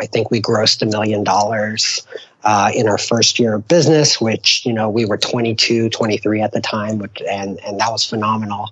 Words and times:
I 0.00 0.06
think 0.06 0.30
we 0.30 0.40
grossed 0.40 0.82
a 0.82 0.86
million 0.86 1.24
dollars 1.24 2.06
uh, 2.42 2.70
in 2.74 2.88
our 2.88 2.98
first 2.98 3.38
year 3.38 3.54
of 3.54 3.68
business, 3.68 4.20
which, 4.20 4.64
you 4.64 4.72
know, 4.72 4.88
we 4.88 5.04
were 5.04 5.18
22, 5.18 5.90
23 5.90 6.40
at 6.40 6.52
the 6.52 6.60
time, 6.60 7.02
and, 7.30 7.60
and 7.60 7.80
that 7.80 7.90
was 7.90 8.04
phenomenal. 8.04 8.70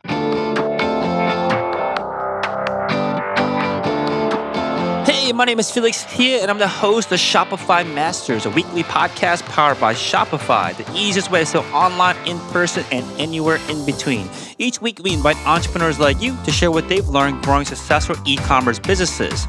My 5.35 5.45
name 5.45 5.59
is 5.59 5.71
Felix 5.71 6.05
Thea, 6.05 6.41
and 6.41 6.51
I'm 6.51 6.59
the 6.59 6.67
host 6.67 7.13
of 7.13 7.19
Shopify 7.19 7.85
Masters, 7.95 8.47
a 8.47 8.51
weekly 8.51 8.83
podcast 8.83 9.45
powered 9.45 9.79
by 9.79 9.93
Shopify, 9.93 10.75
the 10.75 10.91
easiest 10.99 11.31
way 11.31 11.41
to 11.41 11.47
sell 11.47 11.65
online, 11.75 12.17
in 12.27 12.39
person, 12.51 12.83
and 12.91 13.05
anywhere 13.21 13.59
in 13.69 13.85
between. 13.85 14.29
Each 14.57 14.81
week, 14.81 15.01
we 15.03 15.13
invite 15.13 15.37
entrepreneurs 15.47 15.99
like 15.99 16.23
you 16.23 16.37
to 16.45 16.51
share 16.51 16.71
what 16.71 16.89
they've 16.89 17.07
learned 17.07 17.43
growing 17.43 17.67
successful 17.67 18.17
e 18.25 18.37
commerce 18.37 18.79
businesses. 18.79 19.47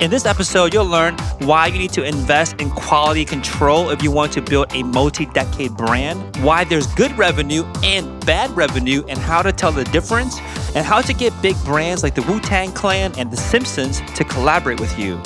In 0.00 0.10
this 0.10 0.26
episode, 0.26 0.72
you'll 0.72 0.86
learn 0.86 1.16
why 1.40 1.66
you 1.66 1.78
need 1.78 1.92
to 1.92 2.04
invest 2.04 2.60
in 2.60 2.70
quality 2.70 3.24
control 3.24 3.90
if 3.90 4.00
you 4.00 4.12
want 4.12 4.32
to 4.34 4.40
build 4.40 4.72
a 4.72 4.84
multi 4.84 5.26
decade 5.26 5.76
brand, 5.76 6.36
why 6.36 6.62
there's 6.62 6.86
good 6.94 7.16
revenue 7.18 7.64
and 7.82 8.24
bad 8.24 8.48
revenue, 8.56 9.02
and 9.08 9.18
how 9.18 9.42
to 9.42 9.52
tell 9.52 9.72
the 9.72 9.84
difference, 9.84 10.38
and 10.76 10.86
how 10.86 11.00
to 11.00 11.12
get 11.12 11.32
big 11.42 11.56
brands 11.64 12.04
like 12.04 12.14
the 12.14 12.22
Wu 12.22 12.38
Tang 12.38 12.70
Clan 12.70 13.12
and 13.18 13.32
The 13.32 13.36
Simpsons 13.36 14.00
to 14.14 14.22
collaborate 14.22 14.78
with 14.78 14.96
you. 14.96 15.17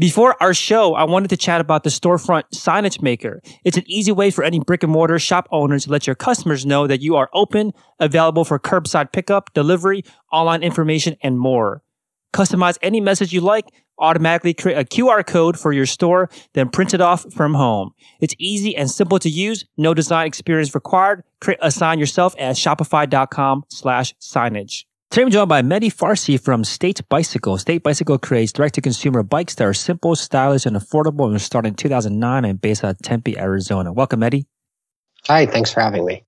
Before 0.00 0.34
our 0.42 0.54
show, 0.54 0.94
I 0.94 1.04
wanted 1.04 1.28
to 1.28 1.36
chat 1.36 1.60
about 1.60 1.84
the 1.84 1.90
storefront 1.90 2.44
signage 2.54 3.02
maker. 3.02 3.42
It's 3.64 3.76
an 3.76 3.84
easy 3.86 4.12
way 4.12 4.30
for 4.30 4.42
any 4.42 4.58
brick 4.58 4.82
and 4.82 4.90
mortar 4.90 5.18
shop 5.18 5.46
owner 5.50 5.78
to 5.78 5.90
let 5.90 6.06
your 6.06 6.16
customers 6.16 6.64
know 6.64 6.86
that 6.86 7.02
you 7.02 7.16
are 7.16 7.28
open, 7.34 7.72
available 7.98 8.46
for 8.46 8.58
curbside 8.58 9.12
pickup, 9.12 9.52
delivery, 9.52 10.02
online 10.32 10.62
information, 10.62 11.16
and 11.22 11.38
more. 11.38 11.82
Customize 12.32 12.78
any 12.80 12.98
message 12.98 13.34
you 13.34 13.42
like, 13.42 13.66
automatically 13.98 14.54
create 14.54 14.78
a 14.78 14.84
QR 14.84 15.26
code 15.26 15.58
for 15.58 15.70
your 15.70 15.84
store, 15.84 16.30
then 16.54 16.70
print 16.70 16.94
it 16.94 17.02
off 17.02 17.30
from 17.34 17.52
home. 17.52 17.90
It's 18.22 18.34
easy 18.38 18.74
and 18.74 18.90
simple 18.90 19.18
to 19.18 19.28
use, 19.28 19.66
no 19.76 19.92
design 19.92 20.26
experience 20.26 20.74
required. 20.74 21.24
Create 21.42 21.58
a 21.60 21.70
sign 21.70 21.98
yourself 21.98 22.34
at 22.38 22.56
shopify.com 22.56 23.64
slash 23.68 24.14
signage. 24.18 24.84
Today 25.10 25.22
I'm 25.22 25.30
joined 25.32 25.48
by 25.48 25.60
Mehdi 25.60 25.92
Farsi 25.92 26.40
from 26.40 26.62
State 26.62 27.00
Bicycle. 27.08 27.58
State 27.58 27.82
Bicycle 27.82 28.16
creates 28.16 28.52
direct-to-consumer 28.52 29.24
bikes 29.24 29.56
that 29.56 29.64
are 29.64 29.74
simple, 29.74 30.14
stylish, 30.14 30.66
and 30.66 30.76
affordable 30.76 31.28
and 31.28 31.40
started 31.42 31.70
in 31.70 31.74
2009 31.74 32.44
and 32.44 32.60
based 32.60 32.84
out 32.84 32.90
of 32.90 32.98
Tempe, 32.98 33.36
Arizona. 33.36 33.92
Welcome, 33.92 34.20
Mehdi. 34.20 34.44
Hi, 35.26 35.46
thanks 35.46 35.72
for 35.72 35.80
having 35.80 36.06
me. 36.06 36.22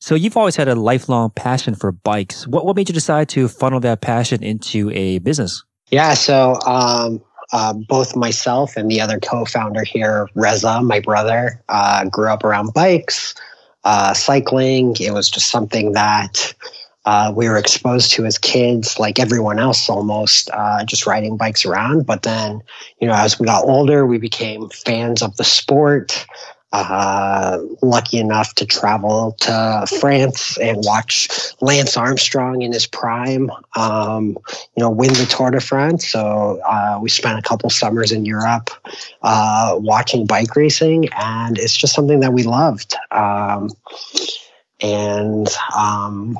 So 0.00 0.16
you've 0.16 0.36
always 0.36 0.56
had 0.56 0.66
a 0.66 0.74
lifelong 0.74 1.30
passion 1.30 1.76
for 1.76 1.92
bikes. 1.92 2.44
What 2.48 2.66
what 2.66 2.74
made 2.74 2.88
you 2.88 2.92
decide 2.92 3.28
to 3.28 3.46
funnel 3.46 3.78
that 3.78 4.00
passion 4.00 4.42
into 4.42 4.90
a 4.90 5.20
business? 5.20 5.62
Yeah, 5.92 6.14
so 6.14 6.58
um, 6.66 7.22
uh, 7.52 7.72
both 7.88 8.16
myself 8.16 8.76
and 8.76 8.90
the 8.90 9.00
other 9.00 9.20
co-founder 9.20 9.84
here, 9.84 10.28
Reza, 10.34 10.82
my 10.82 10.98
brother, 10.98 11.62
uh, 11.68 12.06
grew 12.06 12.30
up 12.30 12.42
around 12.42 12.74
bikes, 12.74 13.36
uh, 13.84 14.12
cycling. 14.12 14.96
It 14.98 15.12
was 15.12 15.30
just 15.30 15.50
something 15.50 15.92
that 15.92 16.52
uh, 17.04 17.32
we 17.34 17.48
were 17.48 17.58
exposed 17.58 18.12
to 18.12 18.24
as 18.24 18.38
kids, 18.38 18.98
like 18.98 19.18
everyone 19.18 19.58
else, 19.58 19.88
almost 19.88 20.50
uh, 20.52 20.84
just 20.84 21.06
riding 21.06 21.36
bikes 21.36 21.64
around. 21.64 22.06
But 22.06 22.22
then, 22.22 22.62
you 23.00 23.06
know, 23.06 23.14
as 23.14 23.38
we 23.38 23.46
got 23.46 23.64
older, 23.64 24.06
we 24.06 24.18
became 24.18 24.68
fans 24.70 25.22
of 25.22 25.36
the 25.36 25.44
sport 25.44 26.26
uh, 26.74 27.58
lucky 27.82 28.18
enough 28.18 28.52
to 28.56 28.66
travel 28.66 29.36
to 29.38 29.86
France 30.00 30.58
and 30.58 30.78
watch 30.78 31.28
Lance 31.60 31.96
Armstrong 31.96 32.62
in 32.62 32.72
his 32.72 32.84
prime, 32.84 33.48
um, 33.76 34.36
you 34.76 34.82
know, 34.82 34.90
win 34.90 35.12
the 35.12 35.24
Tour 35.26 35.52
de 35.52 35.60
France. 35.60 36.08
So 36.08 36.60
uh, 36.66 36.98
we 37.00 37.10
spent 37.10 37.38
a 37.38 37.42
couple 37.42 37.70
summers 37.70 38.10
in 38.10 38.24
Europe 38.24 38.70
uh, 39.22 39.76
watching 39.78 40.26
bike 40.26 40.56
racing, 40.56 41.10
and 41.16 41.58
it's 41.58 41.76
just 41.76 41.94
something 41.94 42.18
that 42.20 42.32
we 42.32 42.42
loved. 42.42 42.96
Um, 43.12 43.70
and 44.80 45.48
um, 45.78 46.36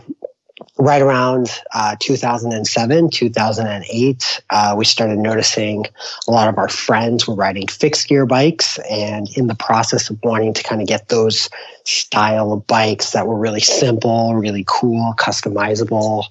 right 0.85 1.01
around 1.01 1.49
uh, 1.75 1.97
2007, 1.99 3.09
2008, 3.09 4.43
uh, 4.51 4.75
we 4.77 4.85
started 4.85 5.19
noticing 5.19 5.87
a 6.29 6.31
lot 6.31 6.47
of 6.47 6.59
our 6.59 6.69
friends 6.69 7.27
were 7.27 7.35
riding 7.35 7.67
fixed 7.67 8.07
gear 8.07 8.27
bikes. 8.27 8.79
And 8.91 9.27
in 9.37 9.47
the 9.47 9.55
process 9.55 10.11
of 10.11 10.19
wanting 10.23 10.53
to 10.53 10.63
kind 10.63 10.83
of 10.83 10.87
get 10.87 11.09
those 11.09 11.49
style 11.85 12.53
of 12.53 12.67
bikes 12.67 13.13
that 13.13 13.27
were 13.27 13.39
really 13.39 13.61
simple, 13.61 14.35
really 14.35 14.65
cool, 14.69 15.15
customizable, 15.17 16.25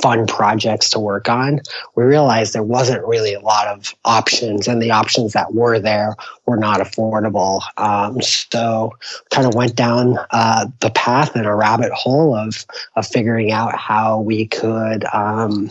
fun 0.00 0.26
projects 0.26 0.90
to 0.90 0.98
work 0.98 1.28
on, 1.28 1.60
we 1.94 2.04
realized 2.04 2.52
there 2.52 2.62
wasn't 2.62 3.06
really 3.06 3.34
a 3.34 3.40
lot 3.40 3.66
of 3.68 3.94
options, 4.04 4.68
and 4.68 4.82
the 4.82 4.90
options 4.90 5.32
that 5.32 5.54
were 5.54 5.78
there 5.78 6.14
were 6.46 6.56
not 6.56 6.80
affordable. 6.80 7.62
Um, 7.76 8.20
so, 8.20 8.92
kind 9.30 9.46
of 9.46 9.54
went 9.54 9.76
down 9.76 10.18
uh, 10.30 10.66
the 10.80 10.90
path 10.90 11.36
in 11.36 11.44
a 11.44 11.54
rabbit 11.54 11.92
hole 11.92 12.34
of 12.34 12.64
of 12.96 13.06
figuring 13.06 13.52
out 13.52 13.76
how 13.76 14.20
we 14.20 14.46
could. 14.46 15.04
Um, 15.12 15.70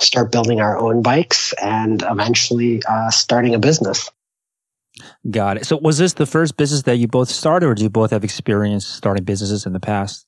start 0.00 0.32
building 0.32 0.60
our 0.60 0.76
own 0.76 1.02
bikes 1.02 1.52
and 1.54 2.02
eventually 2.02 2.82
uh, 2.88 3.10
starting 3.10 3.54
a 3.54 3.58
business. 3.58 4.10
Got 5.30 5.58
it. 5.58 5.66
So, 5.66 5.78
was 5.78 5.98
this 5.98 6.14
the 6.14 6.26
first 6.26 6.56
business 6.56 6.82
that 6.82 6.96
you 6.96 7.08
both 7.08 7.28
started, 7.28 7.66
or 7.66 7.74
do 7.74 7.82
you 7.82 7.90
both 7.90 8.10
have 8.10 8.24
experience 8.24 8.86
starting 8.86 9.24
businesses 9.24 9.66
in 9.66 9.72
the 9.72 9.80
past? 9.80 10.26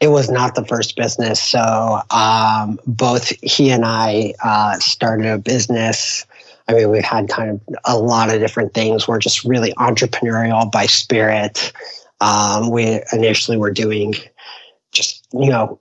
It 0.00 0.08
was 0.08 0.30
not 0.30 0.54
the 0.54 0.64
first 0.64 0.96
business. 0.96 1.42
So 1.42 2.00
um, 2.10 2.78
both 2.86 3.28
he 3.42 3.70
and 3.70 3.84
I 3.84 4.34
uh, 4.42 4.78
started 4.78 5.26
a 5.26 5.38
business. 5.38 6.26
I 6.68 6.74
mean, 6.74 6.90
we've 6.90 7.04
had 7.04 7.28
kind 7.28 7.50
of 7.50 7.60
a 7.84 7.98
lot 7.98 8.32
of 8.32 8.40
different 8.40 8.74
things. 8.74 9.06
We're 9.06 9.18
just 9.18 9.44
really 9.44 9.72
entrepreneurial 9.74 10.70
by 10.70 10.86
spirit. 10.86 11.72
Um, 12.20 12.70
we 12.70 13.00
initially 13.12 13.56
were 13.56 13.72
doing 13.72 14.14
just 14.92 15.26
you 15.32 15.48
know 15.48 15.80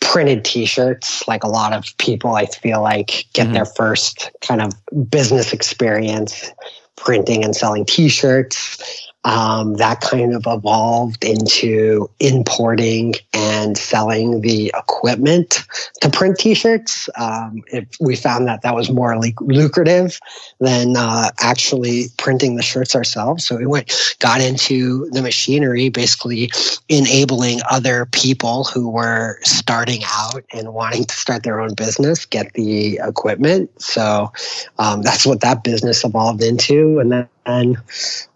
printed 0.00 0.44
t-shirts 0.44 1.26
like 1.28 1.44
a 1.44 1.48
lot 1.48 1.72
of 1.72 1.96
people 1.98 2.34
i 2.34 2.44
feel 2.46 2.82
like 2.82 3.26
get 3.32 3.44
mm-hmm. 3.44 3.54
their 3.54 3.64
first 3.64 4.30
kind 4.40 4.60
of 4.60 4.72
business 5.08 5.52
experience 5.52 6.50
printing 6.96 7.44
and 7.44 7.54
selling 7.54 7.84
t-shirts 7.84 9.12
um, 9.24 9.74
that 9.74 10.00
kind 10.00 10.34
of 10.34 10.44
evolved 10.46 11.24
into 11.24 12.10
importing 12.20 13.14
and 13.32 13.76
selling 13.78 14.42
the 14.42 14.72
equipment 14.76 15.64
to 16.00 16.10
print 16.10 16.38
t-shirts. 16.38 17.08
Um, 17.16 17.62
if 17.68 17.88
we 18.00 18.16
found 18.16 18.46
that 18.48 18.62
that 18.62 18.74
was 18.74 18.90
more 18.90 19.18
le- 19.18 19.32
lucrative 19.40 20.20
than 20.60 20.96
uh, 20.96 21.30
actually 21.40 22.06
printing 22.18 22.56
the 22.56 22.62
shirts 22.62 22.94
ourselves. 22.94 23.44
So 23.44 23.56
we 23.56 23.66
went, 23.66 23.92
got 24.18 24.40
into 24.40 25.08
the 25.10 25.22
machinery, 25.22 25.88
basically 25.88 26.50
enabling 26.88 27.60
other 27.70 28.06
people 28.06 28.64
who 28.64 28.88
were 28.88 29.38
starting 29.42 30.02
out 30.06 30.44
and 30.52 30.74
wanting 30.74 31.04
to 31.04 31.14
start 31.14 31.42
their 31.42 31.60
own 31.60 31.74
business 31.74 32.24
get 32.26 32.52
the 32.54 33.00
equipment. 33.02 33.70
So 33.80 34.32
um, 34.78 35.02
that's 35.02 35.24
what 35.26 35.40
that 35.40 35.64
business 35.64 36.04
evolved 36.04 36.42
into, 36.42 36.98
and 36.98 37.12
then 37.12 37.28
and 37.46 37.76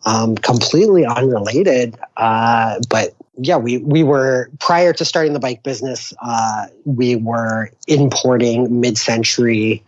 um, 0.07 0.37
completely 0.37 1.05
unrelated. 1.05 1.97
Uh, 2.17 2.79
but 2.89 3.15
yeah, 3.39 3.57
we 3.57 3.79
we 3.79 4.03
were 4.03 4.51
prior 4.59 4.93
to 4.93 5.05
starting 5.05 5.33
the 5.33 5.41
bike 5.41 5.63
business, 5.63 6.13
uh, 6.23 6.67
we 6.85 7.17
were 7.17 7.71
importing 7.87 8.81
mid-century 8.81 9.83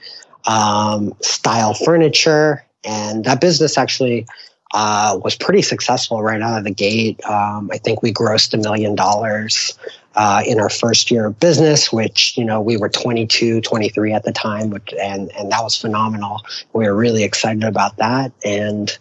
um, 0.46 1.12
style 1.20 1.74
furniture, 1.74 2.64
and 2.84 3.24
that 3.24 3.40
business 3.40 3.76
actually 3.76 4.26
uh, 4.72 5.18
was 5.22 5.34
pretty 5.34 5.62
successful 5.62 6.22
right 6.22 6.40
out 6.40 6.58
of 6.58 6.64
the 6.64 6.70
gate. 6.70 7.20
Um, 7.24 7.70
I 7.72 7.78
think 7.78 8.02
we 8.02 8.12
grossed 8.12 8.54
a 8.54 8.56
million 8.56 8.94
dollars 8.94 9.76
uh, 10.14 10.42
in 10.46 10.58
our 10.58 10.68
first 10.68 11.10
year 11.10 11.26
of 11.26 11.38
business, 11.38 11.92
which, 11.92 12.36
you 12.36 12.44
know, 12.44 12.60
we 12.60 12.76
were 12.76 12.88
22, 12.88 13.60
23 13.60 14.12
at 14.12 14.24
the 14.24 14.32
time, 14.32 14.70
which, 14.70 14.92
and, 15.00 15.30
and 15.36 15.52
that 15.52 15.62
was 15.62 15.76
phenomenal. 15.76 16.40
We 16.72 16.86
were 16.86 16.94
really 16.94 17.22
excited 17.22 17.64
about 17.64 17.96
that. 17.98 18.32
And 18.44 18.96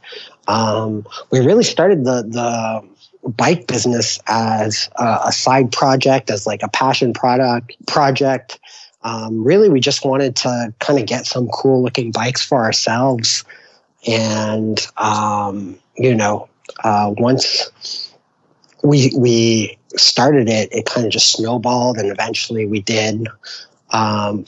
um, 0.48 1.06
we 1.32 1.40
really 1.40 1.64
started 1.64 2.06
the, 2.06 2.24
the 2.24 3.30
bike 3.30 3.68
business 3.68 4.20
as 4.28 4.90
a, 4.96 5.20
a, 5.26 5.32
side 5.32 5.72
project, 5.72 6.30
as 6.30 6.48
like 6.48 6.64
a 6.64 6.70
passion 6.70 7.14
product 7.14 7.76
project. 7.88 8.60
Um, 9.02 9.44
really, 9.44 9.70
we 9.70 9.80
just 9.80 10.06
wanted 10.06 10.36
to 10.38 10.74
kind 10.80 11.00
of 11.00 11.06
get 11.06 11.26
some 11.26 11.48
cool 11.50 11.82
looking 11.82 12.12
bikes 12.12 12.44
for 12.46 12.64
ourselves. 12.64 13.44
And, 14.08 14.80
um, 14.98 15.78
you 15.98 16.16
know, 16.16 16.50
uh, 16.84 17.14
once 17.18 18.09
we, 18.84 19.12
we 19.18 19.78
started 19.96 20.50
it, 20.50 20.70
it 20.72 20.86
kind 20.86 21.06
of 21.06 21.12
just 21.12 21.32
snowballed, 21.34 21.98
and 21.98 22.12
eventually 22.12 22.66
we 22.66 22.82
did, 22.82 23.28
um, 23.92 24.46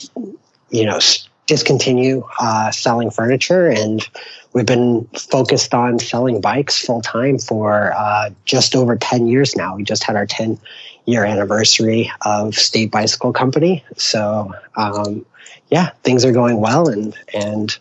you 0.70 0.84
know, 0.84 0.98
discontinue 1.46 2.22
uh, 2.40 2.70
selling 2.70 3.10
furniture, 3.10 3.68
and 3.68 4.08
we've 4.52 4.66
been 4.66 5.06
focused 5.30 5.74
on 5.74 5.98
selling 5.98 6.40
bikes 6.40 6.84
full 6.84 7.02
time 7.02 7.38
for 7.38 7.92
uh, 7.96 8.30
just 8.44 8.74
over 8.74 8.96
ten 8.96 9.26
years 9.26 9.56
now. 9.56 9.76
We 9.76 9.82
just 9.82 10.04
had 10.04 10.16
our 10.16 10.26
ten 10.26 10.58
year 11.04 11.24
anniversary 11.24 12.10
of 12.24 12.54
State 12.54 12.90
Bicycle 12.90 13.32
Company, 13.32 13.84
so 13.96 14.54
um, 14.76 15.26
yeah, 15.70 15.90
things 16.04 16.24
are 16.24 16.32
going 16.32 16.60
well, 16.60 16.88
and 16.88 17.16
and 17.34 17.76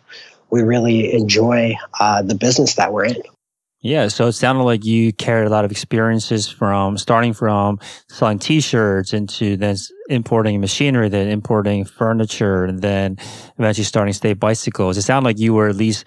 we 0.50 0.64
really 0.64 1.14
enjoy 1.14 1.76
uh, 2.00 2.22
the 2.22 2.36
business 2.36 2.76
that 2.76 2.92
we're 2.92 3.06
in. 3.06 3.22
Yeah, 3.84 4.10
so 4.10 4.28
it 4.28 4.34
sounded 4.34 4.64
like 4.64 4.86
you 4.86 5.12
carried 5.12 5.48
a 5.48 5.50
lot 5.50 5.66
of 5.66 5.72
experiences 5.72 6.48
from 6.48 7.00
starting 7.00 7.34
from 7.34 7.80
selling 8.10 8.38
t-shirts 8.38 9.12
into 9.12 9.58
then 9.58 9.76
importing 10.08 10.62
machinery, 10.62 11.10
then 11.10 11.30
importing 11.30 11.86
furniture, 11.86 12.64
and 12.66 12.80
then 12.80 13.18
eventually 13.58 13.86
starting 13.86 14.14
state 14.14 14.40
bicycles. 14.40 14.98
It 14.98 15.02
sounded 15.02 15.28
like 15.28 15.40
you 15.40 15.56
were 15.56 15.68
at 15.68 15.76
least 15.76 16.06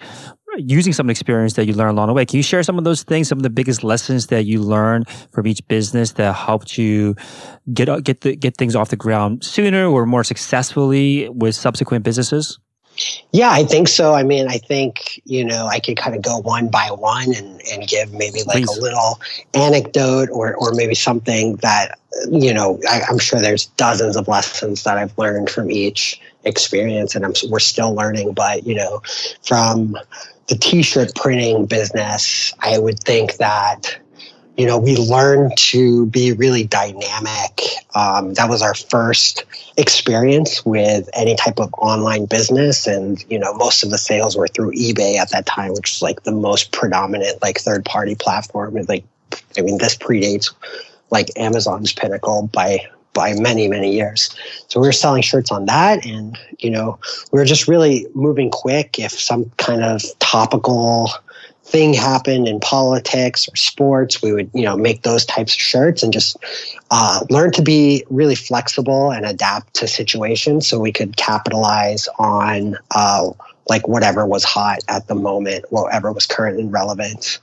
using 0.57 0.93
some 0.93 1.09
experience 1.09 1.55
that 1.55 1.65
you 1.65 1.73
learned 1.73 1.97
along 1.97 2.07
the 2.07 2.13
way. 2.13 2.25
Can 2.25 2.37
you 2.37 2.43
share 2.43 2.63
some 2.63 2.77
of 2.77 2.85
those 2.85 3.03
things, 3.03 3.27
some 3.27 3.39
of 3.39 3.43
the 3.43 3.49
biggest 3.49 3.83
lessons 3.83 4.27
that 4.27 4.45
you 4.45 4.61
learned 4.61 5.09
from 5.33 5.45
each 5.45 5.67
business 5.67 6.13
that 6.13 6.33
helped 6.33 6.77
you 6.77 7.15
get 7.73 7.89
get 8.05 8.21
the, 8.21 8.37
get 8.37 8.55
things 8.55 8.73
off 8.73 8.87
the 8.87 8.95
ground 8.95 9.43
sooner 9.43 9.85
or 9.85 10.05
more 10.05 10.23
successfully 10.23 11.27
with 11.27 11.55
subsequent 11.55 12.05
businesses? 12.05 12.57
Yeah, 13.31 13.51
I 13.51 13.63
think 13.63 13.87
so. 13.87 14.13
I 14.13 14.23
mean, 14.23 14.47
I 14.47 14.57
think, 14.57 15.21
you 15.25 15.43
know, 15.43 15.67
I 15.67 15.79
could 15.79 15.97
kind 15.97 16.15
of 16.15 16.21
go 16.21 16.37
one 16.39 16.69
by 16.69 16.89
one 16.91 17.35
and, 17.35 17.61
and 17.71 17.87
give 17.87 18.13
maybe 18.13 18.43
like 18.43 18.65
Please. 18.65 18.77
a 18.77 18.81
little 18.81 19.19
anecdote 19.53 20.29
or, 20.31 20.55
or 20.55 20.73
maybe 20.73 20.95
something 20.95 21.57
that, 21.57 21.99
you 22.31 22.53
know, 22.53 22.79
I, 22.89 23.01
am 23.09 23.19
sure 23.19 23.41
there's 23.41 23.65
dozens 23.65 24.15
of 24.15 24.27
lessons 24.27 24.83
that 24.83 24.97
I've 24.97 25.17
learned 25.17 25.49
from 25.49 25.69
each 25.69 26.21
experience 26.45 27.15
and 27.15 27.25
I'm, 27.25 27.33
we're 27.49 27.59
still 27.59 27.93
learning. 27.93 28.33
But, 28.33 28.65
you 28.65 28.75
know, 28.75 29.01
from 29.43 29.97
the 30.47 30.55
t 30.55 30.81
shirt 30.81 31.13
printing 31.15 31.65
business, 31.65 32.53
I 32.59 32.77
would 32.77 32.99
think 32.99 33.37
that 33.37 33.97
you 34.57 34.65
know, 34.65 34.77
we 34.77 34.95
learned 34.95 35.51
to 35.57 36.05
be 36.07 36.31
really 36.31 36.63
dynamic. 36.63 37.61
Um, 37.93 38.33
that 38.35 38.49
was 38.49 38.61
our 38.61 38.73
first 38.73 39.43
experience 39.77 40.65
with 40.65 41.09
any 41.13 41.35
type 41.35 41.59
of 41.59 41.73
online 41.77 42.25
business. 42.25 42.87
And, 42.87 43.23
you 43.29 43.37
know, 43.37 43.53
most 43.53 43.83
of 43.83 43.89
the 43.89 43.97
sales 43.97 44.37
were 44.37 44.47
through 44.47 44.71
eBay 44.71 45.17
at 45.17 45.31
that 45.31 45.45
time, 45.45 45.71
which 45.73 45.95
was 45.95 46.01
like 46.01 46.23
the 46.23 46.31
most 46.31 46.71
predominant, 46.71 47.41
like 47.41 47.59
third 47.59 47.83
party 47.83 48.15
platform. 48.15 48.77
And 48.77 48.87
like, 48.87 49.03
I 49.57 49.61
mean, 49.61 49.77
this 49.77 49.97
predates 49.97 50.53
like 51.11 51.31
Amazon's 51.35 51.93
pinnacle 51.93 52.49
by 52.53 52.87
by 53.13 53.33
many 53.33 53.69
many 53.69 53.93
years 53.93 54.35
so 54.67 54.77
we 54.77 54.85
were 54.85 54.91
selling 54.91 55.21
shirts 55.21 55.49
on 55.49 55.65
that 55.67 56.05
and 56.05 56.37
you 56.59 56.69
know 56.69 56.99
we 57.31 57.39
were 57.39 57.45
just 57.45 57.65
really 57.65 58.05
moving 58.13 58.51
quick 58.51 58.99
if 58.99 59.13
some 59.13 59.49
kind 59.57 59.81
of 59.81 60.03
topical 60.19 61.09
thing 61.65 61.95
happened 61.95 62.47
in 62.47 62.59
politics 62.59 63.49
or 63.49 63.55
sports, 63.55 64.21
we 64.21 64.31
would, 64.31 64.51
you 64.53 64.63
know, 64.63 64.77
make 64.77 65.01
those 65.01 65.25
types 65.25 65.53
of 65.53 65.59
shirts 65.59 66.03
and 66.03 66.13
just 66.13 66.37
uh, 66.91 67.25
learn 67.31 67.51
to 67.51 67.63
be 67.63 68.05
really 68.09 68.35
flexible 68.35 69.11
and 69.11 69.25
adapt 69.25 69.73
to 69.73 69.87
situations 69.87 70.67
so 70.67 70.79
we 70.79 70.91
could 70.91 71.17
capitalize 71.17 72.07
on 72.19 72.77
uh, 72.91 73.31
like 73.67 73.87
whatever 73.87 74.27
was 74.27 74.43
hot 74.43 74.79
at 74.87 75.07
the 75.07 75.15
moment, 75.15 75.65
whatever 75.71 76.11
was 76.11 76.27
current 76.27 76.59
and 76.59 76.71
relevant. 76.71 77.39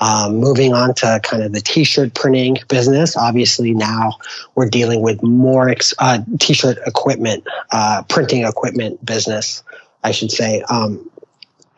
Um, 0.00 0.36
moving 0.36 0.72
on 0.72 0.94
to 0.94 1.20
kind 1.22 1.42
of 1.42 1.52
the 1.52 1.60
t-shirt 1.60 2.14
printing 2.14 2.56
business, 2.68 3.16
obviously 3.16 3.74
now 3.74 4.12
we're 4.54 4.68
dealing 4.70 5.02
with 5.02 5.22
more 5.22 5.68
ex- 5.68 5.92
uh, 5.98 6.20
t-shirt 6.38 6.78
equipment, 6.86 7.44
uh, 7.70 8.02
printing 8.08 8.44
equipment 8.44 9.04
business, 9.04 9.62
I 10.04 10.12
should 10.12 10.30
say. 10.30 10.62
Um, 10.70 11.10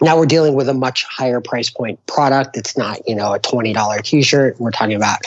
now 0.00 0.16
we're 0.16 0.26
dealing 0.26 0.54
with 0.54 0.68
a 0.68 0.74
much 0.74 1.04
higher 1.04 1.40
price 1.40 1.70
point 1.70 2.04
product. 2.06 2.56
It's 2.56 2.76
not, 2.76 3.06
you 3.08 3.14
know, 3.14 3.34
a 3.34 3.38
$20 3.38 4.02
t-shirt. 4.02 4.58
We're 4.58 4.70
talking 4.70 4.96
about 4.96 5.18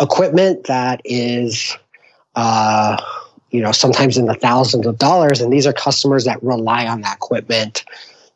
equipment 0.00 0.64
that 0.64 1.00
is, 1.04 1.76
uh, 2.34 2.96
you 3.50 3.60
know, 3.60 3.72
sometimes 3.72 4.16
in 4.16 4.26
the 4.26 4.34
thousands 4.34 4.86
of 4.86 4.98
dollars. 4.98 5.40
And 5.40 5.52
these 5.52 5.66
are 5.66 5.72
customers 5.72 6.24
that 6.24 6.42
rely 6.42 6.86
on 6.86 7.00
that 7.02 7.16
equipment 7.16 7.84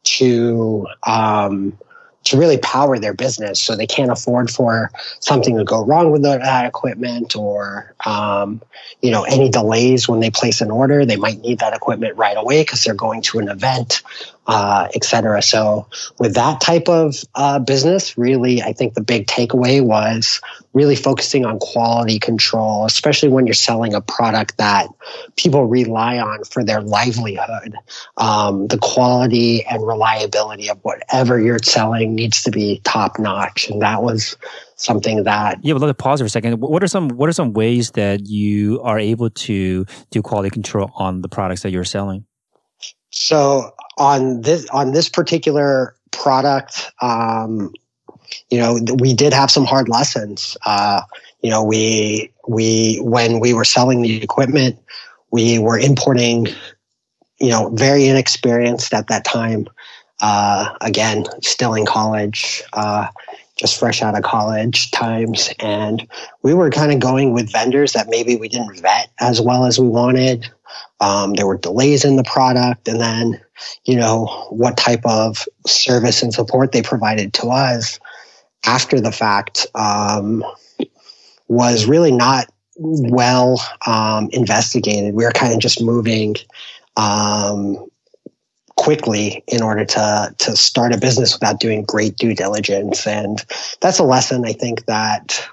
to, 0.05 0.87
um, 1.05 1.79
to 2.25 2.38
really 2.38 2.58
power 2.58 2.99
their 2.99 3.12
business. 3.12 3.61
So 3.61 3.76
they 3.76 3.87
can't 3.87 4.11
afford 4.11 4.50
for 4.50 4.91
something 5.20 5.56
to 5.58 5.64
go 5.64 5.85
wrong 5.85 6.11
with 6.11 6.23
that 6.23 6.67
equipment 6.67 7.37
or, 7.37 7.94
um, 8.05 8.62
you 9.02 9.11
know, 9.11 9.25
any 9.25 9.50
delays 9.50 10.08
when 10.08 10.20
they 10.20 10.31
place 10.31 10.61
an 10.61 10.70
order. 10.70 11.05
They 11.05 11.17
might 11.17 11.41
need 11.41 11.58
that 11.58 11.75
equipment 11.75 12.17
right 12.17 12.37
away 12.37 12.62
because 12.62 12.82
they're 12.82 12.94
going 12.94 13.23
to 13.23 13.38
an 13.38 13.49
event 13.49 14.02
uh, 14.46 14.88
et 14.94 15.05
cetera. 15.05 15.43
So 15.43 15.87
with 16.19 16.35
that 16.35 16.61
type 16.61 16.88
of 16.88 17.17
uh, 17.35 17.58
business, 17.58 18.19
really, 18.19 18.62
I 18.62 18.73
think 18.73 18.94
the 18.94 19.02
big 19.02 19.26
takeaway 19.26 19.82
was 19.82 20.41
really 20.73 20.96
focusing 20.96 21.44
on 21.44 21.58
quality 21.61 22.19
control, 22.19 22.85
especially 22.85 23.29
when 23.29 23.46
you're 23.46 23.55
selling 23.55 23.94
a 23.94 24.00
product 24.00 24.58
that 24.58 24.88
people 25.37 25.64
rely 25.67 26.19
on 26.19 26.44
for 26.44 26.64
their 26.64 26.82
livelihood. 26.82 27.76
Um, 28.17 28.67
the 28.67 28.79
quality 28.79 29.64
and 29.64 29.87
reliability 29.87 30.69
of 30.69 30.79
whatever 30.82 31.41
you're 31.41 31.61
selling 31.62 32.14
needs 32.14 32.43
to 32.43 32.50
be 32.50 32.81
top 32.85 33.19
notch, 33.19 33.70
and 33.70 33.81
that 33.82 34.02
was 34.02 34.37
something 34.76 35.23
that 35.25 35.58
yeah. 35.62 35.73
But 35.73 35.82
let 35.82 35.88
me 35.88 35.93
pause 35.94 36.20
for 36.20 36.26
a 36.26 36.29
second. 36.29 36.61
What 36.61 36.82
are 36.82 36.88
some 36.88 37.08
What 37.11 37.29
are 37.29 37.32
some 37.32 37.52
ways 37.52 37.93
that 37.93 38.26
you 38.26 38.81
are 38.82 38.99
able 38.99 39.31
to 39.31 39.87
do 40.11 40.23
quality 40.23 40.50
control 40.50 40.91
on 40.96 41.23
the 41.23 41.29
products 41.29 41.62
that 41.62 41.70
you're 41.70 41.85
selling? 41.85 42.26
So 43.14 43.72
on 43.96 44.40
this 44.40 44.69
on 44.70 44.90
this 44.90 45.08
particular 45.08 45.94
product, 46.11 46.90
um, 47.00 47.72
you 48.50 48.58
know, 48.58 48.81
we 48.99 49.14
did 49.14 49.32
have 49.32 49.52
some 49.52 49.64
hard 49.64 49.88
lessons. 49.88 50.56
Uh, 50.66 51.02
you 51.40 51.49
know, 51.49 51.62
we 51.62 52.32
we 52.49 52.99
when 53.02 53.38
we 53.38 53.55
were 53.55 53.64
selling 53.64 54.02
the 54.02 54.20
equipment, 54.20 54.81
we 55.31 55.61
were 55.61 55.78
importing, 55.78 56.49
you 57.40 57.50
know, 57.50 57.70
very 57.70 58.06
inexperienced 58.06 58.93
at 58.93 59.06
that 59.06 59.25
time. 59.25 59.69
Uh, 60.20 60.75
again, 60.81 61.25
still 61.40 61.75
in 61.75 61.87
college, 61.87 62.62
uh, 62.72 63.06
just 63.56 63.78
fresh 63.78 64.02
out 64.02 64.16
of 64.16 64.24
college 64.24 64.90
times, 64.90 65.50
and 65.60 66.06
we 66.42 66.54
were 66.54 66.70
kind 66.70 66.92
of 66.92 66.98
going 66.98 67.32
with 67.32 67.52
vendors 67.52 67.92
that 67.92 68.08
maybe 68.08 68.36
we 68.36 68.48
didn't 68.48 68.80
vet 68.80 69.10
as 69.20 69.40
well 69.40 69.64
as 69.64 69.78
we 69.78 69.88
wanted. 69.88 70.50
Um, 71.00 71.34
there 71.34 71.46
were 71.46 71.58
delays 71.58 72.04
in 72.04 72.16
the 72.16 72.24
product, 72.24 72.88
and 72.88 73.00
then 73.00 73.40
you 73.84 73.96
know 73.96 74.26
what 74.50 74.76
type 74.76 75.04
of 75.04 75.46
service 75.66 76.22
and 76.22 76.34
support 76.34 76.72
they 76.72 76.82
provided 76.82 77.32
to 77.34 77.48
us 77.48 77.98
after 78.66 79.00
the 79.00 79.12
fact 79.12 79.66
um, 79.74 80.44
was 81.48 81.86
really 81.86 82.12
not 82.12 82.46
well 82.76 83.60
um, 83.86 84.28
investigated. 84.32 85.14
We 85.14 85.24
were 85.24 85.32
kind 85.32 85.52
of 85.52 85.60
just 85.60 85.82
moving 85.82 86.34
um, 86.96 87.86
quickly 88.76 89.44
in 89.46 89.62
order 89.62 89.84
to 89.84 90.34
to 90.38 90.56
start 90.56 90.92
a 90.92 90.98
business 90.98 91.32
without 91.32 91.60
doing 91.60 91.84
great 91.84 92.16
due 92.16 92.34
diligence, 92.34 93.06
and 93.06 93.44
that's 93.81 93.98
a 93.98 94.04
lesson 94.04 94.44
I 94.44 94.52
think 94.52 94.86
that 94.86 95.48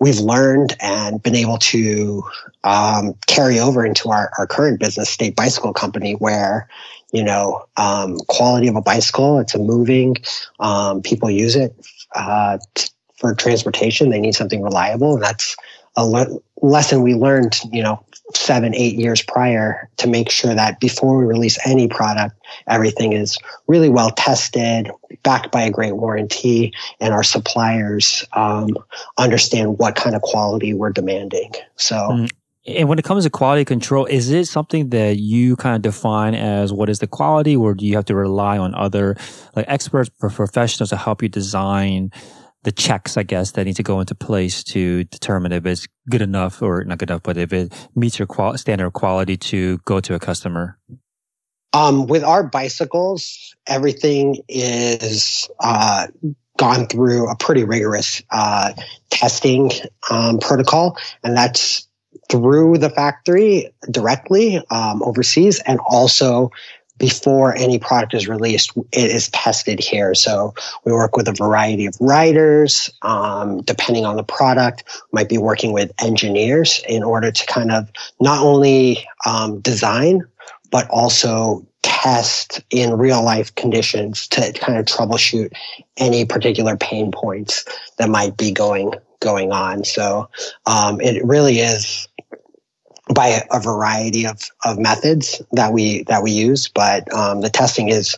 we've 0.00 0.18
learned 0.18 0.76
and 0.80 1.22
been 1.22 1.36
able 1.36 1.58
to 1.58 2.22
um, 2.64 3.14
carry 3.26 3.60
over 3.60 3.84
into 3.84 4.08
our, 4.08 4.30
our 4.38 4.46
current 4.46 4.80
business, 4.80 5.10
State 5.10 5.36
Bicycle 5.36 5.72
Company, 5.72 6.14
where 6.14 6.68
you 7.12 7.22
know 7.22 7.64
um, 7.76 8.18
quality 8.28 8.66
of 8.68 8.76
a 8.76 8.82
bicycle, 8.82 9.38
it's 9.38 9.54
a 9.54 9.58
moving, 9.58 10.16
um, 10.58 11.02
people 11.02 11.30
use 11.30 11.54
it 11.54 11.74
uh, 12.14 12.58
for 13.16 13.34
transportation. 13.34 14.10
They 14.10 14.20
need 14.20 14.34
something 14.34 14.62
reliable, 14.62 15.14
and 15.14 15.22
that's 15.22 15.56
a 15.96 16.04
le- 16.06 16.38
lesson 16.62 17.02
we 17.02 17.14
learned, 17.14 17.58
you 17.72 17.82
know, 17.82 18.04
seven, 18.34 18.74
eight 18.74 18.96
years 18.96 19.22
prior 19.22 19.88
to 19.98 20.08
make 20.08 20.30
sure 20.30 20.54
that 20.54 20.80
before 20.80 21.18
we 21.18 21.24
release 21.24 21.58
any 21.66 21.88
product, 21.88 22.36
everything 22.66 23.12
is 23.12 23.38
really 23.66 23.88
well 23.88 24.10
tested, 24.10 24.90
backed 25.22 25.52
by 25.52 25.62
a 25.62 25.70
great 25.70 25.96
warranty, 25.96 26.72
and 27.00 27.12
our 27.12 27.22
suppliers 27.22 28.24
um, 28.32 28.68
understand 29.18 29.78
what 29.78 29.96
kind 29.96 30.14
of 30.14 30.22
quality 30.22 30.74
we're 30.74 30.90
demanding. 30.90 31.52
So. 31.76 31.96
Mm. 31.96 32.30
And 32.66 32.88
when 32.90 32.98
it 32.98 33.04
comes 33.06 33.24
to 33.24 33.30
quality 33.30 33.64
control, 33.64 34.04
is 34.04 34.30
it 34.30 34.46
something 34.46 34.90
that 34.90 35.16
you 35.16 35.56
kind 35.56 35.76
of 35.76 35.82
define 35.82 36.34
as 36.34 36.72
what 36.74 36.90
is 36.90 36.98
the 36.98 37.06
quality, 37.06 37.56
or 37.56 37.74
do 37.74 37.86
you 37.86 37.96
have 37.96 38.04
to 38.04 38.14
rely 38.14 38.58
on 38.58 38.74
other 38.74 39.16
like 39.56 39.64
experts 39.66 40.10
or 40.20 40.28
professionals 40.28 40.90
to 40.90 40.96
help 40.96 41.22
you 41.22 41.28
design 41.28 42.12
the 42.62 42.72
checks, 42.72 43.16
I 43.16 43.22
guess, 43.22 43.52
that 43.52 43.64
need 43.64 43.76
to 43.76 43.82
go 43.82 44.00
into 44.00 44.14
place 44.14 44.62
to 44.64 45.04
determine 45.04 45.52
if 45.52 45.64
it's 45.64 45.86
good 46.08 46.22
enough 46.22 46.60
or 46.60 46.84
not 46.84 46.98
good 46.98 47.10
enough, 47.10 47.22
but 47.22 47.36
if 47.36 47.52
it 47.52 47.72
meets 47.94 48.18
your 48.18 48.26
qual- 48.26 48.56
standard 48.58 48.86
of 48.86 48.92
quality 48.92 49.36
to 49.36 49.78
go 49.84 50.00
to 50.00 50.14
a 50.14 50.18
customer? 50.18 50.78
Um, 51.72 52.06
with 52.06 52.24
our 52.24 52.42
bicycles, 52.42 53.54
everything 53.66 54.42
is 54.48 55.48
uh, 55.60 56.08
gone 56.58 56.86
through 56.86 57.30
a 57.30 57.36
pretty 57.36 57.64
rigorous 57.64 58.22
uh, 58.30 58.72
testing 59.08 59.70
um, 60.10 60.38
protocol, 60.38 60.98
and 61.22 61.36
that's 61.36 61.88
through 62.30 62.78
the 62.78 62.90
factory 62.90 63.72
directly 63.90 64.62
um, 64.70 65.02
overseas 65.02 65.60
and 65.60 65.80
also 65.86 66.50
before 67.00 67.56
any 67.56 67.78
product 67.78 68.14
is 68.14 68.28
released, 68.28 68.72
it 68.92 69.10
is 69.10 69.28
tested 69.30 69.80
here. 69.80 70.14
So 70.14 70.54
we 70.84 70.92
work 70.92 71.16
with 71.16 71.26
a 71.26 71.32
variety 71.32 71.86
of 71.86 71.96
writers. 71.98 72.90
Um, 73.02 73.62
depending 73.62 74.04
on 74.04 74.16
the 74.16 74.22
product, 74.22 74.84
might 75.10 75.28
be 75.28 75.38
working 75.38 75.72
with 75.72 75.90
engineers 76.00 76.80
in 76.86 77.02
order 77.02 77.32
to 77.32 77.46
kind 77.46 77.72
of 77.72 77.90
not 78.20 78.44
only 78.44 79.04
um, 79.26 79.60
design 79.60 80.22
but 80.70 80.88
also 80.88 81.66
test 81.82 82.62
in 82.70 82.96
real 82.96 83.22
life 83.24 83.54
conditions 83.54 84.28
to 84.28 84.52
kind 84.52 84.78
of 84.78 84.84
troubleshoot 84.84 85.50
any 85.96 86.24
particular 86.24 86.76
pain 86.76 87.10
points 87.10 87.64
that 87.98 88.08
might 88.08 88.36
be 88.36 88.52
going 88.52 88.92
going 89.20 89.52
on. 89.52 89.84
So 89.84 90.28
um, 90.66 91.00
it 91.00 91.22
really 91.24 91.58
is 91.58 92.08
by 93.14 93.42
a, 93.50 93.60
variety 93.60 94.26
of, 94.26 94.40
of 94.64 94.78
methods 94.78 95.42
that 95.52 95.72
we 95.72 96.04
that 96.04 96.22
we 96.22 96.30
use, 96.30 96.68
but 96.68 97.12
um, 97.12 97.40
the 97.40 97.50
testing 97.50 97.88
is 97.88 98.16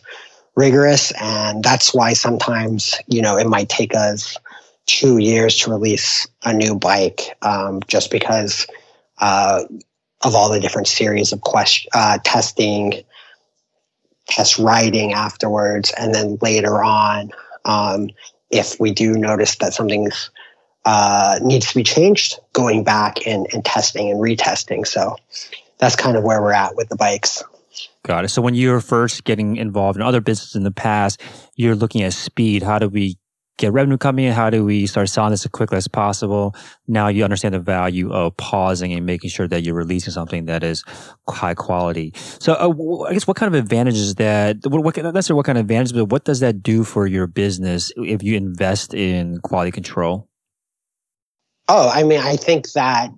rigorous, 0.55 1.11
and 1.19 1.63
that's 1.63 1.93
why 1.93 2.13
sometimes 2.13 2.95
you 3.07 3.21
know 3.21 3.37
it 3.37 3.47
might 3.47 3.69
take 3.69 3.95
us 3.95 4.37
two 4.85 5.17
years 5.17 5.57
to 5.57 5.71
release 5.71 6.27
a 6.43 6.53
new 6.53 6.75
bike, 6.75 7.35
um, 7.41 7.81
just 7.87 8.11
because 8.11 8.67
uh, 9.19 9.63
of 10.21 10.35
all 10.35 10.51
the 10.51 10.59
different 10.59 10.87
series 10.87 11.31
of 11.31 11.41
question 11.41 11.89
uh, 11.93 12.19
testing, 12.23 13.03
test 14.27 14.59
riding 14.59 15.13
afterwards, 15.13 15.91
and 15.97 16.13
then 16.13 16.37
later 16.41 16.83
on, 16.83 17.31
um, 17.65 18.09
if 18.51 18.79
we 18.79 18.91
do 18.91 19.13
notice 19.13 19.55
that 19.55 19.73
something's 19.73 20.29
uh, 20.85 21.39
needs 21.41 21.67
to 21.67 21.75
be 21.75 21.83
changed, 21.83 22.39
going 22.53 22.83
back 22.83 23.25
and, 23.25 23.47
and 23.53 23.63
testing 23.63 24.09
and 24.09 24.19
retesting. 24.19 24.85
So 24.85 25.15
that's 25.77 25.95
kind 25.95 26.17
of 26.17 26.23
where 26.23 26.41
we're 26.41 26.53
at 26.53 26.75
with 26.75 26.89
the 26.89 26.95
bikes. 26.95 27.43
Got 28.03 28.25
it. 28.25 28.29
So 28.29 28.41
when 28.41 28.53
you're 28.53 28.81
first 28.81 29.23
getting 29.23 29.55
involved 29.55 29.97
in 29.97 30.03
other 30.03 30.21
businesses 30.21 30.55
in 30.55 30.63
the 30.63 30.71
past, 30.71 31.21
you're 31.55 31.75
looking 31.75 32.03
at 32.03 32.13
speed. 32.13 32.61
How 32.61 32.77
do 32.77 32.89
we 32.89 33.17
get 33.57 33.71
revenue 33.71 33.97
coming 33.97 34.25
in? 34.25 34.33
How 34.33 34.49
do 34.49 34.65
we 34.65 34.87
start 34.87 35.09
selling 35.09 35.31
this 35.31 35.45
as 35.45 35.51
quickly 35.51 35.77
as 35.77 35.87
possible? 35.87 36.55
Now 36.87 37.07
you 37.07 37.23
understand 37.23 37.53
the 37.53 37.59
value 37.59 38.11
of 38.11 38.35
pausing 38.35 38.93
and 38.93 39.05
making 39.05 39.29
sure 39.29 39.47
that 39.47 39.63
you're 39.63 39.75
releasing 39.75 40.11
something 40.11 40.45
that 40.45 40.63
is 40.63 40.83
high 41.29 41.53
quality. 41.53 42.13
So 42.15 42.53
uh, 42.53 43.07
I 43.07 43.13
guess 43.13 43.25
what 43.25 43.37
kind 43.37 43.53
of 43.53 43.61
advantages 43.61 44.15
that, 44.15 44.57
what, 44.65 44.83
what, 44.83 44.97
not 44.97 45.13
necessarily 45.13 45.37
what 45.37 45.45
kind 45.45 45.57
of 45.57 45.61
advantages, 45.63 45.93
but 45.93 46.05
what 46.05 46.25
does 46.25 46.41
that 46.41 46.61
do 46.61 46.83
for 46.83 47.07
your 47.07 47.27
business 47.27 47.91
if 47.95 48.21
you 48.21 48.35
invest 48.35 48.93
in 48.93 49.39
quality 49.39 49.71
control? 49.71 50.27
Oh, 51.69 51.89
I 51.89 52.03
mean, 52.03 52.19
I 52.19 52.35
think 52.35 52.71
that 52.73 53.11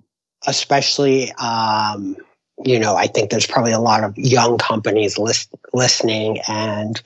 especially, 0.46 1.32
um, 1.32 2.16
you 2.64 2.78
know, 2.78 2.96
I 2.96 3.06
think 3.06 3.30
there's 3.30 3.46
probably 3.46 3.72
a 3.72 3.80
lot 3.80 4.04
of 4.04 4.16
young 4.16 4.58
companies 4.58 5.18
list, 5.18 5.52
listening. 5.72 6.40
And 6.48 7.00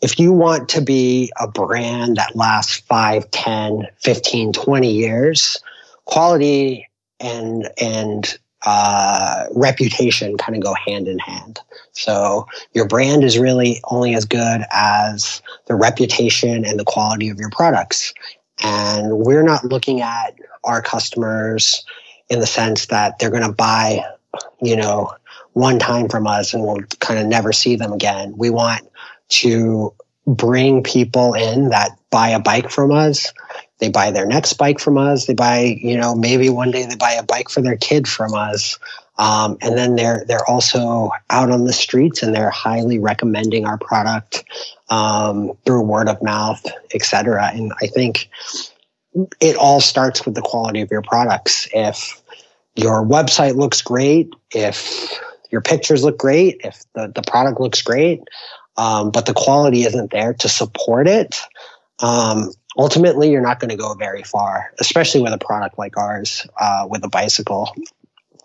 if 0.00 0.18
you 0.18 0.32
want 0.32 0.68
to 0.70 0.80
be 0.80 1.32
a 1.40 1.48
brand 1.48 2.16
that 2.16 2.36
lasts 2.36 2.76
5, 2.76 3.30
10, 3.30 3.88
15, 3.96 4.52
20 4.52 4.92
years, 4.92 5.58
quality 6.04 6.86
and, 7.20 7.68
and, 7.80 8.38
uh, 8.64 9.46
reputation 9.56 10.36
kind 10.36 10.56
of 10.56 10.62
go 10.62 10.74
hand 10.74 11.08
in 11.08 11.18
hand. 11.18 11.58
So 11.92 12.46
your 12.74 12.86
brand 12.86 13.24
is 13.24 13.36
really 13.36 13.80
only 13.90 14.14
as 14.14 14.24
good 14.24 14.62
as 14.70 15.42
the 15.66 15.74
reputation 15.74 16.64
and 16.64 16.78
the 16.78 16.84
quality 16.84 17.28
of 17.28 17.38
your 17.38 17.50
products. 17.50 18.14
And 18.62 19.18
we're 19.18 19.42
not 19.42 19.64
looking 19.64 20.00
at 20.00 20.34
our 20.64 20.82
customers 20.82 21.84
in 22.28 22.40
the 22.40 22.46
sense 22.46 22.86
that 22.86 23.18
they're 23.18 23.30
going 23.30 23.42
to 23.42 23.52
buy, 23.52 24.04
you 24.60 24.76
know, 24.76 25.12
one 25.52 25.78
time 25.78 26.08
from 26.08 26.26
us 26.26 26.54
and 26.54 26.62
we'll 26.62 26.82
kind 27.00 27.20
of 27.20 27.26
never 27.26 27.52
see 27.52 27.76
them 27.76 27.92
again. 27.92 28.34
We 28.36 28.50
want 28.50 28.88
to 29.30 29.92
bring 30.26 30.82
people 30.82 31.34
in 31.34 31.70
that 31.70 31.90
buy 32.10 32.28
a 32.28 32.40
bike 32.40 32.70
from 32.70 32.92
us. 32.92 33.32
They 33.78 33.88
buy 33.88 34.12
their 34.12 34.26
next 34.26 34.54
bike 34.54 34.78
from 34.78 34.96
us. 34.96 35.26
They 35.26 35.34
buy, 35.34 35.76
you 35.80 35.96
know, 35.96 36.14
maybe 36.14 36.48
one 36.48 36.70
day 36.70 36.86
they 36.86 36.94
buy 36.94 37.12
a 37.12 37.24
bike 37.24 37.48
for 37.48 37.60
their 37.60 37.76
kid 37.76 38.06
from 38.06 38.32
us. 38.34 38.78
Um, 39.18 39.58
and 39.60 39.76
then 39.76 39.94
they're 39.94 40.24
they're 40.26 40.48
also 40.48 41.10
out 41.28 41.50
on 41.50 41.64
the 41.64 41.72
streets 41.72 42.22
and 42.22 42.34
they're 42.34 42.50
highly 42.50 42.98
recommending 42.98 43.66
our 43.66 43.78
product 43.78 44.44
um, 44.88 45.52
through 45.66 45.82
word 45.82 46.08
of 46.08 46.22
mouth, 46.22 46.64
et 46.94 47.02
cetera. 47.02 47.50
And 47.52 47.72
I 47.82 47.86
think 47.86 48.30
it 49.40 49.56
all 49.56 49.80
starts 49.80 50.24
with 50.24 50.34
the 50.34 50.40
quality 50.42 50.80
of 50.80 50.90
your 50.90 51.02
products. 51.02 51.68
If 51.74 52.22
your 52.74 53.04
website 53.04 53.56
looks 53.56 53.82
great, 53.82 54.32
if 54.50 55.12
your 55.50 55.60
pictures 55.60 56.02
look 56.02 56.16
great, 56.16 56.62
if 56.64 56.82
the, 56.94 57.12
the 57.14 57.22
product 57.22 57.60
looks 57.60 57.82
great, 57.82 58.22
um, 58.78 59.10
but 59.10 59.26
the 59.26 59.34
quality 59.34 59.82
isn't 59.82 60.10
there 60.10 60.32
to 60.32 60.48
support 60.48 61.06
it, 61.06 61.38
um, 62.00 62.50
ultimately 62.78 63.30
you're 63.30 63.42
not 63.42 63.60
going 63.60 63.68
to 63.68 63.76
go 63.76 63.92
very 63.92 64.22
far, 64.22 64.72
especially 64.80 65.20
with 65.20 65.34
a 65.34 65.38
product 65.38 65.78
like 65.78 65.98
ours, 65.98 66.46
uh, 66.58 66.86
with 66.88 67.04
a 67.04 67.08
bicycle. 67.08 67.70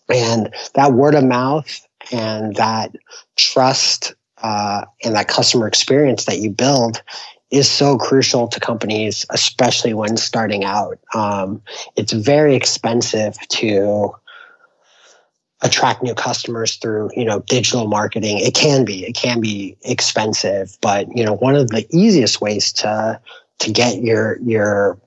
And 0.10 0.54
that 0.76 0.94
word 0.94 1.16
of 1.16 1.24
mouth 1.24 1.86
and 2.12 2.56
that 2.56 2.96
trust 3.36 4.16
uh, 4.42 4.86
and 5.04 5.16
that 5.16 5.28
customer 5.28 5.68
experience 5.68 6.26
that 6.26 6.40
you 6.40 6.50
build 6.50 7.02
is 7.50 7.70
so 7.70 7.98
crucial 7.98 8.48
to 8.50 8.60
companies, 8.60 9.26
especially 9.30 9.94
when 9.94 10.18
starting 10.18 10.64
out. 10.64 11.00
Um, 11.14 11.62
it's 11.96 12.12
very 12.12 12.56
expensive 12.56 13.38
to 13.50 14.14
attract 15.62 16.04
new 16.04 16.14
customers 16.14 16.76
through 16.76 17.10
you 17.16 17.26
know 17.26 17.40
digital 17.48 17.88
marketing 17.88 18.38
it 18.38 18.54
can 18.54 18.86
be 18.86 19.04
it 19.06 19.16
can 19.16 19.42
be 19.42 19.76
expensive 19.82 20.78
but 20.82 21.08
you 21.18 21.26
know 21.26 21.34
one 21.34 21.56
of 21.56 21.70
the 21.70 21.88
easiest 21.90 22.40
ways 22.40 22.72
to 22.72 23.20
to 23.58 23.72
get 23.72 24.04
your 24.04 24.38
your 24.42 25.00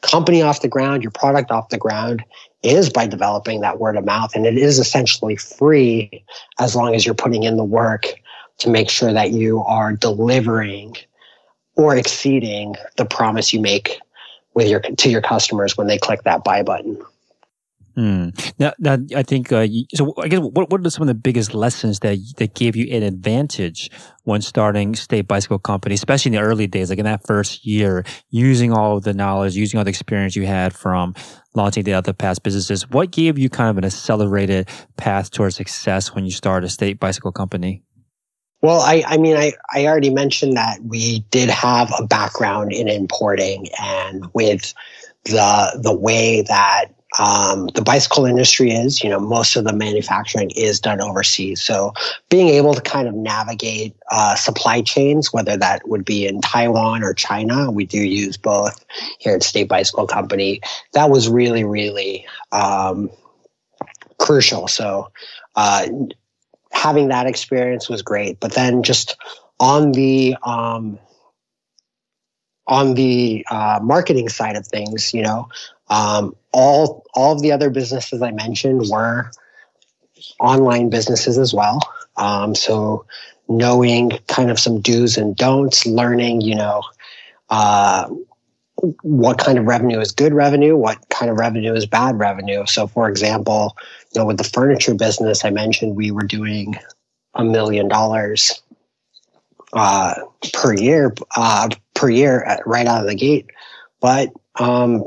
company 0.00 0.40
off 0.40 0.62
the 0.62 0.68
ground 0.68 1.02
your 1.02 1.10
product 1.10 1.50
off 1.50 1.68
the 1.68 1.76
ground 1.76 2.24
is 2.62 2.90
by 2.90 3.06
developing 3.06 3.60
that 3.60 3.78
word 3.78 3.96
of 3.96 4.04
mouth 4.04 4.34
and 4.34 4.46
it 4.46 4.58
is 4.58 4.78
essentially 4.78 5.36
free 5.36 6.24
as 6.58 6.74
long 6.74 6.94
as 6.94 7.06
you're 7.06 7.14
putting 7.14 7.44
in 7.44 7.56
the 7.56 7.64
work 7.64 8.06
to 8.58 8.68
make 8.68 8.90
sure 8.90 9.12
that 9.12 9.30
you 9.30 9.60
are 9.60 9.92
delivering 9.92 10.96
or 11.76 11.96
exceeding 11.96 12.74
the 12.96 13.04
promise 13.04 13.52
you 13.52 13.60
make 13.60 14.00
with 14.54 14.68
your 14.68 14.80
to 14.80 15.08
your 15.08 15.22
customers 15.22 15.76
when 15.76 15.86
they 15.86 15.98
click 15.98 16.22
that 16.24 16.42
buy 16.42 16.62
button. 16.62 17.00
Hmm. 17.98 18.28
Now, 18.60 18.74
now, 18.78 18.96
I 19.16 19.24
think 19.24 19.50
uh, 19.50 19.66
so. 19.92 20.14
I 20.18 20.28
guess 20.28 20.38
what 20.38 20.70
what 20.70 20.86
are 20.86 20.90
some 20.90 21.02
of 21.02 21.08
the 21.08 21.14
biggest 21.14 21.52
lessons 21.52 21.98
that 21.98 22.16
that 22.36 22.54
gave 22.54 22.76
you 22.76 22.86
an 22.96 23.02
advantage 23.02 23.90
when 24.22 24.40
starting 24.40 24.94
State 24.94 25.26
Bicycle 25.26 25.58
Company, 25.58 25.96
especially 25.96 26.28
in 26.28 26.34
the 26.36 26.40
early 26.40 26.68
days, 26.68 26.90
like 26.90 27.00
in 27.00 27.06
that 27.06 27.26
first 27.26 27.66
year, 27.66 28.04
using 28.30 28.72
all 28.72 28.98
of 28.98 29.02
the 29.02 29.12
knowledge, 29.12 29.56
using 29.56 29.78
all 29.78 29.84
the 29.84 29.90
experience 29.90 30.36
you 30.36 30.46
had 30.46 30.72
from 30.72 31.12
launching 31.56 31.82
the 31.82 31.92
other 31.92 32.12
past 32.12 32.44
businesses. 32.44 32.88
What 32.88 33.10
gave 33.10 33.36
you 33.36 33.50
kind 33.50 33.68
of 33.68 33.78
an 33.78 33.84
accelerated 33.84 34.68
path 34.96 35.32
towards 35.32 35.56
success 35.56 36.14
when 36.14 36.24
you 36.24 36.30
started 36.30 36.68
a 36.68 36.70
State 36.70 37.00
Bicycle 37.00 37.32
Company? 37.32 37.82
Well, 38.62 38.80
I, 38.80 39.02
I 39.08 39.16
mean, 39.16 39.36
I, 39.36 39.54
I 39.74 39.86
already 39.86 40.10
mentioned 40.10 40.56
that 40.56 40.78
we 40.84 41.24
did 41.30 41.50
have 41.50 41.92
a 41.98 42.06
background 42.06 42.72
in 42.72 42.86
importing 42.86 43.66
and 43.80 44.24
with 44.34 44.72
the, 45.24 45.80
the 45.82 45.96
way 45.96 46.42
that 46.42 46.92
um, 47.18 47.66
the 47.74 47.82
bicycle 47.82 48.26
industry 48.26 48.70
is, 48.70 49.02
you 49.02 49.10
know, 49.10 49.18
most 49.18 49.56
of 49.56 49.64
the 49.64 49.72
manufacturing 49.72 50.50
is 50.50 50.78
done 50.78 51.00
overseas. 51.00 51.60
So 51.60 51.92
being 52.30 52.48
able 52.48 52.74
to 52.74 52.80
kind 52.80 53.08
of 53.08 53.14
navigate 53.14 53.96
uh, 54.10 54.36
supply 54.36 54.82
chains, 54.82 55.32
whether 55.32 55.56
that 55.56 55.86
would 55.88 56.04
be 56.04 56.26
in 56.26 56.40
Taiwan 56.40 57.02
or 57.02 57.12
China, 57.14 57.70
we 57.70 57.84
do 57.84 57.98
use 57.98 58.36
both 58.36 58.84
here 59.18 59.34
at 59.34 59.42
State 59.42 59.68
Bicycle 59.68 60.06
Company. 60.06 60.60
That 60.92 61.10
was 61.10 61.28
really, 61.28 61.64
really 61.64 62.26
um, 62.52 63.10
crucial. 64.18 64.68
So 64.68 65.10
uh, 65.56 65.88
having 66.72 67.08
that 67.08 67.26
experience 67.26 67.88
was 67.88 68.02
great. 68.02 68.38
But 68.38 68.52
then 68.52 68.84
just 68.84 69.16
on 69.58 69.92
the 69.92 70.36
um, 70.44 70.98
on 72.68 72.94
the 72.94 73.44
uh, 73.50 73.80
marketing 73.82 74.28
side 74.28 74.54
of 74.54 74.66
things, 74.66 75.14
you 75.14 75.22
know, 75.22 75.48
um, 75.90 76.34
all 76.52 77.04
all 77.14 77.32
of 77.34 77.42
the 77.42 77.52
other 77.52 77.70
businesses 77.70 78.22
I 78.22 78.30
mentioned 78.30 78.88
were 78.90 79.30
online 80.40 80.90
businesses 80.90 81.38
as 81.38 81.54
well. 81.54 81.80
Um, 82.16 82.54
so 82.54 83.06
knowing 83.48 84.10
kind 84.26 84.50
of 84.50 84.58
some 84.58 84.80
do's 84.80 85.16
and 85.16 85.36
don'ts, 85.36 85.86
learning, 85.86 86.40
you 86.42 86.54
know, 86.54 86.82
uh, 87.50 88.08
what 89.02 89.38
kind 89.38 89.58
of 89.58 89.64
revenue 89.64 89.98
is 89.98 90.12
good 90.12 90.32
revenue, 90.32 90.76
what 90.76 90.98
kind 91.08 91.30
of 91.30 91.38
revenue 91.38 91.74
is 91.74 91.86
bad 91.86 92.18
revenue. 92.18 92.64
So, 92.66 92.86
for 92.86 93.08
example, 93.08 93.76
you 94.12 94.20
know, 94.20 94.26
with 94.26 94.38
the 94.38 94.44
furniture 94.44 94.94
business, 94.94 95.44
I 95.44 95.50
mentioned 95.50 95.96
we 95.96 96.10
were 96.10 96.22
doing 96.22 96.76
a 97.34 97.44
million 97.44 97.88
dollars 97.88 98.62
uh, 99.72 100.14
per 100.52 100.74
year 100.74 101.14
uh, 101.36 101.68
per 101.94 102.08
year 102.08 102.60
right 102.66 102.86
out 102.86 103.00
of 103.02 103.08
the 103.08 103.16
gate, 103.16 103.46
but 104.00 104.30
um, 104.56 105.02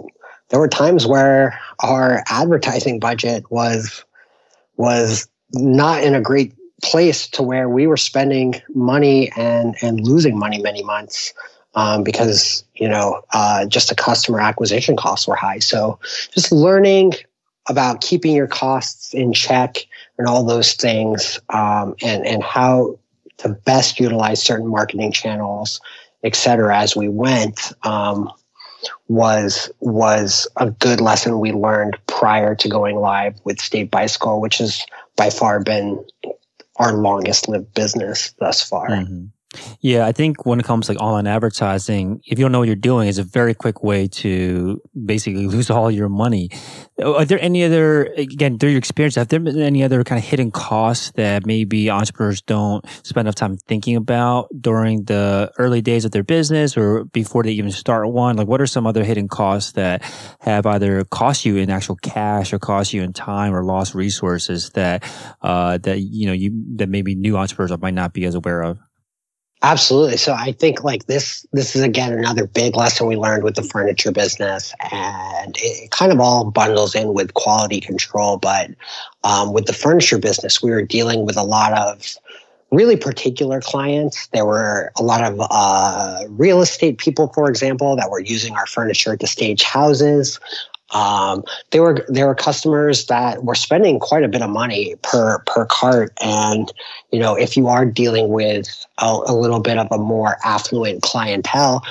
there 0.51 0.59
were 0.59 0.67
times 0.67 1.07
where 1.07 1.59
our 1.79 2.23
advertising 2.27 2.99
budget 2.99 3.49
was 3.49 4.05
was 4.77 5.27
not 5.53 6.03
in 6.03 6.13
a 6.13 6.21
great 6.21 6.53
place 6.83 7.27
to 7.27 7.43
where 7.43 7.69
we 7.69 7.87
were 7.87 7.97
spending 7.97 8.61
money 8.73 9.31
and 9.35 9.75
and 9.81 10.01
losing 10.01 10.37
money 10.37 10.61
many 10.61 10.83
months 10.83 11.33
um, 11.73 12.03
because 12.03 12.63
you 12.75 12.87
know 12.87 13.21
uh, 13.33 13.65
just 13.65 13.89
the 13.89 13.95
customer 13.95 14.39
acquisition 14.39 14.95
costs 14.95 15.27
were 15.27 15.35
high. 15.35 15.59
So 15.59 15.99
just 16.33 16.51
learning 16.51 17.13
about 17.67 18.01
keeping 18.01 18.35
your 18.35 18.47
costs 18.47 19.13
in 19.13 19.33
check 19.33 19.77
and 20.17 20.27
all 20.27 20.43
those 20.43 20.73
things, 20.73 21.39
um, 21.49 21.95
and 22.01 22.25
and 22.27 22.43
how 22.43 22.99
to 23.37 23.49
best 23.49 23.99
utilize 23.99 24.43
certain 24.43 24.67
marketing 24.67 25.11
channels, 25.11 25.79
et 26.23 26.35
cetera, 26.35 26.77
as 26.77 26.95
we 26.95 27.07
went, 27.07 27.71
um, 27.83 28.29
was 29.07 29.71
was 29.79 30.47
a 30.55 30.71
good 30.71 31.01
lesson 31.01 31.39
we 31.39 31.51
learned 31.51 31.97
prior 32.07 32.55
to 32.55 32.69
going 32.69 32.95
live 32.95 33.39
with 33.43 33.61
State 33.61 33.91
Bicycle, 33.91 34.41
which 34.41 34.57
has 34.59 34.85
by 35.15 35.29
far 35.29 35.61
been 35.61 36.03
our 36.77 36.93
longest 36.93 37.47
lived 37.47 37.73
business 37.73 38.33
thus 38.39 38.61
far. 38.61 38.89
Mm-hmm. 38.89 39.25
Yeah, 39.81 40.05
I 40.05 40.13
think 40.13 40.45
when 40.45 40.59
it 40.59 40.65
comes 40.65 40.85
to 40.85 40.93
like 40.93 41.01
online 41.01 41.27
advertising, 41.27 42.21
if 42.25 42.39
you 42.39 42.45
don't 42.45 42.53
know 42.53 42.59
what 42.59 42.67
you're 42.67 42.75
doing, 42.75 43.09
it's 43.09 43.17
a 43.17 43.23
very 43.23 43.53
quick 43.53 43.83
way 43.83 44.07
to 44.07 44.81
basically 45.05 45.47
lose 45.55 45.69
all 45.69 45.91
your 45.91 46.07
money. 46.07 46.49
Are 47.03 47.25
there 47.25 47.41
any 47.41 47.63
other, 47.63 48.05
again, 48.15 48.57
through 48.57 48.69
your 48.69 48.77
experience, 48.77 49.15
have 49.15 49.27
there 49.27 49.39
been 49.39 49.59
any 49.59 49.83
other 49.83 50.03
kind 50.03 50.19
of 50.19 50.25
hidden 50.25 50.51
costs 50.51 51.11
that 51.15 51.45
maybe 51.45 51.89
entrepreneurs 51.89 52.41
don't 52.41 52.85
spend 53.03 53.27
enough 53.27 53.35
time 53.35 53.57
thinking 53.57 53.97
about 53.97 54.47
during 54.61 55.03
the 55.05 55.51
early 55.57 55.81
days 55.81 56.05
of 56.05 56.11
their 56.11 56.23
business 56.23 56.77
or 56.77 57.03
before 57.05 57.43
they 57.43 57.51
even 57.51 57.71
start 57.71 58.09
one? 58.09 58.37
Like, 58.37 58.47
what 58.47 58.61
are 58.61 58.67
some 58.67 58.87
other 58.87 59.03
hidden 59.03 59.27
costs 59.27 59.73
that 59.73 60.03
have 60.39 60.65
either 60.65 61.03
cost 61.05 61.43
you 61.43 61.57
in 61.57 61.69
actual 61.69 61.97
cash 61.97 62.53
or 62.53 62.59
cost 62.59 62.93
you 62.93 63.01
in 63.01 63.11
time 63.11 63.53
or 63.53 63.65
lost 63.65 63.95
resources 63.95 64.69
that, 64.71 65.03
uh, 65.41 65.77
that, 65.79 65.99
you 65.99 66.27
know, 66.27 66.33
you, 66.33 66.51
that 66.75 66.87
maybe 66.87 67.15
new 67.15 67.35
entrepreneurs 67.35 67.77
might 67.81 67.93
not 67.93 68.13
be 68.13 68.23
as 68.25 68.35
aware 68.35 68.61
of? 68.61 68.79
Absolutely. 69.63 70.17
So 70.17 70.33
I 70.33 70.53
think 70.53 70.83
like 70.83 71.05
this, 71.05 71.45
this 71.53 71.75
is 71.75 71.83
again 71.83 72.13
another 72.13 72.47
big 72.47 72.75
lesson 72.75 73.05
we 73.05 73.15
learned 73.15 73.43
with 73.43 73.55
the 73.55 73.61
furniture 73.61 74.11
business, 74.11 74.73
and 74.91 75.55
it 75.59 75.91
kind 75.91 76.11
of 76.11 76.19
all 76.19 76.49
bundles 76.49 76.95
in 76.95 77.13
with 77.13 77.35
quality 77.35 77.79
control. 77.79 78.37
But 78.37 78.71
um, 79.23 79.53
with 79.53 79.65
the 79.65 79.73
furniture 79.73 80.17
business, 80.17 80.63
we 80.63 80.71
were 80.71 80.81
dealing 80.81 81.25
with 81.27 81.37
a 81.37 81.43
lot 81.43 81.73
of 81.73 82.17
really 82.71 82.95
particular 82.95 83.61
clients. 83.61 84.27
There 84.27 84.45
were 84.45 84.91
a 84.97 85.03
lot 85.03 85.23
of 85.23 85.37
uh, 85.39 86.23
real 86.29 86.61
estate 86.61 86.97
people, 86.97 87.27
for 87.27 87.47
example, 87.47 87.95
that 87.97 88.09
were 88.09 88.21
using 88.21 88.55
our 88.55 88.65
furniture 88.65 89.15
to 89.15 89.27
stage 89.27 89.61
houses. 89.61 90.39
Um, 90.91 91.43
there 91.71 91.81
were 91.81 92.05
there 92.09 92.27
were 92.27 92.35
customers 92.35 93.05
that 93.05 93.43
were 93.43 93.55
spending 93.55 93.99
quite 93.99 94.23
a 94.23 94.27
bit 94.27 94.41
of 94.41 94.49
money 94.49 94.95
per 95.01 95.39
per 95.45 95.65
cart, 95.65 96.13
and 96.21 96.71
you 97.11 97.19
know 97.19 97.35
if 97.35 97.55
you 97.55 97.67
are 97.67 97.85
dealing 97.85 98.29
with 98.29 98.67
a, 98.97 99.19
a 99.27 99.33
little 99.33 99.59
bit 99.59 99.77
of 99.77 99.87
a 99.91 99.97
more 99.97 100.37
affluent 100.43 101.01
clientele, 101.01 101.83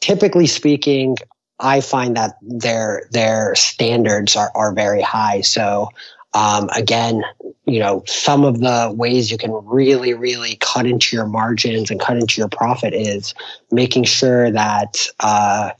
typically 0.00 0.46
speaking, 0.46 1.16
I 1.60 1.80
find 1.80 2.16
that 2.16 2.36
their 2.40 3.08
their 3.10 3.54
standards 3.54 4.36
are 4.36 4.50
are 4.54 4.72
very 4.72 5.02
high. 5.02 5.42
So 5.42 5.90
um, 6.34 6.68
again, 6.74 7.22
you 7.64 7.80
know, 7.80 8.02
some 8.06 8.44
of 8.44 8.60
the 8.60 8.92
ways 8.94 9.30
you 9.30 9.38
can 9.38 9.52
really, 9.64 10.14
really 10.14 10.56
cut 10.60 10.86
into 10.86 11.16
your 11.16 11.26
margins 11.26 11.90
and 11.90 12.00
cut 12.00 12.16
into 12.16 12.40
your 12.40 12.48
profit 12.48 12.94
is 12.94 13.34
making 13.70 14.04
sure 14.04 14.50
that 14.50 15.06
uh, 15.20 15.70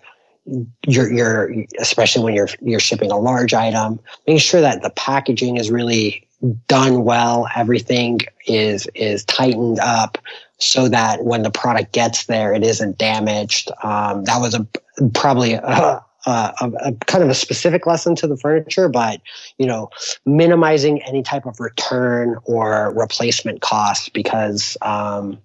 you're, 0.87 1.13
you're 1.13 1.55
especially 1.79 2.25
when 2.25 2.35
you're 2.35 2.49
you're 2.61 2.81
shipping 2.81 3.11
a 3.11 3.19
large 3.19 3.55
item, 3.55 4.01
making 4.27 4.41
sure 4.41 4.61
that 4.61 4.83
the 4.83 4.91
packaging 4.91 5.57
is 5.57 5.71
really 5.71 6.27
done 6.69 7.05
well, 7.05 7.49
everything 7.57 8.21
is 8.47 8.89
is 8.95 9.25
tightened 9.25 9.79
up 9.81 10.19
so 10.59 10.89
that 10.89 11.25
when 11.25 11.43
the 11.43 11.51
product 11.51 11.93
gets 11.93 12.27
there, 12.27 12.53
it 12.53 12.65
isn't 12.65 12.99
damaged. 12.99 13.71
Um, 13.83 14.25
that 14.25 14.41
was 14.41 14.55
a 14.55 14.67
probably 15.15 15.53
a, 15.55 16.03
a, 16.27 16.53
a, 16.85 16.93
kind 17.07 17.23
of 17.23 17.31
a 17.31 17.35
specific 17.35 17.87
lesson 17.87 18.15
to 18.17 18.27
the 18.27 18.37
furniture, 18.37 18.89
but 18.89 19.21
you 19.59 19.67
know, 19.67 19.91
minimizing 20.27 21.03
any 21.03 21.23
type 21.23 21.47
of 21.47 21.61
return 21.61 22.37
or 22.45 22.93
replacement 22.95 23.61
costs 23.61 24.09
because 24.09 24.77
um, 24.83 25.39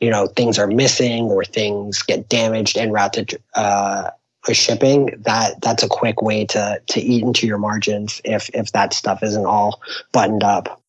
you 0.00 0.10
know 0.10 0.26
things 0.28 0.58
are 0.58 0.66
missing 0.66 1.24
or 1.24 1.44
things 1.44 2.02
get 2.02 2.28
damaged 2.28 2.76
en 2.76 2.90
route 2.90 3.12
to 3.12 3.40
uh, 3.54 4.10
for 4.42 4.54
shipping, 4.54 5.22
that 5.24 5.60
that's 5.60 5.82
a 5.82 5.88
quick 5.88 6.22
way 6.22 6.46
to 6.46 6.80
to 6.88 7.00
eat 7.00 7.22
into 7.22 7.46
your 7.46 7.58
margins 7.58 8.20
if 8.24 8.50
if 8.54 8.72
that 8.72 8.92
stuff 8.94 9.22
isn't 9.22 9.46
all 9.46 9.80
buttoned 10.12 10.44
up. 10.44 10.80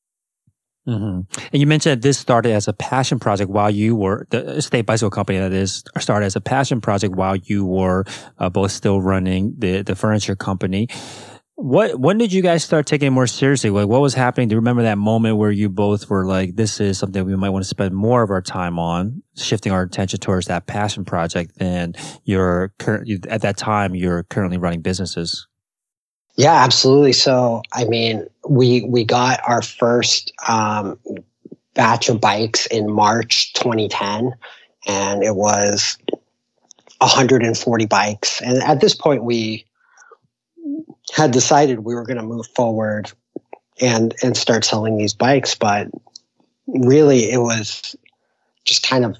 Mm-hmm. 0.88 1.40
And 1.54 1.62
you 1.62 1.68
mentioned 1.68 1.98
that 1.98 2.02
this 2.02 2.18
started 2.18 2.54
as 2.54 2.68
a 2.68 2.74
passion 2.74 3.20
project 3.20 3.52
while 3.52 3.70
you 3.70 3.96
were 3.96 4.26
the 4.32 4.62
state 4.62 4.88
bicycle 4.88 5.12
company 5.12 5.38
that 5.38 5.54
is 5.54 5.84
started 6.00 6.26
as 6.26 6.36
a 6.36 6.42
passion 6.42 6.82
project 6.82 7.16
while 7.16 7.36
you 7.36 7.66
were 7.66 8.04
uh, 8.40 8.50
both 8.50 8.72
still 8.72 9.00
running 9.00 9.54
the 9.60 9.84
the 9.84 9.96
furniture 9.96 10.36
company. 10.36 10.88
What 11.62 12.00
when 12.00 12.18
did 12.18 12.34
you 12.34 12.42
guys 12.42 12.64
start 12.64 12.88
taking 12.88 13.10
it 13.10 13.12
more 13.12 13.28
seriously? 13.28 13.70
Like 13.70 13.88
what 13.88 14.02
was 14.02 14.16
happening? 14.16 14.48
Do 14.48 14.54
you 14.54 14.58
remember 14.58 14.82
that 14.82 14.98
moment 14.98 15.38
where 15.38 15.52
you 15.52 15.70
both 15.70 16.10
were 16.10 16.26
like, 16.26 16.56
"This 16.56 16.80
is 16.80 16.98
something 16.98 17.24
we 17.24 17.36
might 17.36 17.52
want 17.52 17.64
to 17.64 17.70
spend 17.70 17.94
more 17.94 18.24
of 18.24 18.32
our 18.32 18.42
time 18.42 18.80
on, 18.80 19.22
shifting 19.38 19.72
our 19.72 19.84
attention 19.84 20.20
towards 20.20 20.48
that 20.48 20.66
passion 20.66 21.06
project"? 21.06 21.60
Than 21.60 21.94
your 22.24 22.74
current 22.80 23.28
at 23.28 23.42
that 23.42 23.58
time 23.58 23.94
you're 23.94 24.24
currently 24.24 24.58
running 24.58 24.82
businesses. 24.82 25.48
Yeah, 26.36 26.54
absolutely. 26.54 27.14
So 27.14 27.62
I 27.74 27.86
mean, 27.86 28.26
we 28.50 28.82
we 28.86 29.04
got 29.04 29.40
our 29.48 29.62
first 29.62 30.34
um, 30.48 30.98
batch 31.76 32.10
of 32.10 32.20
bikes 32.20 32.66
in 32.66 32.92
March 32.92 33.54
2010, 33.54 34.34
and 34.88 35.24
it 35.24 35.36
was 35.36 35.96
140 36.98 37.86
bikes. 37.86 38.42
And 38.42 38.64
at 38.64 38.82
this 38.82 38.96
point, 38.96 39.24
we 39.24 39.66
had 41.14 41.32
decided 41.32 41.80
we 41.80 41.96
were 41.96 42.06
going 42.06 42.18
to 42.18 42.24
move 42.24 42.48
forward 42.48 43.12
and 43.80 44.14
and 44.24 44.38
start 44.38 44.64
selling 44.64 44.98
these 44.98 45.14
bikes 45.14 45.56
but 45.56 45.88
really 46.68 47.32
it 47.32 47.40
was 47.40 47.96
just 48.66 48.84
kind 48.84 49.06
of 49.06 49.18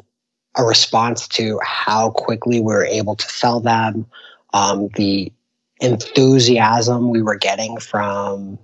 a 0.56 0.64
response 0.64 1.28
to 1.28 1.60
how 1.64 2.12
quickly 2.12 2.60
we 2.60 2.74
were 2.74 2.86
able 2.86 3.16
to 3.16 3.28
sell 3.30 3.60
them. 3.60 4.06
Um, 4.54 4.90
the 4.96 5.32
enthusiasm 5.80 7.10
we 7.10 7.22
were 7.22 7.38
getting 7.38 7.80
from 7.80 8.60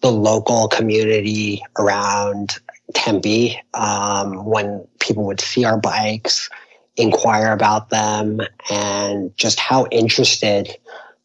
the 0.00 0.12
local 0.12 0.68
community 0.68 1.62
around 1.78 2.58
Tempe 2.94 3.60
um, 3.74 4.44
when 4.44 4.86
people 5.00 5.24
would 5.24 5.40
see 5.40 5.64
our 5.64 5.78
bikes, 5.78 6.48
inquire 6.96 7.52
about 7.52 7.90
them, 7.90 8.40
and 8.70 9.36
just 9.36 9.58
how 9.58 9.86
interested 9.90 10.68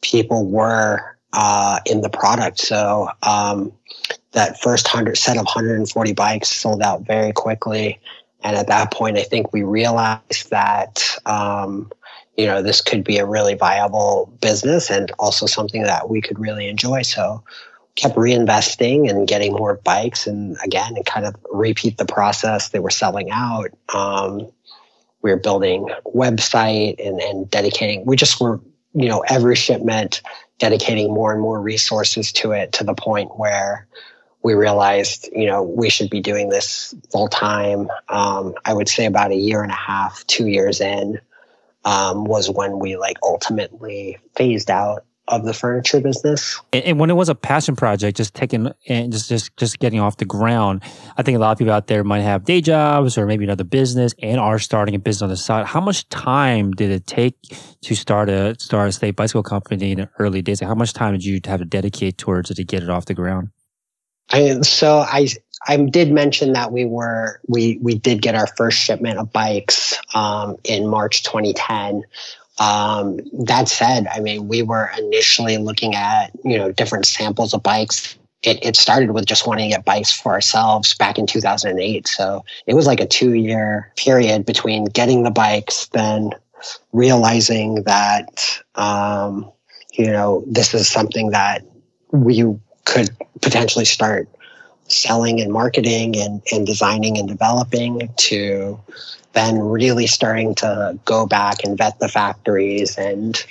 people 0.02 0.48
were 0.48 1.18
uh, 1.34 1.80
in 1.86 2.02
the 2.02 2.10
product. 2.10 2.60
So 2.60 3.10
um, 3.24 3.72
that 4.32 4.60
first 4.62 4.88
hundred 4.88 5.18
set 5.18 5.38
of 5.38 5.46
140 5.46 6.14
bikes 6.14 6.50
sold 6.50 6.82
out 6.82 7.06
very 7.06 7.32
quickly. 7.34 8.00
And 8.44 8.56
at 8.56 8.68
that 8.68 8.92
point, 8.94 9.18
I 9.18 9.24
think 9.24 9.52
we 9.52 9.64
realized 9.64 10.50
that 10.50 11.04
um, 11.26 11.92
you 12.38 12.46
know 12.46 12.62
this 12.62 12.80
could 12.80 13.04
be 13.04 13.18
a 13.18 13.26
really 13.26 13.56
viable 13.56 14.32
business 14.40 14.90
and 14.90 15.12
also 15.20 15.46
something 15.46 15.84
that 15.84 16.10
we 16.10 16.22
could 16.22 16.40
really 16.40 16.68
enjoy. 16.68 17.02
So 17.02 17.44
kept 17.96 18.16
reinvesting 18.16 19.10
and 19.10 19.28
getting 19.28 19.52
more 19.54 19.76
bikes, 19.84 20.26
and 20.26 20.56
again, 20.64 20.96
and 20.96 21.06
kind 21.06 21.26
of 21.26 21.36
repeat 21.52 21.98
the 21.98 22.06
process. 22.06 22.70
They 22.70 22.80
were 22.80 22.90
selling 22.90 23.30
out. 23.30 23.72
Um, 23.94 24.50
we 25.22 25.32
were 25.32 25.38
building 25.38 25.90
website 26.06 27.06
and, 27.06 27.20
and 27.20 27.50
dedicating. 27.52 28.06
We 28.06 28.16
just 28.16 28.40
were 28.40 28.62
you 28.94 29.10
know 29.10 29.20
every 29.28 29.56
shipment 29.56 30.22
dedicating 30.60 31.14
more 31.14 31.32
and 31.32 31.42
more 31.42 31.60
resources 31.60 32.32
to 32.34 32.52
it 32.52 32.74
to 32.74 32.84
the 32.84 32.94
point 32.94 33.38
where 33.38 33.88
we 34.44 34.54
realized, 34.54 35.30
you 35.34 35.48
know, 35.48 35.64
we 35.64 35.90
should 35.90 36.10
be 36.10 36.22
doing 36.22 36.50
this 36.50 36.96
full 37.12 37.28
time. 37.28 37.90
Um, 38.08 38.54
I 38.64 38.74
would 38.74 38.88
say 38.88 39.06
about 39.06 39.32
a 39.32 39.36
year 39.36 39.64
and 39.64 39.72
a 39.72 39.76
half, 39.76 40.26
two 40.28 40.48
years 40.48 40.80
in, 40.80 41.20
um, 41.84 42.24
was 42.24 42.50
when 42.50 42.80
we 42.80 42.98
like 42.98 43.18
ultimately 43.24 44.18
phased 44.36 44.70
out 44.70 45.06
of 45.30 45.46
the 45.46 45.54
furniture 45.54 46.02
business. 46.02 46.60
And, 46.74 46.84
and, 46.84 47.00
when 47.00 47.10
it 47.10 47.14
was 47.14 47.30
a 47.30 47.36
passion 47.36 47.76
project, 47.76 48.18
just 48.18 48.34
taking 48.34 48.72
and 48.88 49.12
just 49.12 49.30
just 49.30 49.56
just 49.58 49.80
getting 49.80 50.00
off 50.00 50.18
the 50.18 50.26
ground, 50.26 50.82
I 51.18 51.24
think 51.24 51.38
a 51.38 51.40
lot 51.40 51.52
of 51.52 51.58
people 51.58 51.74
out 51.74 51.88
there 51.88 52.04
might 52.04 52.22
have 52.22 52.44
day 52.44 52.62
jobs 52.62 53.18
or 53.18 53.26
maybe 53.26 53.46
another 53.46 53.64
business 53.64 54.14
and 54.22 54.40
are 54.40 54.60
starting 54.60 54.96
a 54.96 55.00
business 55.00 55.22
on 55.22 55.30
the 55.30 55.38
side. 55.38 55.66
How 55.66 55.80
much 55.80 56.10
time 56.10 56.72
did 56.72 56.92
it 56.92 57.08
take 57.08 57.36
to 57.82 57.96
start 57.96 58.30
a 58.30 58.56
start 58.60 58.90
a 58.90 58.92
state 58.92 59.16
bicycle 59.16 59.44
company 59.44 59.92
in 59.92 60.00
the 60.00 60.10
early 60.20 60.42
days? 60.42 60.60
How 60.60 60.76
much 60.76 60.94
time 60.94 61.14
did 61.14 61.24
you 61.24 61.40
have 61.46 61.60
to 61.60 61.66
dedicate 61.66 62.18
towards 62.18 62.52
it 62.52 62.56
to 62.56 62.64
get 62.64 62.84
it 62.84 62.90
off 62.90 63.06
the 63.06 63.14
ground? 63.14 63.50
I, 64.32 64.62
so 64.62 65.00
I 65.00 65.28
I 65.68 65.78
did 65.78 66.12
mention 66.12 66.54
that 66.54 66.72
we 66.72 66.86
were 66.86 67.42
we 67.48 67.80
we 67.82 67.98
did 67.98 68.22
get 68.22 68.36
our 68.36 68.48
first 68.48 68.78
shipment 68.80 69.20
of 69.20 69.32
bikes 69.32 70.00
um, 70.14 70.58
in 70.64 70.88
March 70.88 71.24
2010. 71.24 72.04
Um, 72.60 73.20
that 73.46 73.70
said, 73.70 74.08
I 74.08 74.20
mean, 74.20 74.48
we 74.48 74.62
were 74.62 74.92
initially 74.98 75.58
looking 75.58 75.96
at, 75.96 76.32
you 76.44 76.58
know, 76.58 76.72
different 76.72 77.06
samples 77.06 77.54
of 77.54 77.64
bikes. 77.64 78.18
It, 78.44 78.64
it 78.64 78.76
started 78.76 79.12
with 79.12 79.26
just 79.26 79.48
wanting 79.48 79.70
to 79.70 79.78
get 79.78 79.86
bikes 79.86 80.12
for 80.12 80.34
ourselves 80.34 80.94
back 80.94 81.18
in 81.18 81.26
2008. 81.26 82.08
So 82.08 82.44
it 82.68 82.74
was 82.74 82.86
like 82.86 83.00
a 83.00 83.06
two 83.06 83.34
year 83.34 83.92
period 83.98 84.46
between 84.46 84.86
getting 84.86 85.24
the 85.24 85.32
bikes, 85.32 85.88
then 85.88 86.32
realizing 86.92 87.84
that, 87.84 88.62
um, 88.76 89.50
you 89.94 90.12
know, 90.12 90.44
this 90.46 90.74
is 90.74 90.88
something 90.88 91.32
that 91.32 91.64
we 92.12 92.44
could 92.86 93.10
potentially 93.42 93.86
start 93.86 94.28
selling 94.88 95.40
and 95.40 95.52
marketing 95.52 96.18
and, 96.18 96.42
and 96.52 96.66
designing 96.66 97.18
and 97.18 97.28
developing 97.28 98.10
to 98.18 98.80
then 99.34 99.60
really 99.60 100.08
starting 100.08 100.56
to 100.56 100.98
go 101.06 101.26
back 101.26 101.64
and 101.64 101.78
vet 101.78 102.00
the 102.00 102.08
factories 102.08 102.98
and 102.98 103.44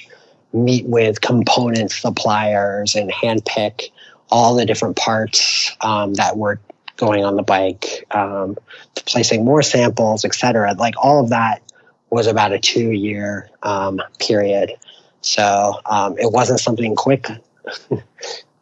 meet 0.52 0.86
with 0.86 1.20
component 1.20 1.90
suppliers 1.90 2.94
and 2.94 3.10
handpick 3.10 3.90
all 4.30 4.54
the 4.56 4.66
different 4.66 4.96
parts 4.96 5.76
um, 5.80 6.14
that 6.14 6.36
were 6.36 6.60
going 6.96 7.24
on 7.24 7.36
the 7.36 7.42
bike, 7.42 8.04
um, 8.10 8.56
placing 9.06 9.44
more 9.44 9.62
samples, 9.62 10.24
etc. 10.24 10.74
Like 10.74 10.94
all 10.98 11.22
of 11.22 11.30
that 11.30 11.62
was 12.10 12.26
about 12.26 12.52
a 12.52 12.58
two 12.58 12.90
year 12.90 13.48
um, 13.62 14.00
period. 14.18 14.72
So 15.20 15.80
um, 15.86 16.18
it 16.18 16.32
wasn't 16.32 16.60
something 16.60 16.94
quick. 16.96 17.28
uh, 17.90 17.96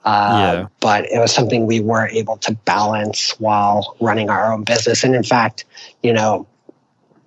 yeah. 0.05 0.67
But 0.81 1.07
it 1.07 1.19
was 1.19 1.33
something 1.33 1.67
we 1.67 1.81
were 1.81 2.09
able 2.09 2.37
to 2.39 2.53
balance 2.53 3.39
while 3.41 3.97
running 4.01 4.31
our 4.31 4.53
own 4.53 4.65
business. 4.65 5.05
And 5.05 5.15
in 5.15 5.23
fact, 5.23 5.65
you 6.03 6.13
know, 6.13 6.47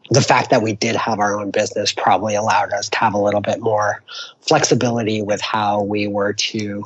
the 0.10 0.22
fact 0.22 0.50
that 0.50 0.62
we 0.62 0.74
did 0.74 0.96
have 0.96 1.20
our 1.20 1.40
own 1.40 1.52
business 1.52 1.94
probably 1.94 2.36
allowed 2.36 2.72
us 2.74 2.90
to 2.90 2.98
have 2.98 3.14
a 3.14 3.18
little 3.18 3.42
bit 3.42 3.62
more 3.62 4.04
flexibility 4.42 5.22
with 5.22 5.42
how 5.42 5.84
we 5.84 6.08
were 6.08 6.34
to 6.34 6.86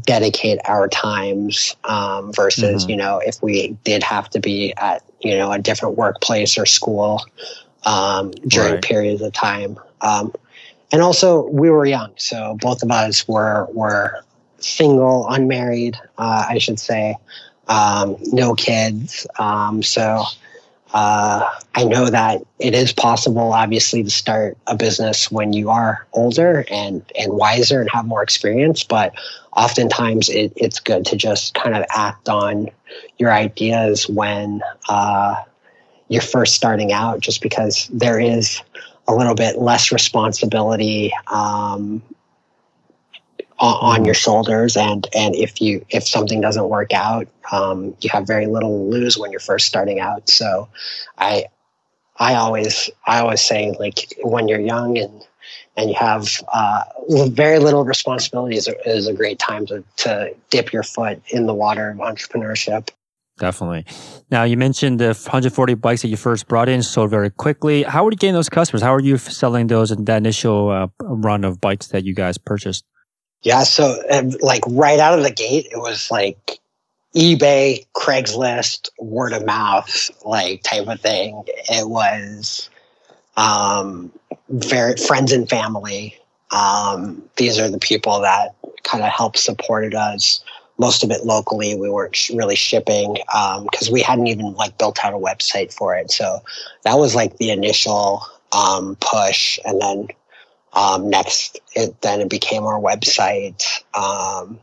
dedicate 0.00 0.58
our 0.64 0.88
times 0.88 1.76
um, 1.84 2.32
versus 2.32 2.82
mm-hmm. 2.82 2.90
you 2.90 2.96
know 2.96 3.20
if 3.24 3.40
we 3.42 3.76
did 3.84 4.02
have 4.02 4.28
to 4.28 4.40
be 4.40 4.74
at 4.78 5.02
you 5.20 5.36
know 5.36 5.52
a 5.52 5.58
different 5.58 5.96
workplace 5.96 6.58
or 6.58 6.66
school 6.66 7.22
um, 7.84 8.32
during 8.48 8.74
right. 8.74 8.82
periods 8.82 9.22
of 9.22 9.32
time 9.32 9.78
um, 10.00 10.32
and 10.92 11.02
also 11.02 11.46
we 11.48 11.70
were 11.70 11.86
young 11.86 12.12
so 12.16 12.56
both 12.60 12.82
of 12.82 12.90
us 12.90 13.28
were 13.28 13.68
were 13.72 14.24
single 14.58 15.28
unmarried 15.28 15.96
uh, 16.18 16.46
i 16.48 16.58
should 16.58 16.80
say 16.80 17.14
um, 17.68 18.16
no 18.32 18.54
kids 18.54 19.24
um, 19.38 19.84
so 19.84 20.24
uh, 20.96 21.52
I 21.74 21.84
know 21.84 22.06
that 22.06 22.40
it 22.58 22.74
is 22.74 22.90
possible, 22.90 23.52
obviously, 23.52 24.02
to 24.02 24.08
start 24.08 24.56
a 24.66 24.74
business 24.74 25.30
when 25.30 25.52
you 25.52 25.68
are 25.68 26.06
older 26.14 26.64
and, 26.70 27.04
and 27.20 27.34
wiser 27.34 27.82
and 27.82 27.90
have 27.90 28.06
more 28.06 28.22
experience. 28.22 28.82
But 28.82 29.14
oftentimes, 29.52 30.30
it, 30.30 30.54
it's 30.56 30.80
good 30.80 31.04
to 31.04 31.16
just 31.16 31.52
kind 31.52 31.76
of 31.76 31.84
act 31.90 32.30
on 32.30 32.70
your 33.18 33.30
ideas 33.30 34.08
when 34.08 34.62
uh, 34.88 35.34
you're 36.08 36.22
first 36.22 36.54
starting 36.54 36.92
out, 36.92 37.20
just 37.20 37.42
because 37.42 37.90
there 37.92 38.18
is 38.18 38.62
a 39.06 39.14
little 39.14 39.34
bit 39.34 39.58
less 39.58 39.92
responsibility 39.92 41.12
um, 41.26 42.00
on, 43.58 44.04
your 44.04 44.14
shoulders 44.14 44.76
and 44.76 45.06
and 45.14 45.34
if 45.34 45.60
you 45.60 45.84
if 45.90 46.06
something 46.06 46.40
doesn't 46.40 46.68
work 46.68 46.92
out 46.92 47.26
um, 47.52 47.96
you 48.00 48.10
have 48.10 48.26
very 48.26 48.46
little 48.46 48.70
to 48.70 48.96
lose 48.96 49.16
when 49.16 49.30
you're 49.30 49.40
first 49.40 49.66
starting 49.66 50.00
out 50.00 50.28
so 50.28 50.68
i 51.18 51.44
i 52.18 52.34
always 52.34 52.90
i 53.06 53.18
always 53.18 53.40
say 53.40 53.74
like 53.78 54.14
when 54.22 54.48
you're 54.48 54.60
young 54.60 54.98
and 54.98 55.22
and 55.78 55.90
you 55.90 55.96
have 55.96 56.42
uh, 56.52 56.84
very 57.28 57.58
little 57.58 57.84
responsibility 57.84 58.56
is 58.56 58.66
a, 58.66 58.88
is 58.88 59.06
a 59.06 59.12
great 59.12 59.38
time 59.38 59.66
to, 59.66 59.84
to 59.96 60.34
dip 60.48 60.72
your 60.72 60.82
foot 60.82 61.20
in 61.28 61.46
the 61.46 61.54
water 61.54 61.90
of 61.90 61.98
entrepreneurship 61.98 62.90
Definitely. 63.38 63.84
Now 64.30 64.44
you 64.44 64.56
mentioned 64.56 64.98
the 64.98 65.08
140 65.08 65.74
bikes 65.74 66.00
that 66.00 66.08
you 66.08 66.16
first 66.16 66.48
brought 66.48 66.70
in 66.70 66.82
sold 66.82 67.10
very 67.10 67.28
quickly. 67.28 67.82
How 67.82 68.02
were 68.02 68.10
you 68.10 68.16
getting 68.16 68.32
those 68.32 68.48
customers? 68.48 68.80
How 68.80 68.94
are 68.94 69.00
you 69.00 69.18
selling 69.18 69.66
those 69.66 69.90
in 69.90 70.06
that 70.06 70.16
initial 70.16 70.70
uh, 70.70 70.86
run 71.02 71.44
of 71.44 71.60
bikes 71.60 71.88
that 71.88 72.04
you 72.04 72.14
guys 72.14 72.38
purchased? 72.38 72.86
Yeah, 73.42 73.62
so 73.62 73.96
like 74.40 74.62
right 74.66 74.98
out 74.98 75.18
of 75.18 75.24
the 75.24 75.30
gate, 75.30 75.68
it 75.70 75.78
was 75.78 76.10
like 76.10 76.58
eBay, 77.14 77.86
Craigslist, 77.94 78.90
word 78.98 79.32
of 79.32 79.46
mouth, 79.46 80.10
like 80.24 80.62
type 80.62 80.86
of 80.86 81.00
thing. 81.00 81.44
It 81.46 81.88
was 81.88 82.68
um, 83.36 84.12
very 84.48 84.96
friends 84.96 85.32
and 85.32 85.48
family. 85.48 86.16
Um, 86.50 87.22
these 87.36 87.58
are 87.58 87.70
the 87.70 87.78
people 87.78 88.20
that 88.20 88.54
kind 88.82 89.02
of 89.02 89.10
helped 89.10 89.38
supported 89.38 89.94
us. 89.94 90.42
Most 90.78 91.02
of 91.02 91.10
it 91.10 91.24
locally. 91.24 91.74
We 91.74 91.88
weren't 91.88 92.28
really 92.34 92.56
shipping 92.56 93.14
because 93.14 93.88
um, 93.88 93.92
we 93.92 94.02
hadn't 94.02 94.26
even 94.26 94.52
like 94.54 94.76
built 94.76 95.02
out 95.04 95.14
a 95.14 95.18
website 95.18 95.72
for 95.72 95.96
it. 95.96 96.10
So 96.10 96.42
that 96.82 96.98
was 96.98 97.14
like 97.14 97.38
the 97.38 97.50
initial 97.50 98.22
um, 98.52 98.96
push, 99.00 99.58
and 99.64 99.80
then 99.80 100.08
um, 100.76 101.08
next, 101.08 101.58
it, 101.74 102.00
then 102.02 102.20
it 102.20 102.28
became 102.28 102.64
our 102.64 102.78
website, 102.78 103.64
um, 103.94 104.60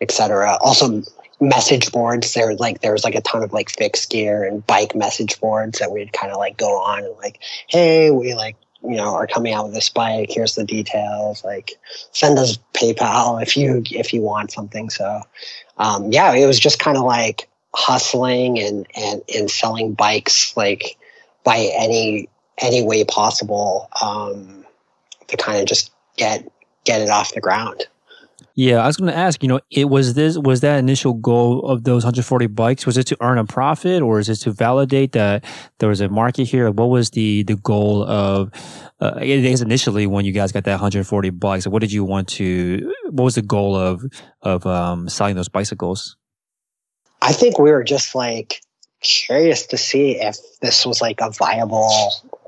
etc. 0.00 0.56
Also, 0.60 1.02
message 1.40 1.90
boards. 1.90 2.32
There, 2.32 2.54
like 2.54 2.80
there 2.80 2.92
was 2.92 3.04
like 3.04 3.16
a 3.16 3.20
ton 3.20 3.42
of 3.42 3.52
like 3.52 3.68
fixed 3.68 4.10
gear 4.10 4.44
and 4.44 4.64
bike 4.64 4.94
message 4.94 5.40
boards 5.40 5.80
that 5.80 5.90
we'd 5.90 6.12
kind 6.12 6.32
of 6.32 6.38
like 6.38 6.56
go 6.56 6.78
on 6.78 7.04
and 7.04 7.16
like, 7.16 7.40
hey, 7.66 8.12
we 8.12 8.34
like 8.34 8.56
you 8.82 8.96
know 8.96 9.14
are 9.14 9.26
coming 9.26 9.52
out 9.52 9.64
with 9.64 9.74
this 9.74 9.88
bike. 9.88 10.30
Here's 10.30 10.54
the 10.54 10.64
details. 10.64 11.42
Like, 11.44 11.72
send 12.12 12.38
us 12.38 12.58
PayPal 12.72 13.42
if 13.42 13.56
you 13.56 13.82
if 13.90 14.14
you 14.14 14.22
want 14.22 14.52
something. 14.52 14.88
So, 14.88 15.20
um, 15.78 16.12
yeah, 16.12 16.32
it 16.32 16.46
was 16.46 16.60
just 16.60 16.78
kind 16.78 16.96
of 16.96 17.02
like 17.02 17.48
hustling 17.74 18.60
and 18.60 18.86
and 18.94 19.22
and 19.34 19.50
selling 19.50 19.94
bikes 19.94 20.56
like 20.56 20.96
by 21.42 21.70
any 21.76 22.28
any 22.56 22.84
way 22.84 23.04
possible. 23.04 23.90
Um, 24.00 24.64
to 25.28 25.36
kind 25.36 25.60
of 25.60 25.66
just 25.66 25.92
get 26.16 26.46
get 26.84 27.00
it 27.00 27.10
off 27.10 27.34
the 27.34 27.40
ground. 27.40 27.86
Yeah, 28.58 28.78
I 28.82 28.86
was 28.86 28.96
going 28.96 29.10
to 29.10 29.16
ask. 29.16 29.42
You 29.42 29.50
know, 29.50 29.60
it 29.70 29.90
was 29.90 30.14
this 30.14 30.38
was 30.38 30.62
that 30.62 30.78
initial 30.78 31.12
goal 31.12 31.68
of 31.68 31.84
those 31.84 32.04
140 32.04 32.46
bikes. 32.46 32.86
Was 32.86 32.96
it 32.96 33.04
to 33.08 33.16
earn 33.20 33.36
a 33.36 33.44
profit, 33.44 34.00
or 34.00 34.18
is 34.18 34.30
it 34.30 34.36
to 34.36 34.50
validate 34.50 35.12
that 35.12 35.44
there 35.78 35.90
was 35.90 36.00
a 36.00 36.08
market 36.08 36.44
here? 36.44 36.70
What 36.70 36.88
was 36.88 37.10
the 37.10 37.42
the 37.42 37.56
goal 37.56 38.02
of? 38.04 38.50
Uh, 38.98 39.12
I 39.16 39.26
guess 39.26 39.60
initially 39.60 40.06
when 40.06 40.24
you 40.24 40.32
guys 40.32 40.52
got 40.52 40.64
that 40.64 40.72
140 40.72 41.30
bikes, 41.30 41.66
what 41.66 41.80
did 41.80 41.92
you 41.92 42.02
want 42.02 42.28
to? 42.28 42.94
What 43.10 43.24
was 43.24 43.34
the 43.34 43.42
goal 43.42 43.76
of 43.76 44.02
of 44.40 44.64
um, 44.64 45.06
selling 45.10 45.36
those 45.36 45.50
bicycles? 45.50 46.16
I 47.20 47.32
think 47.32 47.58
we 47.58 47.70
were 47.70 47.84
just 47.84 48.14
like 48.14 48.62
curious 49.02 49.66
to 49.66 49.76
see 49.76 50.12
if 50.12 50.38
this 50.62 50.86
was 50.86 51.02
like 51.02 51.20
a 51.20 51.30
viable 51.30 51.90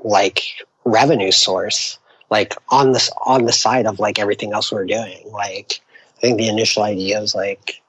like 0.03 0.41
revenue 0.85 1.31
source 1.31 1.98
like 2.29 2.55
on 2.69 2.91
this 2.91 3.09
on 3.25 3.45
the 3.45 3.51
side 3.51 3.85
of 3.85 3.99
like 3.99 4.19
everything 4.19 4.53
else 4.53 4.71
we're 4.71 4.85
doing. 4.85 5.29
Like 5.31 5.81
I 6.17 6.21
think 6.21 6.37
the 6.37 6.49
initial 6.49 6.83
idea 6.83 7.19
was 7.19 7.35
like, 7.35 7.81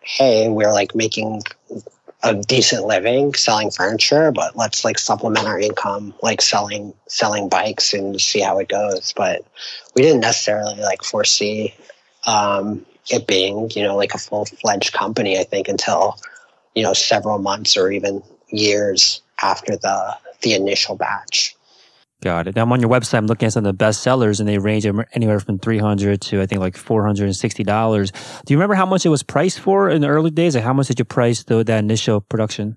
hey, 0.00 0.48
we're 0.48 0.72
like 0.72 0.94
making 0.94 1.42
a 2.22 2.34
decent 2.34 2.84
living 2.84 3.32
selling 3.34 3.70
furniture, 3.70 4.32
but 4.32 4.56
let's 4.56 4.84
like 4.84 4.98
supplement 4.98 5.46
our 5.46 5.58
income 5.58 6.14
like 6.22 6.40
selling 6.40 6.92
selling 7.06 7.48
bikes 7.48 7.94
and 7.94 8.20
see 8.20 8.40
how 8.40 8.58
it 8.58 8.68
goes. 8.68 9.12
But 9.16 9.44
we 9.94 10.02
didn't 10.02 10.20
necessarily 10.20 10.80
like 10.80 11.02
foresee 11.02 11.74
um, 12.26 12.84
it 13.10 13.26
being 13.26 13.70
you 13.74 13.82
know 13.82 13.96
like 13.96 14.14
a 14.14 14.18
full 14.18 14.44
fledged 14.46 14.92
company. 14.92 15.38
I 15.38 15.44
think 15.44 15.68
until 15.68 16.18
you 16.74 16.82
know 16.82 16.92
several 16.92 17.38
months 17.38 17.76
or 17.76 17.90
even 17.90 18.22
years 18.48 19.20
after 19.42 19.76
the 19.76 20.16
the 20.42 20.54
initial 20.54 20.96
batch. 20.96 21.54
Got 22.20 22.48
it. 22.48 22.58
I'm 22.58 22.72
on 22.72 22.80
your 22.80 22.90
website. 22.90 23.18
I'm 23.18 23.28
looking 23.28 23.46
at 23.46 23.52
some 23.52 23.64
of 23.64 23.68
the 23.68 23.72
best 23.72 24.02
sellers, 24.02 24.40
and 24.40 24.48
they 24.48 24.58
range 24.58 24.84
anywhere 25.12 25.38
from 25.38 25.58
300 25.60 26.20
to 26.22 26.40
I 26.40 26.46
think 26.46 26.60
like 26.60 26.76
460 26.76 27.62
dollars. 27.62 28.10
Do 28.44 28.52
you 28.52 28.56
remember 28.56 28.74
how 28.74 28.86
much 28.86 29.06
it 29.06 29.10
was 29.10 29.22
priced 29.22 29.60
for 29.60 29.88
in 29.88 30.00
the 30.00 30.08
early 30.08 30.30
days, 30.30 30.56
or 30.56 30.60
how 30.60 30.72
much 30.72 30.88
did 30.88 30.98
you 30.98 31.04
price 31.04 31.44
the, 31.44 31.62
that 31.62 31.78
initial 31.78 32.20
production? 32.20 32.76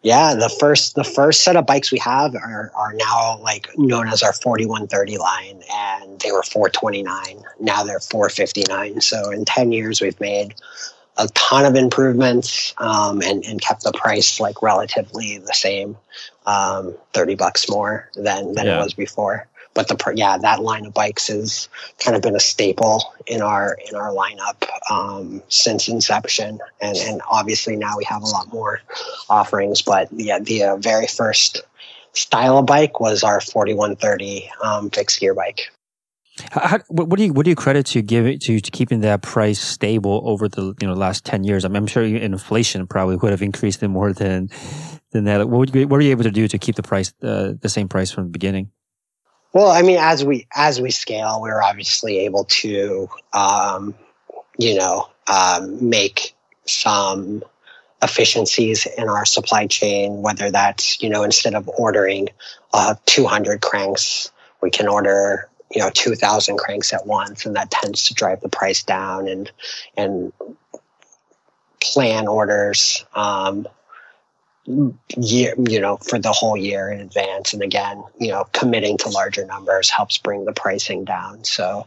Yeah, 0.00 0.34
the 0.34 0.48
first 0.48 0.94
the 0.94 1.04
first 1.04 1.44
set 1.44 1.56
of 1.56 1.66
bikes 1.66 1.92
we 1.92 1.98
have 1.98 2.34
are 2.34 2.70
are 2.74 2.94
now 2.94 3.38
like 3.42 3.68
known 3.76 4.08
as 4.08 4.22
our 4.22 4.32
4130 4.32 5.18
line, 5.18 5.62
and 5.70 6.20
they 6.20 6.32
were 6.32 6.42
429. 6.42 7.42
Now 7.60 7.84
they're 7.84 8.00
459. 8.00 9.02
So 9.02 9.30
in 9.30 9.44
10 9.44 9.72
years, 9.72 10.00
we've 10.00 10.18
made 10.20 10.54
a 11.16 11.28
ton 11.28 11.64
of 11.64 11.76
improvements 11.76 12.74
um, 12.78 13.22
and, 13.22 13.44
and 13.44 13.60
kept 13.60 13.84
the 13.84 13.92
price 13.92 14.40
like 14.40 14.62
relatively 14.62 15.38
the 15.38 15.54
same, 15.54 15.96
um, 16.46 16.94
30 17.12 17.36
bucks 17.36 17.68
more 17.68 18.10
than, 18.14 18.54
than 18.54 18.66
yeah. 18.66 18.80
it 18.80 18.82
was 18.82 18.94
before. 18.94 19.46
But 19.74 19.88
the 19.88 20.12
yeah 20.14 20.38
that 20.38 20.62
line 20.62 20.86
of 20.86 20.94
bikes 20.94 21.26
has 21.26 21.68
kind 21.98 22.16
of 22.16 22.22
been 22.22 22.36
a 22.36 22.40
staple 22.40 23.12
in 23.26 23.42
our 23.42 23.76
in 23.88 23.96
our 23.96 24.10
lineup 24.10 24.64
um, 24.88 25.42
since 25.48 25.88
inception, 25.88 26.60
and 26.80 26.96
and 26.96 27.20
obviously 27.28 27.74
now 27.74 27.96
we 27.98 28.04
have 28.04 28.22
a 28.22 28.26
lot 28.26 28.52
more 28.52 28.80
offerings. 29.28 29.82
But 29.82 30.10
yeah, 30.12 30.38
the 30.38 30.62
uh, 30.62 30.76
very 30.76 31.08
first 31.08 31.62
style 32.12 32.58
of 32.58 32.66
bike 32.66 33.00
was 33.00 33.24
our 33.24 33.40
4130 33.40 34.48
um, 34.62 34.90
fixed 34.90 35.18
gear 35.18 35.34
bike. 35.34 35.72
How, 36.50 36.80
what 36.88 37.16
do 37.16 37.24
you 37.24 37.32
what 37.32 37.44
do 37.44 37.50
you 37.50 37.56
credit 37.56 37.86
to 37.86 38.02
give 38.02 38.26
it 38.26 38.40
to, 38.42 38.58
to 38.58 38.70
keeping 38.72 39.00
that 39.00 39.22
price 39.22 39.60
stable 39.60 40.22
over 40.24 40.48
the 40.48 40.74
you 40.80 40.88
know 40.88 40.94
last 40.94 41.24
ten 41.24 41.44
years? 41.44 41.64
I 41.64 41.68
am 41.68 41.86
sure 41.86 42.02
inflation 42.02 42.86
probably 42.86 43.16
would 43.16 43.30
have 43.30 43.42
increased 43.42 43.82
it 43.82 43.88
more 43.88 44.12
than 44.12 44.50
than 45.12 45.24
that. 45.24 45.48
What, 45.48 45.74
you, 45.74 45.82
what 45.82 45.96
were 45.96 46.00
you 46.00 46.10
able 46.10 46.24
to 46.24 46.32
do 46.32 46.48
to 46.48 46.58
keep 46.58 46.74
the 46.74 46.82
price 46.82 47.14
uh, 47.22 47.54
the 47.60 47.68
same 47.68 47.88
price 47.88 48.10
from 48.10 48.24
the 48.24 48.30
beginning? 48.30 48.70
Well, 49.52 49.70
I 49.70 49.82
mean, 49.82 49.98
as 50.00 50.24
we 50.24 50.48
as 50.54 50.80
we 50.80 50.90
scale, 50.90 51.40
we're 51.40 51.62
obviously 51.62 52.18
able 52.18 52.44
to, 52.46 53.08
um, 53.32 53.94
you 54.58 54.76
know, 54.76 55.08
um, 55.28 55.88
make 55.88 56.34
some 56.66 57.44
efficiencies 58.02 58.86
in 58.86 59.08
our 59.08 59.24
supply 59.24 59.66
chain, 59.66 60.22
whether 60.22 60.50
that's, 60.50 61.02
you 61.02 61.08
know, 61.08 61.22
instead 61.22 61.54
of 61.54 61.68
ordering 61.68 62.28
uh, 62.72 62.94
200 63.06 63.60
cranks, 63.60 64.30
we 64.60 64.70
can 64.70 64.88
order, 64.88 65.48
you 65.74 65.80
know, 65.80 65.90
2,000 65.92 66.56
cranks 66.56 66.92
at 66.92 67.06
once. 67.06 67.46
And 67.46 67.56
that 67.56 67.70
tends 67.70 68.08
to 68.08 68.14
drive 68.14 68.40
the 68.40 68.48
price 68.48 68.82
down 68.82 69.28
and, 69.28 69.50
and 69.96 70.32
plan 71.80 72.28
orders. 72.28 73.04
Um, 73.14 73.66
year 75.18 75.54
you 75.68 75.78
know 75.78 75.98
for 75.98 76.18
the 76.18 76.32
whole 76.32 76.56
year 76.56 76.88
in 76.88 76.98
advance 77.00 77.52
and 77.52 77.62
again 77.62 78.02
you 78.18 78.28
know 78.28 78.44
committing 78.52 78.96
to 78.96 79.10
larger 79.10 79.44
numbers 79.44 79.90
helps 79.90 80.16
bring 80.16 80.46
the 80.46 80.54
pricing 80.54 81.04
down 81.04 81.44
so 81.44 81.86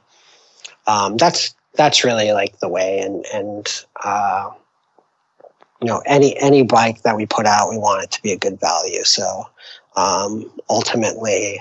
um, 0.86 1.18
that's 1.18 1.56
that's 1.74 2.04
really 2.04 2.32
like 2.32 2.60
the 2.60 2.70
way 2.70 3.00
and 3.00 3.26
and 3.34 3.84
uh, 4.04 4.52
you 5.82 5.88
know 5.88 6.04
any 6.06 6.38
any 6.38 6.62
bike 6.62 7.02
that 7.02 7.16
we 7.16 7.26
put 7.26 7.48
out 7.48 7.70
we 7.70 7.80
want 7.80 8.04
it 8.04 8.12
to 8.12 8.22
be 8.22 8.32
a 8.32 8.38
good 8.38 8.60
value 8.60 9.04
so 9.04 9.46
um, 9.96 10.52
ultimately 10.70 11.60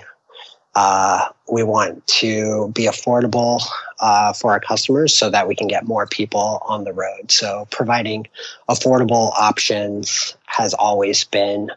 uh, 0.77 1.31
we 1.51 1.63
want 1.63 2.07
to 2.07 2.71
be 2.75 2.85
affordable 2.85 3.63
uh, 3.99 4.35
for 4.35 4.53
our 4.53 4.61
customers 4.61 5.15
so 5.15 5.31
that 5.31 5.49
we 5.49 5.55
can 5.57 5.69
get 5.69 5.87
more 5.87 6.07
people 6.07 6.63
on 6.67 6.85
the 6.85 6.93
road. 6.93 7.33
So 7.33 7.67
providing 7.71 8.27
affordable 8.69 9.33
options 9.33 10.37
has 10.45 10.75
always 10.75 11.25
been 11.25 11.71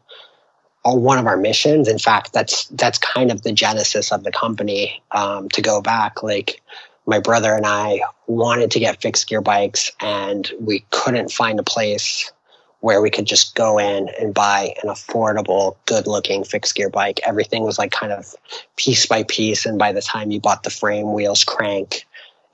uh, 0.84 0.94
one 0.94 1.18
of 1.18 1.28
our 1.28 1.38
missions. 1.38 1.88
In 1.88 1.98
fact 1.98 2.34
that's 2.34 2.66
that's 2.66 2.98
kind 2.98 3.32
of 3.32 3.42
the 3.42 3.54
genesis 3.54 4.12
of 4.12 4.24
the 4.26 4.32
company 4.34 5.02
um, 5.12 5.48
to 5.50 5.62
go 5.62 5.82
back. 5.82 6.22
Like 6.22 6.62
my 7.06 7.20
brother 7.20 7.54
and 7.54 7.66
I 7.66 8.02
wanted 8.28 8.70
to 8.72 8.80
get 8.80 9.02
fixed 9.02 9.30
gear 9.30 9.42
bikes, 9.42 9.92
and 10.02 10.52
we 10.60 10.86
couldn't 10.92 11.32
find 11.32 11.58
a 11.58 11.64
place 11.64 12.34
where 12.82 13.02
we 13.02 13.10
could 13.10 13.26
just 13.26 13.56
go 13.56 13.78
in 13.78 14.10
and 14.20 14.34
buy 14.34 14.74
an 14.82 14.90
affordable, 14.90 15.76
good 15.86 16.08
looking 16.08 16.44
fixed 16.44 16.76
gear 16.76 16.90
bike. 16.90 17.20
Everything 17.26 17.64
was 17.64 17.78
like 17.78 17.92
kind 17.92 18.12
of 18.12 18.34
piece 18.78 19.06
by 19.06 19.24
piece. 19.24 19.66
And 19.66 19.78
by 19.78 19.92
the 19.92 20.02
time 20.02 20.32
you 20.32 20.40
bought 20.40 20.64
the 20.64 20.70
frame, 20.70 21.14
wheels, 21.14 21.44
crank, 21.44 22.06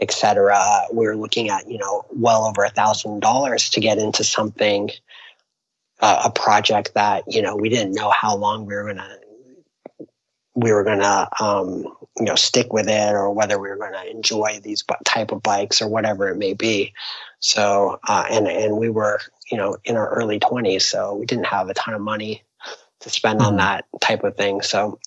etc., 0.01 0.59
we 0.91 1.05
were 1.05 1.15
looking 1.15 1.49
at, 1.49 1.69
you 1.69 1.77
know, 1.77 2.03
well 2.09 2.45
over 2.45 2.63
a 2.63 2.69
thousand 2.69 3.19
dollars 3.21 3.69
to 3.71 3.79
get 3.79 3.99
into 3.99 4.23
something, 4.23 4.89
uh, 6.01 6.23
a 6.25 6.31
project 6.31 6.93
that, 6.95 7.23
you 7.27 7.41
know, 7.41 7.55
we 7.55 7.69
didn't 7.69 7.93
know 7.93 8.09
how 8.09 8.35
long 8.35 8.65
we 8.65 8.73
were 8.73 8.83
going 8.83 8.97
to 8.97 9.19
we 10.55 10.71
were 10.71 10.83
going 10.83 10.99
to 10.99 11.43
um, 11.43 11.83
you 12.17 12.25
know 12.25 12.35
stick 12.35 12.71
with 12.71 12.88
it 12.88 13.11
or 13.11 13.29
whether 13.31 13.59
we 13.59 13.67
were 13.67 13.75
going 13.75 13.93
to 13.93 14.09
enjoy 14.09 14.59
these 14.63 14.83
type 15.03 15.31
of 15.31 15.43
bikes 15.43 15.81
or 15.81 15.89
whatever 15.89 16.29
it 16.29 16.38
may 16.38 16.53
be 16.53 16.93
so 17.39 17.99
uh, 18.07 18.25
and 18.31 18.47
and 18.47 18.77
we 18.77 18.89
were 18.89 19.19
you 19.51 19.58
know 19.58 19.77
in 19.84 19.95
our 19.95 20.10
early 20.10 20.39
20s 20.39 20.81
so 20.81 21.15
we 21.15 21.25
didn't 21.25 21.45
have 21.45 21.69
a 21.69 21.73
ton 21.73 21.93
of 21.93 22.01
money 22.01 22.43
to 22.99 23.10
spend 23.10 23.39
mm-hmm. 23.39 23.49
on 23.49 23.58
that 23.58 23.86
type 24.01 24.23
of 24.23 24.36
thing 24.36 24.62
so 24.62 24.99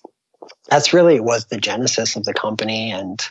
that's 0.69 0.93
really 0.93 1.19
was 1.19 1.45
the 1.45 1.57
genesis 1.57 2.15
of 2.15 2.25
the 2.25 2.33
company 2.33 2.91
and 2.91 3.29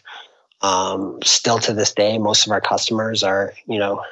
um, 0.61 1.21
still 1.25 1.59
to 1.61 1.73
this 1.73 1.95
day 1.95 2.19
most 2.19 2.47
of 2.47 2.53
our 2.53 2.61
customers 2.61 3.23
are 3.23 3.55
you 3.67 3.79
know 3.79 4.03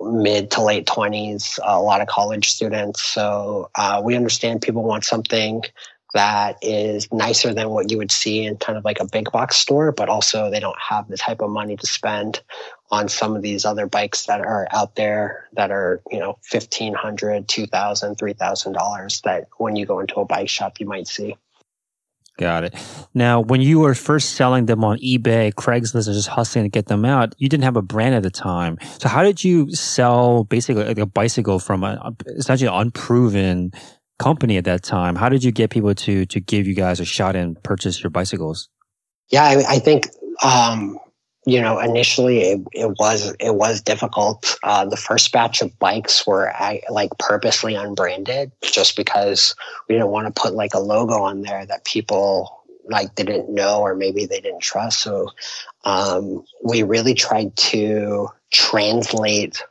mid 0.00 0.50
to 0.50 0.62
late 0.62 0.86
20s 0.86 1.58
a 1.62 1.80
lot 1.80 2.00
of 2.00 2.08
college 2.08 2.48
students 2.48 3.02
so 3.02 3.70
uh, 3.74 4.00
we 4.02 4.16
understand 4.16 4.62
people 4.62 4.82
want 4.82 5.04
something 5.04 5.62
that 6.14 6.58
is 6.62 7.10
nicer 7.12 7.54
than 7.54 7.70
what 7.70 7.90
you 7.90 7.98
would 7.98 8.10
see 8.10 8.44
in 8.44 8.56
kind 8.56 8.76
of 8.76 8.84
like 8.84 9.00
a 9.00 9.06
big 9.06 9.30
box 9.30 9.56
store, 9.56 9.92
but 9.92 10.08
also 10.08 10.50
they 10.50 10.60
don't 10.60 10.78
have 10.80 11.08
the 11.08 11.16
type 11.16 11.40
of 11.40 11.50
money 11.50 11.76
to 11.76 11.86
spend 11.86 12.40
on 12.90 13.08
some 13.08 13.36
of 13.36 13.42
these 13.42 13.64
other 13.64 13.86
bikes 13.86 14.26
that 14.26 14.40
are 14.40 14.66
out 14.70 14.96
there 14.96 15.48
that 15.52 15.70
are, 15.70 16.02
you 16.10 16.18
know, 16.18 16.38
$1,500, 16.52 16.94
$2,000, 16.96 17.70
$3,000 17.70 19.22
that 19.22 19.48
when 19.58 19.76
you 19.76 19.86
go 19.86 20.00
into 20.00 20.16
a 20.20 20.24
bike 20.24 20.48
shop, 20.48 20.80
you 20.80 20.86
might 20.86 21.06
see. 21.06 21.36
Got 22.38 22.64
it. 22.64 22.74
Now, 23.12 23.40
when 23.40 23.60
you 23.60 23.80
were 23.80 23.94
first 23.94 24.30
selling 24.30 24.66
them 24.66 24.82
on 24.82 24.98
eBay, 24.98 25.52
Craigslist, 25.52 26.08
or 26.08 26.12
just 26.12 26.28
hustling 26.28 26.64
to 26.64 26.70
get 26.70 26.86
them 26.86 27.04
out, 27.04 27.34
you 27.36 27.48
didn't 27.48 27.64
have 27.64 27.76
a 27.76 27.82
brand 27.82 28.14
at 28.14 28.22
the 28.22 28.30
time. 28.30 28.78
So, 28.98 29.08
how 29.08 29.22
did 29.22 29.44
you 29.44 29.70
sell 29.74 30.44
basically 30.44 30.84
like 30.84 30.98
a 30.98 31.04
bicycle 31.04 31.58
from 31.58 31.84
a 31.84 32.14
essentially 32.38 32.70
unproven 32.72 33.72
company 34.20 34.58
at 34.58 34.64
that 34.64 34.84
time. 34.84 35.16
How 35.16 35.28
did 35.28 35.42
you 35.42 35.50
get 35.50 35.70
people 35.70 35.94
to 35.94 36.26
to 36.26 36.40
give 36.40 36.68
you 36.68 36.74
guys 36.74 37.00
a 37.00 37.04
shot 37.04 37.34
and 37.34 37.60
purchase 37.64 38.00
your 38.00 38.10
bicycles? 38.10 38.68
Yeah, 39.30 39.44
I, 39.44 39.64
I 39.68 39.78
think 39.78 40.08
um, 40.44 40.98
you 41.46 41.60
know 41.60 41.78
initially 41.78 42.40
it, 42.40 42.60
it 42.72 42.98
was 42.98 43.34
it 43.40 43.54
was 43.54 43.80
difficult. 43.80 44.58
Uh, 44.62 44.84
the 44.84 44.96
first 44.96 45.32
batch 45.32 45.62
of 45.62 45.78
bikes 45.78 46.26
were 46.26 46.52
I, 46.52 46.82
like 46.90 47.10
purposely 47.18 47.74
unbranded, 47.74 48.52
just 48.62 48.96
because 48.96 49.54
we 49.88 49.94
didn't 49.94 50.10
want 50.10 50.34
to 50.34 50.40
put 50.40 50.54
like 50.54 50.74
a 50.74 50.80
logo 50.80 51.22
on 51.22 51.42
there 51.42 51.64
that 51.66 51.84
people 51.84 52.60
like 52.88 53.14
didn't 53.14 53.48
know 53.48 53.80
or 53.80 53.94
maybe 53.94 54.26
they 54.26 54.40
didn't 54.40 54.60
trust. 54.62 55.00
So 55.00 55.28
um, 55.84 56.44
we 56.62 56.82
really 56.82 57.14
tried 57.14 57.56
to 57.56 58.28
translate 58.50 59.62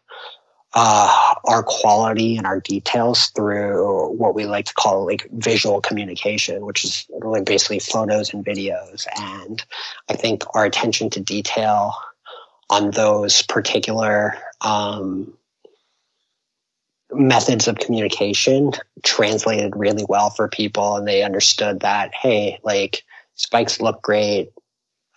uh, 0.73 1.33
our 1.45 1.63
quality 1.63 2.37
and 2.37 2.45
our 2.45 2.59
details 2.59 3.27
through 3.29 4.09
what 4.13 4.35
we 4.35 4.45
like 4.45 4.65
to 4.65 4.73
call 4.73 5.05
like 5.05 5.27
visual 5.31 5.81
communication, 5.81 6.65
which 6.65 6.83
is 6.83 7.07
like 7.21 7.45
basically 7.45 7.79
photos 7.79 8.33
and 8.33 8.45
videos. 8.45 9.07
And 9.17 9.63
I 10.09 10.13
think 10.13 10.43
our 10.53 10.65
attention 10.65 11.09
to 11.11 11.19
detail 11.19 11.93
on 12.69 12.91
those 12.91 13.41
particular 13.41 14.35
um, 14.61 15.33
methods 17.11 17.67
of 17.67 17.77
communication 17.77 18.71
translated 19.03 19.75
really 19.75 20.05
well 20.07 20.29
for 20.29 20.47
people, 20.47 20.95
and 20.95 21.07
they 21.07 21.23
understood 21.23 21.79
that 21.79 22.13
hey, 22.13 22.59
like 22.63 23.03
spikes 23.33 23.81
look 23.81 24.03
great. 24.03 24.51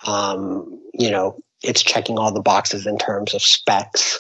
Um, 0.06 0.80
you 0.94 1.10
know, 1.10 1.38
it's 1.62 1.82
checking 1.82 2.18
all 2.18 2.32
the 2.32 2.40
boxes 2.40 2.86
in 2.86 2.96
terms 2.96 3.34
of 3.34 3.42
specs 3.42 4.18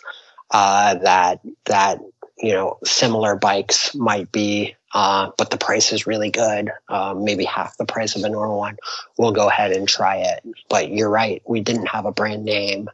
uh, 0.52 0.94
that 0.96 1.40
that 1.64 1.98
you 2.38 2.52
know 2.52 2.78
similar 2.84 3.34
bikes 3.36 3.94
might 3.94 4.30
be, 4.30 4.76
uh, 4.94 5.30
but 5.36 5.50
the 5.50 5.56
price 5.56 5.92
is 5.92 6.06
really 6.06 6.30
good, 6.30 6.70
um, 6.88 7.24
maybe 7.24 7.44
half 7.44 7.76
the 7.78 7.86
price 7.86 8.14
of 8.14 8.22
a 8.22 8.28
normal 8.28 8.58
one. 8.58 8.76
We'll 9.18 9.32
go 9.32 9.48
ahead 9.48 9.72
and 9.72 9.88
try 9.88 10.18
it. 10.18 10.44
But 10.68 10.90
you're 10.90 11.10
right, 11.10 11.42
we 11.46 11.60
didn't 11.60 11.86
have 11.86 12.06
a 12.06 12.12
brand 12.12 12.44
name. 12.44 12.88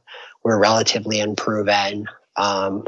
We're 0.45 0.59
relatively 0.59 1.21
unproven. 1.21 2.07
Um, 2.37 2.87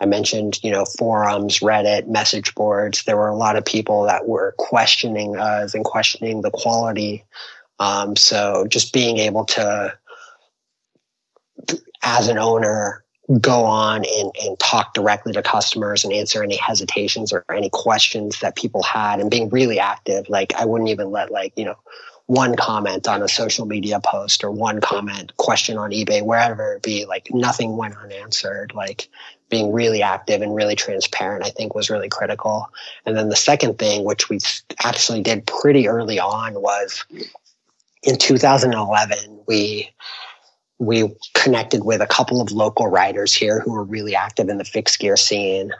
I 0.00 0.06
mentioned, 0.06 0.58
you 0.64 0.72
know, 0.72 0.84
forums, 0.84 1.60
Reddit, 1.60 2.08
message 2.08 2.56
boards. 2.56 3.04
There 3.04 3.16
were 3.16 3.28
a 3.28 3.36
lot 3.36 3.56
of 3.56 3.64
people 3.64 4.02
that 4.04 4.26
were 4.26 4.52
questioning 4.58 5.36
us 5.36 5.74
and 5.74 5.84
questioning 5.84 6.42
the 6.42 6.50
quality. 6.50 7.24
Um, 7.78 8.16
so 8.16 8.66
just 8.68 8.92
being 8.92 9.18
able 9.18 9.44
to, 9.44 9.96
as 12.02 12.28
an 12.28 12.38
owner, 12.38 13.01
go 13.40 13.64
on 13.64 14.04
and, 14.04 14.32
and 14.42 14.58
talk 14.58 14.94
directly 14.94 15.32
to 15.32 15.42
customers 15.42 16.04
and 16.04 16.12
answer 16.12 16.42
any 16.42 16.56
hesitations 16.56 17.32
or 17.32 17.44
any 17.54 17.70
questions 17.70 18.40
that 18.40 18.56
people 18.56 18.82
had 18.82 19.20
and 19.20 19.30
being 19.30 19.48
really 19.50 19.78
active. 19.78 20.28
Like 20.28 20.52
I 20.54 20.64
wouldn't 20.64 20.90
even 20.90 21.10
let 21.10 21.30
like, 21.30 21.52
you 21.56 21.64
know, 21.64 21.76
one 22.26 22.56
comment 22.56 23.06
on 23.08 23.22
a 23.22 23.28
social 23.28 23.66
media 23.66 24.00
post 24.00 24.42
or 24.42 24.50
one 24.50 24.80
comment 24.80 25.36
question 25.36 25.76
on 25.76 25.90
eBay, 25.90 26.24
wherever 26.24 26.74
it 26.74 26.82
be, 26.82 27.04
like 27.04 27.28
nothing 27.30 27.76
went 27.76 27.96
unanswered. 27.96 28.72
Like 28.74 29.08
being 29.48 29.72
really 29.72 30.02
active 30.02 30.40
and 30.40 30.54
really 30.54 30.74
transparent, 30.74 31.44
I 31.44 31.50
think 31.50 31.74
was 31.74 31.90
really 31.90 32.08
critical. 32.08 32.70
And 33.04 33.16
then 33.16 33.28
the 33.28 33.36
second 33.36 33.78
thing, 33.78 34.04
which 34.04 34.28
we 34.28 34.38
actually 34.82 35.20
did 35.20 35.46
pretty 35.46 35.88
early 35.88 36.18
on 36.18 36.54
was 36.54 37.04
in 38.02 38.16
2011, 38.16 39.40
we 39.46 39.90
we 40.82 41.14
connected 41.34 41.84
with 41.84 42.00
a 42.00 42.06
couple 42.06 42.40
of 42.40 42.50
local 42.50 42.88
riders 42.88 43.32
here 43.32 43.60
who 43.60 43.72
were 43.72 43.84
really 43.84 44.16
active 44.16 44.48
in 44.48 44.58
the 44.58 44.64
fixed 44.64 44.98
gear 44.98 45.16
scene 45.16 45.72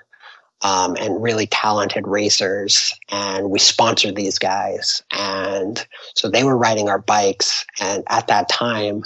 um, 0.62 0.96
and 1.00 1.20
really 1.20 1.48
talented 1.48 2.06
racers. 2.06 2.94
And 3.10 3.50
we 3.50 3.58
sponsored 3.58 4.14
these 4.14 4.38
guys. 4.38 5.02
And 5.12 5.84
so 6.14 6.30
they 6.30 6.44
were 6.44 6.56
riding 6.56 6.88
our 6.88 7.00
bikes. 7.00 7.66
And 7.80 8.04
at 8.08 8.28
that 8.28 8.48
time, 8.48 9.02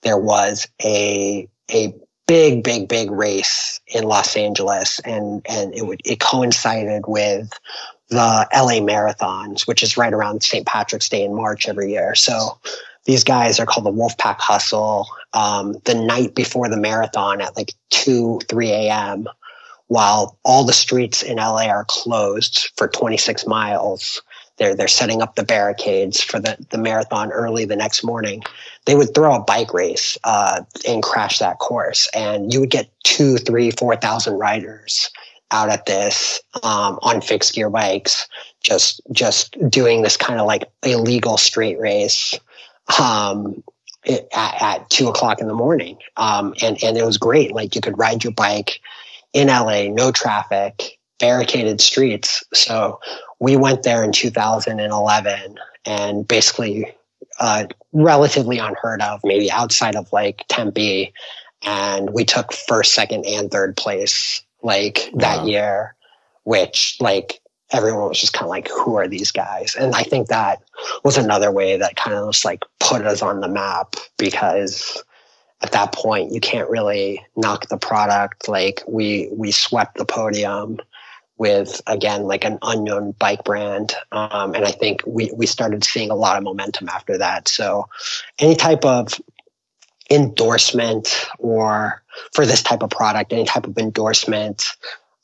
there 0.00 0.18
was 0.18 0.66
a, 0.82 1.46
a 1.70 1.94
big, 2.26 2.64
big, 2.64 2.88
big 2.88 3.10
race 3.10 3.80
in 3.86 4.04
Los 4.04 4.36
Angeles. 4.36 4.98
And, 5.00 5.44
and 5.46 5.74
it 5.74 5.86
would, 5.86 6.00
it 6.06 6.20
coincided 6.20 7.04
with 7.06 7.50
the 8.08 8.48
LA 8.54 8.80
marathons, 8.80 9.66
which 9.66 9.82
is 9.82 9.98
right 9.98 10.12
around 10.12 10.42
St. 10.42 10.66
Patrick's 10.66 11.10
Day 11.10 11.22
in 11.22 11.34
March 11.34 11.68
every 11.68 11.92
year. 11.92 12.14
So 12.14 12.58
these 13.04 13.24
guys 13.24 13.60
are 13.60 13.66
called 13.66 13.86
the 13.86 13.92
Wolfpack 13.92 14.38
Hustle. 14.38 15.06
Um, 15.32 15.76
the 15.84 15.94
night 15.94 16.34
before 16.34 16.68
the 16.68 16.76
marathon 16.76 17.40
at 17.40 17.56
like 17.56 17.74
2, 17.90 18.40
3 18.48 18.70
a.m., 18.70 19.28
while 19.88 20.38
all 20.44 20.64
the 20.64 20.72
streets 20.72 21.22
in 21.22 21.36
LA 21.36 21.66
are 21.66 21.84
closed 21.86 22.70
for 22.76 22.88
26 22.88 23.46
miles, 23.46 24.22
they're, 24.56 24.74
they're 24.74 24.88
setting 24.88 25.20
up 25.20 25.34
the 25.34 25.44
barricades 25.44 26.22
for 26.22 26.40
the, 26.40 26.56
the 26.70 26.78
marathon 26.78 27.30
early 27.32 27.64
the 27.64 27.76
next 27.76 28.02
morning. 28.02 28.42
They 28.86 28.94
would 28.94 29.14
throw 29.14 29.34
a 29.34 29.40
bike 29.40 29.74
race 29.74 30.16
uh, 30.24 30.62
and 30.86 31.02
crash 31.02 31.38
that 31.38 31.58
course. 31.58 32.08
And 32.14 32.52
you 32.52 32.60
would 32.60 32.70
get 32.70 32.90
two, 33.02 33.36
three, 33.36 33.70
4,000 33.72 34.34
riders 34.38 35.10
out 35.50 35.68
at 35.68 35.86
this 35.86 36.40
um, 36.62 36.98
on 37.02 37.20
fixed 37.20 37.54
gear 37.54 37.68
bikes, 37.68 38.26
just 38.62 39.00
just 39.12 39.56
doing 39.68 40.02
this 40.02 40.16
kind 40.16 40.40
of 40.40 40.46
like 40.46 40.64
illegal 40.82 41.36
street 41.36 41.78
race 41.78 42.38
um, 43.00 43.62
at, 44.06 44.62
at, 44.62 44.90
two 44.90 45.08
o'clock 45.08 45.40
in 45.40 45.46
the 45.46 45.54
morning, 45.54 45.98
um, 46.16 46.54
and 46.62 46.82
and 46.82 46.96
it 46.96 47.04
was 47.04 47.18
great. 47.18 47.52
Like 47.52 47.74
you 47.74 47.80
could 47.80 47.98
ride 47.98 48.24
your 48.24 48.32
bike 48.32 48.80
in 49.32 49.48
LA, 49.48 49.88
no 49.88 50.12
traffic, 50.12 50.98
barricaded 51.18 51.80
streets. 51.80 52.44
So 52.52 53.00
we 53.40 53.56
went 53.56 53.82
there 53.82 54.04
in 54.04 54.12
2011, 54.12 55.58
and 55.86 56.28
basically 56.28 56.94
uh, 57.40 57.66
relatively 57.92 58.58
unheard 58.58 59.02
of, 59.02 59.20
maybe 59.24 59.50
outside 59.50 59.96
of 59.96 60.12
like 60.12 60.44
Tempe. 60.48 61.12
And 61.66 62.10
we 62.10 62.24
took 62.24 62.52
first, 62.52 62.92
second, 62.92 63.24
and 63.24 63.50
third 63.50 63.76
place 63.76 64.42
like 64.62 65.08
wow. 65.12 65.20
that 65.20 65.46
year, 65.46 65.94
which 66.44 66.96
like 67.00 67.40
everyone 67.72 68.08
was 68.08 68.20
just 68.20 68.32
kind 68.32 68.44
of 68.44 68.50
like, 68.50 68.68
who 68.68 68.96
are 68.96 69.08
these 69.08 69.30
guys? 69.30 69.74
And 69.74 69.94
I 69.94 70.02
think 70.02 70.28
that 70.28 70.62
was 71.04 71.16
another 71.16 71.50
way 71.50 71.76
that 71.76 71.96
kind 71.96 72.16
of 72.16 72.32
just 72.32 72.44
like 72.44 72.62
put 72.80 73.02
us 73.02 73.22
on 73.22 73.40
the 73.40 73.48
map 73.48 73.96
because 74.18 75.02
at 75.62 75.72
that 75.72 75.92
point 75.92 76.32
you 76.32 76.40
can't 76.40 76.68
really 76.68 77.24
knock 77.36 77.68
the 77.68 77.78
product. 77.78 78.48
Like 78.48 78.82
we 78.86 79.28
we 79.32 79.50
swept 79.50 79.96
the 79.96 80.04
podium 80.04 80.78
with 81.36 81.82
again 81.86 82.24
like 82.24 82.44
an 82.44 82.58
unknown 82.62 83.12
bike 83.12 83.42
brand 83.44 83.94
um, 84.12 84.54
and 84.54 84.64
i 84.64 84.70
think 84.70 85.02
we, 85.06 85.32
we 85.34 85.46
started 85.46 85.82
seeing 85.82 86.10
a 86.10 86.14
lot 86.14 86.36
of 86.36 86.44
momentum 86.44 86.88
after 86.88 87.18
that 87.18 87.48
so 87.48 87.88
any 88.38 88.54
type 88.54 88.84
of 88.84 89.20
endorsement 90.10 91.26
or 91.38 92.02
for 92.32 92.46
this 92.46 92.62
type 92.62 92.82
of 92.82 92.90
product 92.90 93.32
any 93.32 93.44
type 93.44 93.66
of 93.66 93.76
endorsement 93.78 94.76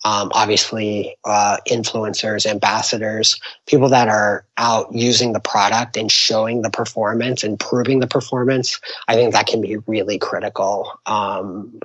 um, 0.04 0.30
obviously 0.34 1.16
uh, 1.24 1.58
influencers 1.68 2.46
ambassadors 2.46 3.40
people 3.66 3.88
that 3.88 4.08
are 4.08 4.44
out 4.56 4.92
using 4.92 5.32
the 5.32 5.40
product 5.40 5.96
and 5.96 6.10
showing 6.10 6.62
the 6.62 6.70
performance 6.70 7.42
and 7.42 7.58
proving 7.58 8.00
the 8.00 8.06
performance 8.06 8.80
i 9.08 9.14
think 9.14 9.32
that 9.32 9.46
can 9.46 9.60
be 9.60 9.76
really 9.86 10.18
critical 10.18 10.92
um, 11.06 11.80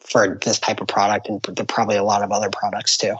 for 0.00 0.38
this 0.44 0.58
type 0.58 0.80
of 0.80 0.86
product 0.86 1.28
and 1.28 1.42
probably 1.68 1.96
a 1.96 2.04
lot 2.04 2.22
of 2.22 2.32
other 2.32 2.50
products 2.50 2.96
too 2.96 3.14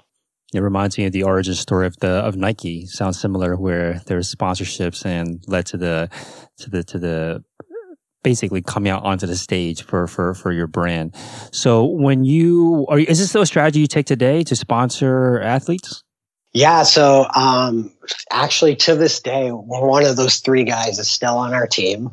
it 0.55 0.61
reminds 0.61 0.97
me 0.97 1.05
of 1.05 1.13
the 1.13 1.25
origin 1.25 1.55
story 1.55 1.87
of 1.87 1.97
the 1.99 2.09
of 2.09 2.37
Nike. 2.37 2.87
Sounds 2.87 3.21
similar, 3.21 3.55
where 3.57 4.01
there's 4.07 4.35
sponsorships 4.35 5.05
and 5.05 5.45
led 5.47 5.67
to 5.67 5.77
the 5.77 6.09
to 6.59 6.71
the 6.71 6.83
to 6.85 6.99
the 6.99 7.45
basically 8.23 8.63
coming 8.63 8.91
out 8.91 9.05
onto 9.05 9.27
the 9.27 9.37
stage 9.37 9.83
for 9.83 10.07
for 10.07 10.35
for 10.35 10.53
your 10.53 10.67
brand. 10.67 11.15
So 11.53 11.85
when 11.85 12.25
you 12.25 12.87
are, 12.89 12.99
is 12.99 13.19
this 13.19 13.29
still 13.29 13.43
a 13.43 13.47
strategy 13.47 13.81
you 13.81 13.87
take 13.87 14.07
today 14.07 14.43
to 14.45 14.57
sponsor 14.57 15.41
athletes? 15.41 16.03
Yeah. 16.53 16.83
So 16.83 17.27
um, 17.35 17.93
actually, 18.31 18.77
to 18.77 18.95
this 18.95 19.21
day, 19.21 19.51
one 19.51 20.05
of 20.05 20.17
those 20.17 20.39
three 20.39 20.65
guys 20.65 20.99
is 20.99 21.09
still 21.09 21.37
on 21.37 21.55
our 21.55 21.67
team. 21.67 22.11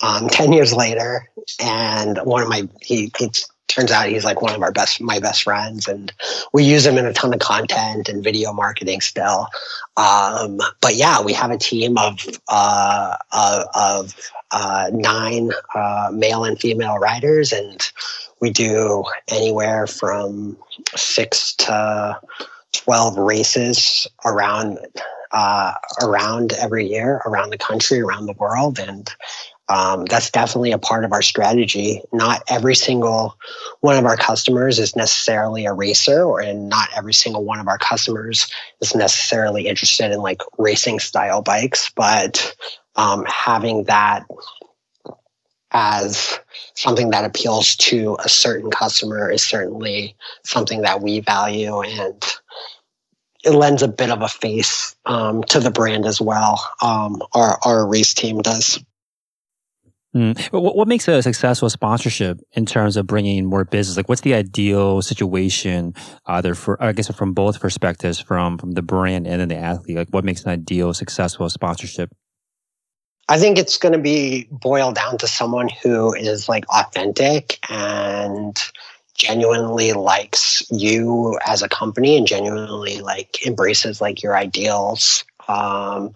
Um, 0.00 0.28
10 0.28 0.52
years 0.52 0.72
later 0.72 1.30
and 1.60 2.18
one 2.24 2.42
of 2.42 2.48
my 2.48 2.68
he, 2.80 3.12
he's 3.16 3.46
turns 3.72 3.90
out 3.90 4.08
he's 4.08 4.24
like 4.24 4.42
one 4.42 4.54
of 4.54 4.62
our 4.62 4.72
best 4.72 5.00
my 5.00 5.18
best 5.18 5.42
friends 5.42 5.88
and 5.88 6.12
we 6.52 6.64
use 6.64 6.86
him 6.86 6.98
in 6.98 7.06
a 7.06 7.12
ton 7.12 7.32
of 7.32 7.40
content 7.40 8.08
and 8.08 8.22
video 8.22 8.52
marketing 8.52 9.00
still. 9.00 9.48
Um, 9.96 10.60
but 10.80 10.94
yeah 10.94 11.22
we 11.22 11.32
have 11.32 11.50
a 11.50 11.58
team 11.58 11.96
of 11.98 12.18
uh, 12.48 13.16
uh, 13.32 13.64
of 13.74 14.14
uh, 14.50 14.90
nine 14.92 15.50
uh, 15.74 16.10
male 16.12 16.44
and 16.44 16.58
female 16.58 16.98
riders 16.98 17.52
and 17.52 17.80
we 18.40 18.50
do 18.50 19.04
anywhere 19.28 19.86
from 19.86 20.56
six 20.96 21.54
to 21.54 22.20
12 22.72 23.16
races 23.16 24.06
around 24.24 24.78
uh, 25.30 25.72
around 26.02 26.52
every 26.52 26.86
year 26.86 27.22
around 27.24 27.50
the 27.50 27.58
country 27.58 28.00
around 28.00 28.26
the 28.26 28.34
world 28.34 28.78
and 28.78 29.10
um, 29.72 30.04
that's 30.04 30.30
definitely 30.30 30.72
a 30.72 30.78
part 30.78 31.04
of 31.06 31.12
our 31.12 31.22
strategy. 31.22 32.02
Not 32.12 32.42
every 32.46 32.74
single 32.74 33.38
one 33.80 33.96
of 33.96 34.04
our 34.04 34.18
customers 34.18 34.78
is 34.78 34.94
necessarily 34.94 35.64
a 35.64 35.72
racer, 35.72 36.22
or 36.22 36.40
and 36.40 36.68
not 36.68 36.90
every 36.94 37.14
single 37.14 37.42
one 37.42 37.58
of 37.58 37.68
our 37.68 37.78
customers 37.78 38.46
is 38.82 38.94
necessarily 38.94 39.68
interested 39.68 40.12
in 40.12 40.20
like 40.20 40.42
racing 40.58 40.98
style 40.98 41.40
bikes. 41.40 41.90
But 41.96 42.54
um, 42.96 43.24
having 43.26 43.84
that 43.84 44.26
as 45.70 46.38
something 46.74 47.08
that 47.10 47.24
appeals 47.24 47.74
to 47.76 48.18
a 48.22 48.28
certain 48.28 48.70
customer 48.70 49.30
is 49.30 49.42
certainly 49.42 50.14
something 50.44 50.82
that 50.82 51.00
we 51.00 51.20
value 51.20 51.80
and 51.80 52.22
it 53.42 53.52
lends 53.52 53.82
a 53.82 53.88
bit 53.88 54.10
of 54.10 54.20
a 54.20 54.28
face 54.28 54.94
um, 55.06 55.42
to 55.44 55.60
the 55.60 55.70
brand 55.70 56.04
as 56.04 56.20
well. 56.20 56.62
Um, 56.82 57.22
our 57.32 57.58
our 57.64 57.86
race 57.88 58.14
team 58.14 58.40
does. 58.40 58.78
Mm. 60.14 60.38
What, 60.52 60.76
what 60.76 60.88
makes 60.88 61.08
a 61.08 61.22
successful 61.22 61.70
sponsorship 61.70 62.38
in 62.52 62.66
terms 62.66 62.98
of 62.98 63.06
bringing 63.06 63.46
more 63.46 63.64
business? 63.64 63.96
Like, 63.96 64.10
what's 64.10 64.20
the 64.20 64.34
ideal 64.34 65.00
situation, 65.00 65.94
either 66.26 66.54
for, 66.54 66.82
I 66.82 66.92
guess, 66.92 67.10
from 67.14 67.32
both 67.32 67.60
perspectives, 67.60 68.20
from 68.20 68.58
from 68.58 68.72
the 68.72 68.82
brand 68.82 69.26
and 69.26 69.40
then 69.40 69.48
the 69.48 69.56
athlete? 69.56 69.96
Like, 69.96 70.08
what 70.10 70.24
makes 70.24 70.44
an 70.44 70.50
ideal 70.50 70.92
successful 70.92 71.48
sponsorship? 71.48 72.10
I 73.28 73.38
think 73.38 73.56
it's 73.56 73.78
going 73.78 73.92
to 73.94 73.98
be 73.98 74.48
boiled 74.50 74.96
down 74.96 75.16
to 75.18 75.26
someone 75.26 75.70
who 75.82 76.12
is 76.12 76.48
like 76.48 76.68
authentic 76.68 77.58
and 77.70 78.58
genuinely 79.14 79.92
likes 79.92 80.62
you 80.70 81.38
as 81.46 81.62
a 81.62 81.68
company 81.68 82.16
and 82.16 82.26
genuinely 82.26 83.00
like 83.00 83.46
embraces 83.46 84.00
like 84.00 84.22
your 84.22 84.36
ideals. 84.36 85.24
Um, 85.48 86.12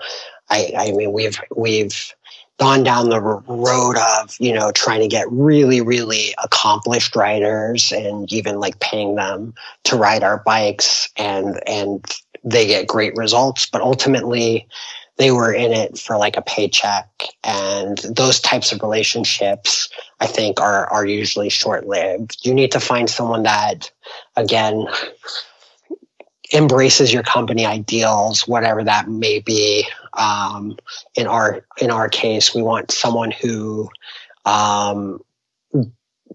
I, 0.50 0.72
I 0.76 0.92
mean, 0.92 1.12
we've 1.12 1.40
we've 1.56 2.14
gone 2.58 2.82
down 2.82 3.10
the 3.10 3.20
road 3.20 3.96
of 3.96 4.34
you 4.40 4.52
know 4.52 4.72
trying 4.72 5.00
to 5.00 5.08
get 5.08 5.30
really 5.30 5.80
really 5.80 6.34
accomplished 6.42 7.14
riders 7.14 7.92
and 7.92 8.32
even 8.32 8.60
like 8.60 8.80
paying 8.80 9.14
them 9.14 9.54
to 9.84 9.96
ride 9.96 10.22
our 10.22 10.42
bikes 10.44 11.08
and 11.16 11.60
and 11.68 12.04
they 12.44 12.66
get 12.66 12.86
great 12.86 13.14
results 13.16 13.66
but 13.66 13.82
ultimately 13.82 14.66
they 15.18 15.30
were 15.30 15.52
in 15.52 15.72
it 15.72 15.98
for 15.98 16.18
like 16.18 16.36
a 16.36 16.42
paycheck. 16.42 17.08
And 17.42 17.96
those 17.98 18.38
types 18.38 18.72
of 18.72 18.80
relationships 18.80 19.88
i 20.20 20.26
think 20.26 20.60
are 20.60 20.86
are 20.86 21.04
usually 21.04 21.50
short 21.50 21.86
lived 21.86 22.38
you 22.42 22.54
need 22.54 22.72
to 22.72 22.80
find 22.80 23.10
someone 23.10 23.42
that 23.42 23.90
again 24.36 24.86
embraces 26.54 27.12
your 27.12 27.22
company 27.22 27.66
ideals 27.66 28.46
whatever 28.46 28.84
that 28.84 29.08
may 29.08 29.40
be 29.40 29.86
um, 30.16 30.76
in 31.14 31.26
our 31.26 31.64
in 31.80 31.90
our 31.90 32.08
case, 32.08 32.54
we 32.54 32.62
want 32.62 32.90
someone 32.90 33.30
who 33.30 33.88
um, 34.44 35.20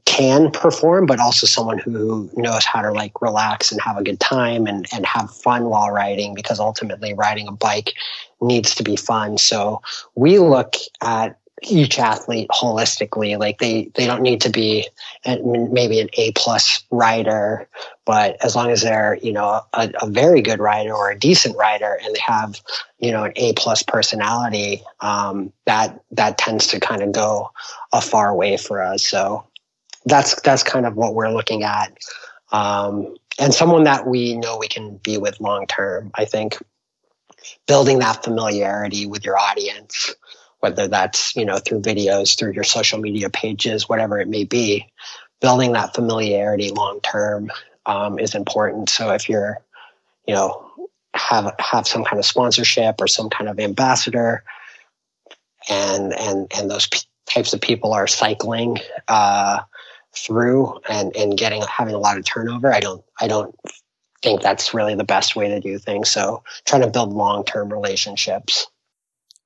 can 0.06 0.52
perform, 0.52 1.06
but 1.06 1.20
also 1.20 1.46
someone 1.46 1.78
who 1.78 2.30
knows 2.36 2.66
how 2.66 2.82
to 2.82 2.92
like 2.92 3.22
relax 3.22 3.72
and 3.72 3.82
have 3.82 3.98
a 3.98 4.04
good 4.04 4.20
time 4.20 4.66
and, 4.66 4.86
and 4.94 5.06
have 5.06 5.32
fun 5.32 5.66
while 5.66 5.92
riding 5.92 6.34
because 6.34 6.60
ultimately 6.60 7.14
riding 7.14 7.48
a 7.48 7.52
bike 7.52 7.94
needs 8.42 8.76
to 8.76 8.84
be 8.84 8.96
fun. 8.96 9.38
So 9.38 9.82
we 10.16 10.40
look 10.40 10.76
at 11.02 11.38
each 11.62 12.00
athlete 12.00 12.50
holistically. 12.50 13.38
Like 13.38 13.60
they 13.60 13.92
they 13.96 14.06
don't 14.06 14.22
need 14.22 14.42
to 14.42 14.50
be 14.50 14.88
maybe 15.26 16.00
an 16.00 16.10
A 16.14 16.32
plus 16.34 16.84
rider, 16.92 17.68
but 18.06 18.44
as 18.44 18.56
long 18.56 18.72
as 18.72 18.82
they're 18.82 19.18
you 19.22 19.32
know 19.32 19.62
a, 19.74 19.92
a, 20.02 20.10
very 20.10 20.42
good 20.42 20.60
rider 20.60 20.94
or 20.94 21.12
a 21.12 21.18
decent 21.18 21.56
rider, 21.58 22.00
and 22.04 22.16
they 22.16 22.20
have 22.20 22.60
you 23.00 23.12
know 23.12 23.26
an 23.26 23.34
A 23.36 23.54
plus 23.54 23.84
personality, 23.84 24.82
um, 25.02 25.52
that 25.66 26.02
that 26.12 26.38
tends 26.38 26.68
to 26.68 26.80
kind 26.80 27.02
of 27.02 27.12
go 27.12 27.52
a 27.94 28.02
far 28.02 28.36
way 28.36 28.58
for 28.58 28.82
us. 28.82 29.06
So 29.06 29.46
that's 30.06 30.40
that's 30.42 30.64
kind 30.64 30.86
of 30.86 30.96
what 30.96 31.14
we're 31.14 31.32
looking 31.32 31.64
at, 31.64 31.96
um, 32.52 33.16
and 33.40 33.54
someone 33.54 33.84
that 33.84 34.08
we 34.08 34.36
know 34.36 34.58
we 34.58 34.68
can 34.68 34.98
be 34.98 35.18
with 35.18 35.40
long 35.40 35.68
term. 35.68 36.12
I 36.16 36.26
think 36.26 36.58
building 37.68 38.00
that 38.00 38.24
familiarity 38.24 39.06
with 39.06 39.24
your 39.24 39.38
audience 39.38 40.14
whether 40.62 40.88
that's 40.88 41.36
you 41.36 41.46
know 41.46 41.58
through 41.58 41.82
videos 41.82 42.38
through 42.38 42.54
your 42.54 42.64
social 42.64 43.00
media 43.00 43.30
pages 43.30 43.90
whatever 43.90 44.20
it 44.20 44.28
may 44.28 44.44
be 44.44 44.88
building 45.42 45.74
that 45.74 45.94
familiarity 45.94 46.70
long 46.72 47.02
term 47.02 47.52
um, 47.86 48.20
is 48.20 48.36
important. 48.36 48.90
So 48.90 49.12
if 49.12 49.28
you're 49.28 49.58
you 50.28 50.36
know 50.36 50.72
have 51.14 51.54
have 51.60 51.88
some 51.88 52.06
kind 52.06 52.20
of 52.20 52.26
sponsorship 52.26 53.02
or 53.02 53.08
some 53.08 53.30
kind 53.30 53.50
of 53.50 53.60
ambassador 53.60 54.44
and 55.70 56.14
and 56.14 56.52
and 56.56 56.70
those 56.70 56.88
p- 56.88 57.00
types 57.30 57.54
of 57.54 57.60
people 57.60 57.94
are 57.94 58.08
cycling 58.08 58.78
uh, 59.08 59.60
through 60.16 60.80
and 60.88 61.16
and 61.18 61.38
getting 61.38 61.62
having 61.64 61.96
a 61.96 62.00
lot 62.00 62.18
of 62.18 62.26
turnover 62.26 62.74
i 62.74 62.80
don't 62.80 63.04
i 63.20 63.28
don't 63.28 63.56
think 64.22 64.42
that's 64.42 64.74
really 64.74 64.96
the 64.96 65.04
best 65.04 65.36
way 65.36 65.50
to 65.50 65.60
do 65.60 65.78
things. 65.78 66.10
So 66.10 66.44
trying 66.66 66.82
to 66.82 66.88
build 66.90 67.14
long-term 67.14 67.72
relationships 67.72 68.68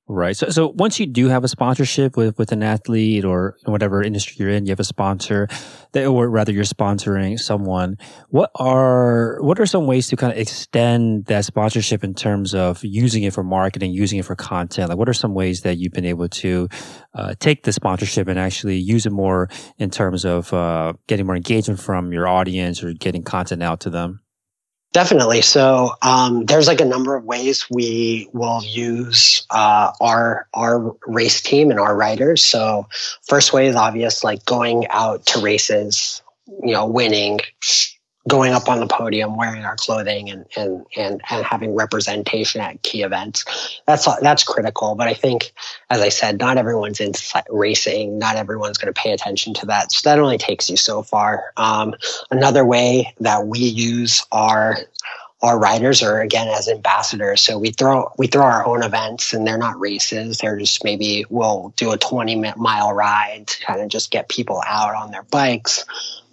Right. 0.08 0.36
So, 0.36 0.50
so 0.50 0.68
once 0.68 1.00
you 1.00 1.06
do 1.06 1.28
have 1.28 1.42
a 1.42 1.48
sponsorship 1.48 2.16
with, 2.16 2.38
with 2.38 2.52
an 2.52 2.62
athlete 2.62 3.24
or 3.24 3.56
whatever 3.64 4.00
industry 4.00 4.36
you're 4.38 4.50
in, 4.50 4.64
you 4.64 4.70
have 4.70 4.78
a 4.78 4.84
sponsor 4.84 5.48
that, 5.92 6.06
or 6.06 6.30
rather 6.30 6.52
you're 6.52 6.62
sponsoring 6.62 7.36
someone. 7.40 7.96
What 8.28 8.52
are, 8.54 9.38
what 9.40 9.58
are 9.58 9.66
some 9.66 9.88
ways 9.88 10.06
to 10.08 10.16
kind 10.16 10.32
of 10.32 10.38
extend 10.38 11.26
that 11.26 11.44
sponsorship 11.44 12.04
in 12.04 12.14
terms 12.14 12.54
of 12.54 12.84
using 12.84 13.24
it 13.24 13.34
for 13.34 13.42
marketing, 13.42 13.90
using 13.90 14.20
it 14.20 14.24
for 14.24 14.36
content? 14.36 14.90
Like 14.90 14.98
what 14.98 15.08
are 15.08 15.12
some 15.12 15.34
ways 15.34 15.62
that 15.62 15.78
you've 15.78 15.92
been 15.92 16.04
able 16.04 16.28
to, 16.28 16.68
uh, 17.14 17.34
take 17.40 17.64
the 17.64 17.72
sponsorship 17.72 18.28
and 18.28 18.38
actually 18.38 18.76
use 18.76 19.06
it 19.06 19.12
more 19.12 19.48
in 19.78 19.90
terms 19.90 20.24
of, 20.24 20.52
uh, 20.52 20.92
getting 21.08 21.26
more 21.26 21.34
engagement 21.34 21.80
from 21.80 22.12
your 22.12 22.28
audience 22.28 22.84
or 22.84 22.92
getting 22.92 23.24
content 23.24 23.60
out 23.60 23.80
to 23.80 23.90
them? 23.90 24.20
Definitely. 24.96 25.42
So 25.42 25.92
um, 26.00 26.46
there's 26.46 26.66
like 26.66 26.80
a 26.80 26.84
number 26.86 27.16
of 27.16 27.24
ways 27.26 27.66
we 27.68 28.30
will 28.32 28.62
use 28.64 29.46
uh, 29.50 29.92
our 30.00 30.48
our 30.54 30.96
race 31.06 31.42
team 31.42 31.70
and 31.70 31.78
our 31.78 31.94
riders. 31.94 32.42
So 32.42 32.88
first 33.28 33.52
way 33.52 33.66
is 33.66 33.76
obvious, 33.76 34.24
like 34.24 34.46
going 34.46 34.86
out 34.88 35.26
to 35.26 35.40
races, 35.40 36.22
you 36.62 36.72
know, 36.72 36.86
winning, 36.86 37.40
going 38.28 38.52
up 38.52 38.68
on 38.68 38.80
the 38.80 38.86
podium 38.86 39.36
wearing 39.36 39.64
our 39.64 39.76
clothing 39.76 40.30
and 40.30 40.46
and 40.56 40.84
and, 40.96 41.20
and 41.30 41.44
having 41.44 41.74
representation 41.74 42.60
at 42.60 42.82
key 42.82 43.02
events. 43.02 43.80
That's 43.86 44.06
that's 44.20 44.44
critical. 44.44 44.94
But 44.94 45.08
i 45.08 45.14
think 45.14 45.52
as 45.90 46.00
i 46.00 46.08
said 46.08 46.38
not 46.38 46.56
everyone's 46.58 47.00
in 47.00 47.12
racing. 47.50 48.18
Not 48.18 48.36
everyone's 48.36 48.78
going 48.78 48.92
to 48.92 49.00
pay 49.00 49.12
attention 49.12 49.54
to 49.54 49.66
that. 49.66 49.92
So 49.92 50.08
that 50.08 50.18
only 50.18 50.38
takes 50.38 50.68
you 50.70 50.76
so 50.76 51.02
far. 51.02 51.52
Um, 51.56 51.94
another 52.30 52.64
way 52.64 53.14
that 53.20 53.46
we 53.46 53.60
use 53.60 54.24
our 54.32 54.78
our 55.42 55.58
riders 55.58 56.02
are 56.02 56.20
again 56.20 56.48
as 56.48 56.66
ambassadors. 56.68 57.42
So 57.42 57.58
we 57.58 57.70
throw 57.70 58.10
we 58.16 58.26
throw 58.26 58.44
our 58.44 58.66
own 58.66 58.82
events 58.82 59.32
and 59.32 59.46
they're 59.46 59.58
not 59.58 59.78
races. 59.78 60.38
They're 60.38 60.58
just 60.58 60.82
maybe 60.82 61.24
we'll 61.28 61.74
do 61.76 61.92
a 61.92 61.98
20 61.98 62.54
mile 62.56 62.92
ride 62.92 63.46
to 63.46 63.64
kind 63.64 63.80
of 63.80 63.88
just 63.88 64.10
get 64.10 64.28
people 64.28 64.62
out 64.66 64.94
on 64.94 65.10
their 65.10 65.24
bikes 65.24 65.84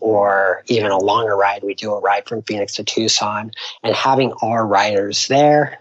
or 0.04 0.64
even 0.68 0.92
a 0.92 0.98
longer 0.98 1.36
ride 1.36 1.64
we 1.64 1.74
do 1.74 1.94
a 1.94 2.00
ride 2.00 2.28
from 2.28 2.42
phoenix 2.44 2.76
to 2.76 2.84
tucson 2.84 3.52
and 3.84 3.96
having 3.96 4.34
our 4.42 4.66
riders 4.66 5.28
there 5.28 5.80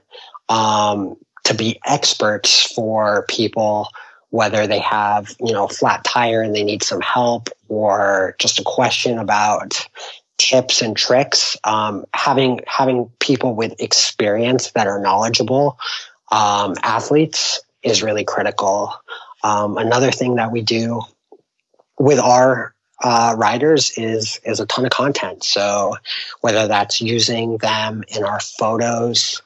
um, 0.48 1.16
to 1.44 1.54
be 1.54 1.78
experts 1.84 2.72
for 2.72 3.26
people 3.28 3.88
whether 4.30 4.66
they 4.66 4.78
have 4.78 5.34
you 5.40 5.52
know 5.52 5.66
flat 5.66 6.04
tire 6.04 6.40
and 6.40 6.54
they 6.54 6.62
need 6.64 6.82
some 6.82 7.00
help 7.00 7.48
or 7.68 8.36
just 8.38 8.58
a 8.58 8.64
question 8.64 9.18
about 9.18 9.86
tips 10.42 10.82
and 10.82 10.96
tricks. 10.96 11.56
Um, 11.64 12.04
having 12.14 12.60
having 12.66 13.10
people 13.20 13.54
with 13.54 13.80
experience 13.80 14.72
that 14.72 14.88
are 14.88 15.00
knowledgeable 15.00 15.78
um, 16.32 16.74
athletes 16.82 17.60
is 17.82 18.02
really 18.02 18.24
critical. 18.24 18.92
Um, 19.44 19.78
another 19.78 20.10
thing 20.10 20.36
that 20.36 20.50
we 20.50 20.62
do 20.62 21.02
with 21.98 22.18
our 22.18 22.71
uh, 23.02 23.34
riders 23.36 23.92
is 23.96 24.40
is 24.44 24.60
a 24.60 24.66
ton 24.66 24.84
of 24.84 24.90
content. 24.90 25.44
So 25.44 25.96
whether 26.40 26.68
that's 26.68 27.00
using 27.00 27.58
them 27.58 28.04
in 28.08 28.24
our 28.24 28.40
photos 28.40 29.42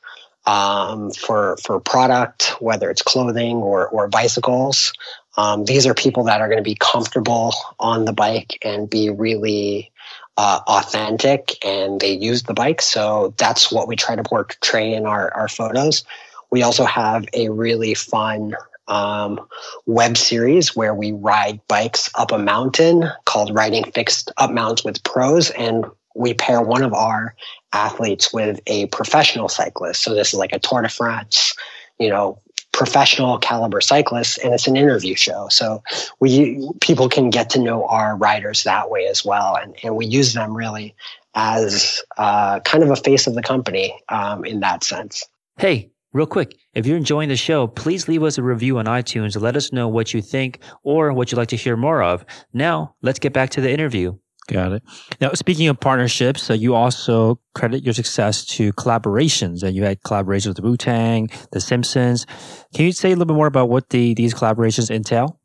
um, 0.46 1.10
for 1.10 1.56
for 1.64 1.80
product, 1.80 2.54
whether 2.60 2.90
it's 2.90 3.02
clothing 3.02 3.56
or 3.56 3.88
or 3.88 4.08
bicycles, 4.08 4.92
um, 5.36 5.64
these 5.64 5.86
are 5.86 5.94
people 5.94 6.24
that 6.24 6.40
are 6.40 6.48
going 6.48 6.62
to 6.62 6.70
be 6.70 6.76
comfortable 6.76 7.54
on 7.78 8.04
the 8.04 8.12
bike 8.12 8.58
and 8.62 8.88
be 8.88 9.10
really 9.10 9.90
uh, 10.36 10.60
authentic 10.66 11.56
and 11.64 12.00
they 12.00 12.12
use 12.12 12.44
the 12.44 12.54
bike. 12.54 12.82
So 12.82 13.34
that's 13.38 13.72
what 13.72 13.88
we 13.88 13.96
try 13.96 14.16
to 14.16 14.22
portray 14.22 14.92
in 14.92 15.06
our, 15.06 15.32
our 15.34 15.48
photos. 15.48 16.04
We 16.50 16.62
also 16.62 16.84
have 16.84 17.26
a 17.32 17.48
really 17.48 17.94
fun 17.94 18.54
um, 18.88 19.40
web 19.86 20.16
series 20.16 20.74
where 20.76 20.94
we 20.94 21.12
ride 21.12 21.60
bikes 21.68 22.10
up 22.14 22.32
a 22.32 22.38
mountain 22.38 23.04
called 23.24 23.54
Riding 23.54 23.84
Fixed 23.92 24.30
Up 24.36 24.50
Mountains 24.50 24.84
with 24.84 25.02
Pros. 25.02 25.50
And 25.50 25.84
we 26.14 26.34
pair 26.34 26.62
one 26.62 26.82
of 26.82 26.94
our 26.94 27.34
athletes 27.72 28.32
with 28.32 28.60
a 28.66 28.86
professional 28.86 29.48
cyclist. 29.48 30.02
So 30.02 30.14
this 30.14 30.32
is 30.32 30.38
like 30.38 30.52
a 30.52 30.58
Tour 30.58 30.82
de 30.82 30.88
France, 30.88 31.54
you 31.98 32.08
know, 32.08 32.40
professional 32.76 33.38
caliber 33.38 33.80
cyclists 33.80 34.36
and 34.36 34.52
it's 34.52 34.66
an 34.66 34.76
interview 34.76 35.14
show 35.14 35.48
so 35.48 35.82
we 36.20 36.62
people 36.82 37.08
can 37.08 37.30
get 37.30 37.48
to 37.48 37.58
know 37.58 37.86
our 37.86 38.18
riders 38.18 38.64
that 38.64 38.90
way 38.90 39.06
as 39.06 39.24
well 39.24 39.56
and, 39.56 39.74
and 39.82 39.96
we 39.96 40.04
use 40.04 40.34
them 40.34 40.54
really 40.54 40.94
as 41.34 42.02
uh, 42.18 42.60
kind 42.60 42.84
of 42.84 42.90
a 42.90 42.96
face 42.96 43.26
of 43.26 43.34
the 43.34 43.42
company 43.42 43.98
um, 44.10 44.44
in 44.44 44.60
that 44.60 44.84
sense 44.84 45.24
hey 45.56 45.88
real 46.12 46.26
quick 46.26 46.56
if 46.74 46.86
you're 46.86 46.96
enjoying 46.96 47.28
the 47.28 47.36
show 47.36 47.66
please 47.66 48.08
leave 48.08 48.22
us 48.22 48.38
a 48.38 48.42
review 48.42 48.78
on 48.78 48.86
itunes 48.86 49.32
to 49.32 49.40
let 49.40 49.56
us 49.56 49.72
know 49.72 49.88
what 49.88 50.14
you 50.14 50.22
think 50.22 50.60
or 50.82 51.12
what 51.12 51.30
you'd 51.30 51.38
like 51.38 51.48
to 51.48 51.56
hear 51.56 51.76
more 51.76 52.02
of 52.02 52.24
now 52.52 52.94
let's 53.02 53.18
get 53.18 53.32
back 53.32 53.50
to 53.50 53.60
the 53.60 53.70
interview 53.70 54.12
Got 54.48 54.72
it. 54.72 54.82
Now, 55.20 55.32
speaking 55.32 55.66
of 55.66 55.80
partnerships, 55.80 56.42
so 56.42 56.54
you 56.54 56.74
also 56.74 57.40
credit 57.54 57.82
your 57.82 57.94
success 57.94 58.44
to 58.46 58.72
collaborations, 58.74 59.64
and 59.64 59.74
you 59.74 59.82
had 59.82 60.00
collaborations 60.02 60.48
with 60.48 60.60
Wu 60.60 60.76
Tang, 60.76 61.28
The 61.50 61.60
Simpsons. 61.60 62.26
Can 62.72 62.84
you 62.84 62.92
say 62.92 63.08
a 63.08 63.16
little 63.16 63.26
bit 63.26 63.34
more 63.34 63.48
about 63.48 63.68
what 63.68 63.88
the 63.90 64.14
these 64.14 64.34
collaborations 64.34 64.88
entail? 64.88 65.40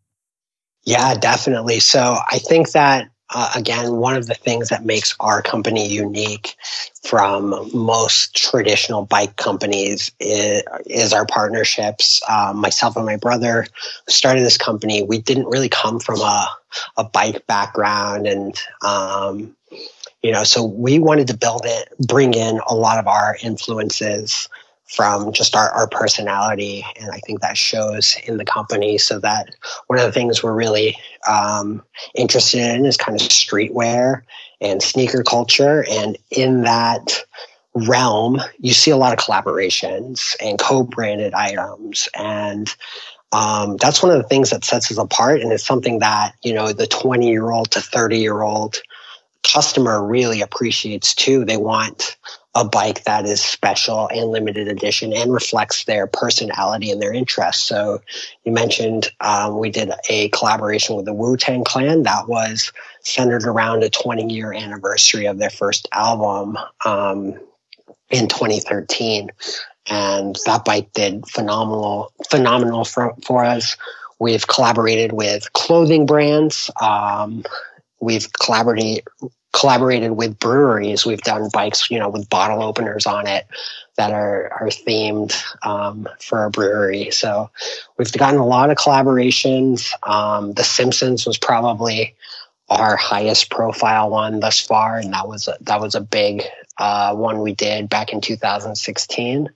Yeah, 0.86 1.16
definitely. 1.16 1.80
So 1.80 2.00
I 2.00 2.38
think 2.38 2.72
that 2.72 3.08
uh, 3.34 3.52
again, 3.56 3.98
one 3.98 4.16
of 4.16 4.28
the 4.28 4.34
things 4.34 4.70
that 4.70 4.86
makes 4.86 5.16
our 5.20 5.42
company 5.42 5.88
unique 5.88 6.56
from 7.04 7.70
most 7.74 8.36
traditional 8.36 9.06
bike 9.06 9.36
companies 9.38 10.12
is, 10.20 10.64
is 10.86 11.14
our 11.14 11.26
partnerships. 11.26 12.22
Um, 12.30 12.58
myself 12.58 12.96
and 12.96 13.06
my 13.06 13.18
brother 13.18 13.68
started 14.10 14.42
this 14.42 14.58
company. 14.58 15.04
We 15.04 15.20
didn't 15.20 15.48
really 15.48 15.70
come 15.70 16.00
from 16.00 16.20
a, 16.20 16.48
a 16.98 17.04
bike 17.04 17.46
background 17.48 18.28
and, 18.28 18.60
um, 18.86 19.56
you 20.22 20.32
know, 20.32 20.44
so 20.44 20.64
we 20.64 21.00
wanted 21.00 21.28
to 21.28 21.38
build 21.38 21.64
it, 21.66 21.90
bring 22.08 22.34
in 22.34 22.60
a 22.68 22.76
lot 22.76 23.00
of 23.00 23.08
our 23.08 23.38
influences 23.42 24.48
from 24.92 25.32
just 25.32 25.56
our, 25.56 25.70
our 25.72 25.88
personality. 25.88 26.86
And 27.00 27.12
I 27.12 27.20
think 27.20 27.42
that 27.42 27.58
shows 27.58 28.18
in 28.26 28.38
the 28.38 28.46
company. 28.46 28.98
So 28.98 29.20
that 29.20 29.56
one 29.88 29.98
of 29.98 30.06
the 30.06 30.12
things 30.12 30.44
we're 30.44 30.54
really 30.54 30.98
um, 31.28 31.82
interested 32.14 32.60
in 32.60 32.86
is 32.86 32.98
kind 32.98 33.20
of 33.20 33.28
streetwear 33.28 34.24
and 34.60 34.82
sneaker 34.84 35.24
culture. 35.24 35.86
And 35.90 36.18
in 36.30 36.62
that 36.64 37.24
realm, 37.74 38.42
you 38.60 38.74
see 38.74 38.92
a 38.92 38.98
lot 38.98 39.14
of 39.14 39.20
collaborations 39.20 40.36
and 40.42 40.60
co-branded 40.60 41.34
items. 41.34 42.10
And 42.14 42.74
um, 43.32 43.78
that's 43.78 44.04
one 44.04 44.12
of 44.12 44.22
the 44.22 44.28
things 44.28 44.50
that 44.50 44.66
sets 44.66 44.92
us 44.92 44.98
apart. 44.98 45.40
And 45.40 45.54
it's 45.54 45.66
something 45.66 46.00
that, 46.00 46.34
you 46.44 46.54
know, 46.54 46.74
the 46.74 46.88
20 46.88 47.30
year 47.30 47.52
old 47.52 47.72
to 47.72 47.82
30 47.82 48.18
year 48.18 48.42
old 48.42 48.82
customer 49.44 50.06
really 50.06 50.42
appreciates 50.42 51.16
too. 51.16 51.46
They 51.46 51.58
want 51.58 52.18
a 52.54 52.66
bike 52.66 53.04
that 53.06 53.26
is 53.26 53.42
special 53.42 54.10
and 54.10 54.30
limited 54.30 54.68
edition 54.68 55.14
and 55.14 55.34
reflects 55.34 55.86
their 55.86 56.06
personality 56.06 56.92
and 56.92 57.02
their 57.02 57.14
interests. 57.14 57.64
So 57.64 58.02
you 58.44 58.52
mentioned 58.52 59.10
um, 59.22 59.58
we 59.58 59.70
did 59.70 59.92
a 60.10 60.30
collaboration 60.30 60.98
with 60.98 61.06
the 61.06 61.14
Wu 61.14 61.38
Tang 61.38 61.64
Clan 61.64 62.04
that 62.04 62.28
was 62.28 62.74
centered 63.02 63.46
around 63.46 63.84
a 63.84 63.90
20 63.90 64.34
year 64.34 64.54
anniversary 64.54 65.28
of 65.28 65.38
their 65.38 65.50
first 65.50 65.88
album 65.94 66.58
um, 66.86 67.40
in 68.10 68.28
2013. 68.28 69.30
And 69.90 70.38
that 70.46 70.66
bike 70.66 70.92
did 70.94 71.26
phenomenal, 71.28 72.12
phenomenal 72.30 72.84
for, 72.84 73.16
for 73.26 73.46
us. 73.46 73.78
We've 74.20 74.46
collaborated 74.46 75.14
with 75.14 75.52
clothing 75.54 76.06
brands. 76.06 76.70
Um, 76.80 77.44
we've 78.00 78.32
collaborated 78.34 79.04
collaborated 79.54 80.12
with 80.12 80.40
breweries. 80.40 81.06
We've 81.06 81.22
done 81.22 81.50
bikes, 81.54 81.90
you 81.92 82.00
know, 82.00 82.10
with 82.10 82.30
bottle 82.30 82.64
openers 82.64 83.06
on 83.06 83.28
it 83.28 83.48
that 83.98 84.12
are 84.12 84.52
are 84.60 84.68
themed 84.68 85.36
um, 85.66 86.08
for 86.20 86.46
a 86.46 86.50
brewery. 86.50 87.12
So 87.12 87.50
we've 87.98 88.12
gotten 88.12 88.40
a 88.40 88.46
lot 88.46 88.70
of 88.70 88.78
collaborations. 88.78 89.92
Um, 90.08 90.54
the 90.54 90.64
Simpsons 90.64 91.26
was 91.26 91.38
probably 91.38 92.16
our 92.70 92.96
highest 92.96 93.50
profile 93.50 94.10
one 94.10 94.40
thus 94.40 94.60
far, 94.60 94.98
and 94.98 95.14
that 95.14 95.28
was 95.28 95.48
a, 95.48 95.58
that 95.62 95.82
was 95.82 95.94
a 95.94 96.02
big 96.02 96.44
uh, 96.78 97.14
one 97.14 97.42
we 97.42 97.54
did 97.54 97.90
back 97.90 98.14
in 98.14 98.22
2016. 98.22 99.50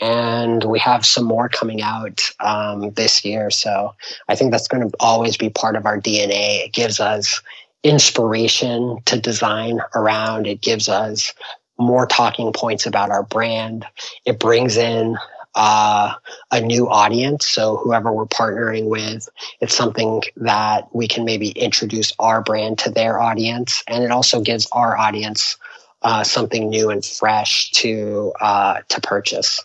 And 0.00 0.64
we 0.64 0.78
have 0.80 1.06
some 1.06 1.24
more 1.24 1.48
coming 1.48 1.80
out 1.80 2.20
um, 2.40 2.90
this 2.92 3.24
year. 3.24 3.50
So 3.50 3.94
I 4.28 4.34
think 4.34 4.50
that's 4.50 4.68
going 4.68 4.88
to 4.88 4.96
always 4.98 5.36
be 5.36 5.50
part 5.50 5.76
of 5.76 5.86
our 5.86 6.00
DNA. 6.00 6.64
It 6.64 6.72
gives 6.72 7.00
us 7.00 7.40
inspiration 7.84 8.98
to 9.04 9.20
design 9.20 9.80
around. 9.94 10.46
It 10.46 10.60
gives 10.62 10.88
us 10.88 11.32
more 11.78 12.06
talking 12.06 12.52
points 12.52 12.86
about 12.86 13.10
our 13.10 13.22
brand. 13.22 13.86
It 14.24 14.40
brings 14.40 14.76
in 14.76 15.16
uh, 15.54 16.14
a 16.50 16.60
new 16.60 16.88
audience. 16.88 17.46
So 17.48 17.76
whoever 17.76 18.12
we're 18.12 18.26
partnering 18.26 18.88
with, 18.88 19.28
it's 19.60 19.74
something 19.74 20.22
that 20.38 20.88
we 20.94 21.06
can 21.06 21.24
maybe 21.24 21.50
introduce 21.50 22.12
our 22.18 22.42
brand 22.42 22.78
to 22.80 22.90
their 22.90 23.20
audience, 23.20 23.84
and 23.86 24.02
it 24.02 24.10
also 24.10 24.40
gives 24.40 24.66
our 24.72 24.96
audience 24.96 25.56
uh, 26.02 26.24
something 26.24 26.68
new 26.68 26.90
and 26.90 27.04
fresh 27.04 27.70
to 27.72 28.32
uh, 28.40 28.80
to 28.88 29.00
purchase. 29.00 29.62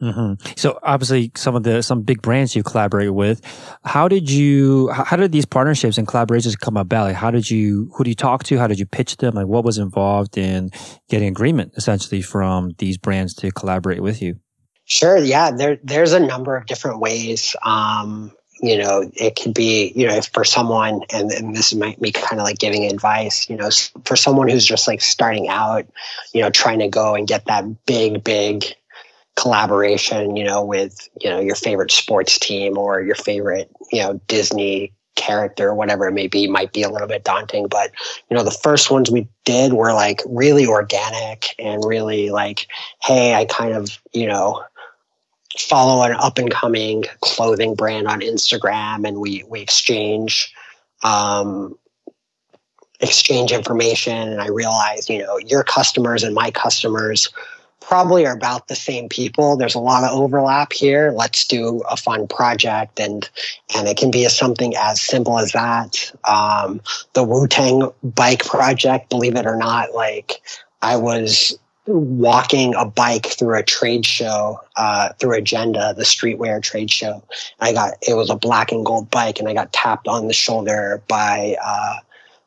Mm-hmm. 0.00 0.52
So 0.56 0.78
obviously, 0.82 1.30
some 1.36 1.54
of 1.54 1.62
the 1.62 1.82
some 1.82 2.02
big 2.02 2.22
brands 2.22 2.56
you 2.56 2.62
collaborate 2.62 3.12
with. 3.12 3.42
How 3.84 4.08
did 4.08 4.30
you? 4.30 4.88
How 4.90 5.16
did 5.16 5.32
these 5.32 5.44
partnerships 5.44 5.98
and 5.98 6.08
collaborations 6.08 6.58
come 6.58 6.76
about? 6.76 7.08
Like, 7.08 7.16
how 7.16 7.30
did 7.30 7.50
you? 7.50 7.90
Who 7.96 8.04
do 8.04 8.10
you 8.10 8.16
talk 8.16 8.44
to? 8.44 8.58
How 8.58 8.66
did 8.66 8.78
you 8.78 8.86
pitch 8.86 9.18
them? 9.18 9.34
Like, 9.34 9.46
what 9.46 9.64
was 9.64 9.78
involved 9.78 10.38
in 10.38 10.70
getting 11.08 11.28
agreement 11.28 11.72
essentially 11.76 12.22
from 12.22 12.70
these 12.78 12.96
brands 12.96 13.34
to 13.34 13.50
collaborate 13.50 14.02
with 14.02 14.22
you? 14.22 14.36
Sure. 14.86 15.16
Yeah. 15.18 15.52
There, 15.52 15.78
there's 15.84 16.12
a 16.12 16.20
number 16.20 16.56
of 16.56 16.66
different 16.66 16.98
ways. 16.98 17.54
Um, 17.62 18.32
you 18.60 18.76
know, 18.76 19.10
it 19.14 19.36
could 19.36 19.54
be, 19.54 19.92
you 19.94 20.06
know, 20.06 20.16
if 20.16 20.26
for 20.26 20.44
someone, 20.44 21.02
and, 21.12 21.30
and 21.30 21.56
this 21.56 21.74
might 21.74 22.00
be 22.00 22.12
kind 22.12 22.40
of 22.40 22.44
like 22.44 22.58
giving 22.58 22.84
advice, 22.84 23.48
you 23.48 23.56
know, 23.56 23.70
for 24.04 24.16
someone 24.16 24.48
who's 24.48 24.66
just 24.66 24.86
like 24.86 25.00
starting 25.00 25.48
out, 25.48 25.86
you 26.34 26.42
know, 26.42 26.50
trying 26.50 26.80
to 26.80 26.88
go 26.88 27.14
and 27.14 27.26
get 27.26 27.46
that 27.46 27.86
big, 27.86 28.22
big 28.22 28.64
collaboration, 29.36 30.36
you 30.36 30.44
know, 30.44 30.62
with, 30.62 31.08
you 31.20 31.30
know, 31.30 31.40
your 31.40 31.54
favorite 31.54 31.90
sports 31.90 32.38
team 32.38 32.76
or 32.76 33.00
your 33.00 33.14
favorite, 33.14 33.70
you 33.90 34.02
know, 34.02 34.20
Disney 34.26 34.92
character, 35.16 35.74
whatever 35.74 36.08
it 36.08 36.12
may 36.12 36.26
be, 36.26 36.46
might 36.46 36.72
be 36.72 36.82
a 36.82 36.90
little 36.90 37.08
bit 37.08 37.24
daunting. 37.24 37.68
But, 37.68 37.90
you 38.30 38.36
know, 38.36 38.42
the 38.42 38.50
first 38.50 38.90
ones 38.90 39.10
we 39.10 39.28
did 39.44 39.72
were 39.72 39.92
like 39.92 40.22
really 40.26 40.66
organic 40.66 41.54
and 41.58 41.84
really 41.84 42.30
like, 42.30 42.66
hey, 43.02 43.34
I 43.34 43.44
kind 43.44 43.74
of, 43.74 43.98
you 44.12 44.26
know, 44.26 44.62
follow 45.58 46.02
an 46.04 46.12
up 46.12 46.38
and 46.38 46.50
coming 46.50 47.04
clothing 47.20 47.74
brand 47.74 48.06
on 48.06 48.20
Instagram 48.20 49.06
and 49.06 49.18
we 49.18 49.44
we 49.48 49.60
exchange 49.60 50.52
um, 51.02 51.76
exchange 53.00 53.52
information 53.52 54.28
and 54.28 54.40
I 54.40 54.48
realize, 54.48 55.08
you 55.08 55.18
know, 55.18 55.38
your 55.38 55.64
customers 55.64 56.22
and 56.22 56.34
my 56.34 56.50
customers 56.50 57.28
probably 57.90 58.24
are 58.24 58.32
about 58.32 58.68
the 58.68 58.76
same 58.76 59.08
people. 59.08 59.56
There's 59.56 59.74
a 59.74 59.80
lot 59.80 60.04
of 60.04 60.16
overlap 60.16 60.72
here. 60.72 61.10
Let's 61.10 61.44
do 61.44 61.82
a 61.90 61.96
fun 61.96 62.28
project 62.28 63.00
and 63.00 63.28
and 63.74 63.88
it 63.88 63.96
can 63.96 64.12
be 64.12 64.24
a, 64.24 64.30
something 64.30 64.74
as 64.78 65.00
simple 65.00 65.40
as 65.40 65.50
that. 65.52 66.12
Um, 66.22 66.80
the 67.14 67.24
Wu 67.24 67.48
Tang 67.48 67.90
bike 68.04 68.46
project, 68.46 69.10
believe 69.10 69.34
it 69.34 69.44
or 69.44 69.56
not, 69.56 69.92
like 69.92 70.40
I 70.82 70.96
was 70.98 71.58
walking 71.86 72.76
a 72.76 72.84
bike 72.84 73.26
through 73.26 73.58
a 73.58 73.64
trade 73.64 74.06
show 74.06 74.60
uh, 74.76 75.08
through 75.14 75.36
agenda 75.36 75.92
the 75.96 76.04
streetwear 76.04 76.62
trade 76.62 76.90
show 76.90 77.20
i 77.58 77.72
got 77.72 77.94
it 78.06 78.14
was 78.14 78.30
a 78.30 78.36
black 78.36 78.70
and 78.70 78.86
gold 78.86 79.10
bike 79.10 79.40
and 79.40 79.48
i 79.48 79.54
got 79.54 79.72
tapped 79.72 80.06
on 80.06 80.28
the 80.28 80.32
shoulder 80.32 81.02
by 81.08 81.56
uh, 81.64 81.96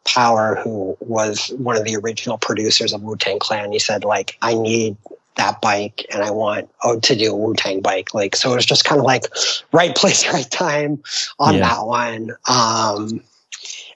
power 0.06 0.56
who 0.64 0.96
was 1.02 1.50
one 1.58 1.76
of 1.76 1.84
the 1.84 1.96
original 1.96 2.38
producers 2.38 2.94
of 2.94 3.02
wu-tang 3.02 3.40
clan 3.40 3.72
he 3.74 3.80
said 3.80 4.06
like 4.06 4.38
i 4.42 4.54
need 4.54 4.96
that 5.36 5.62
bike 5.62 6.06
and 6.12 6.24
i 6.24 6.32
want 6.32 6.70
oh, 6.84 7.00
to 7.00 7.16
do 7.16 7.32
a 7.32 7.36
wu-tang 7.36 7.82
bike 7.82 8.14
like 8.14 8.36
so 8.36 8.52
it 8.52 8.56
was 8.56 8.66
just 8.66 8.86
kind 8.86 9.00
of 9.00 9.06
like 9.06 9.26
right 9.72 9.96
place 9.96 10.28
right 10.34 10.50
time 10.50 11.02
on 11.40 11.56
yeah. 11.56 11.62
that 11.62 11.86
one 11.86 12.32
um, 12.48 13.22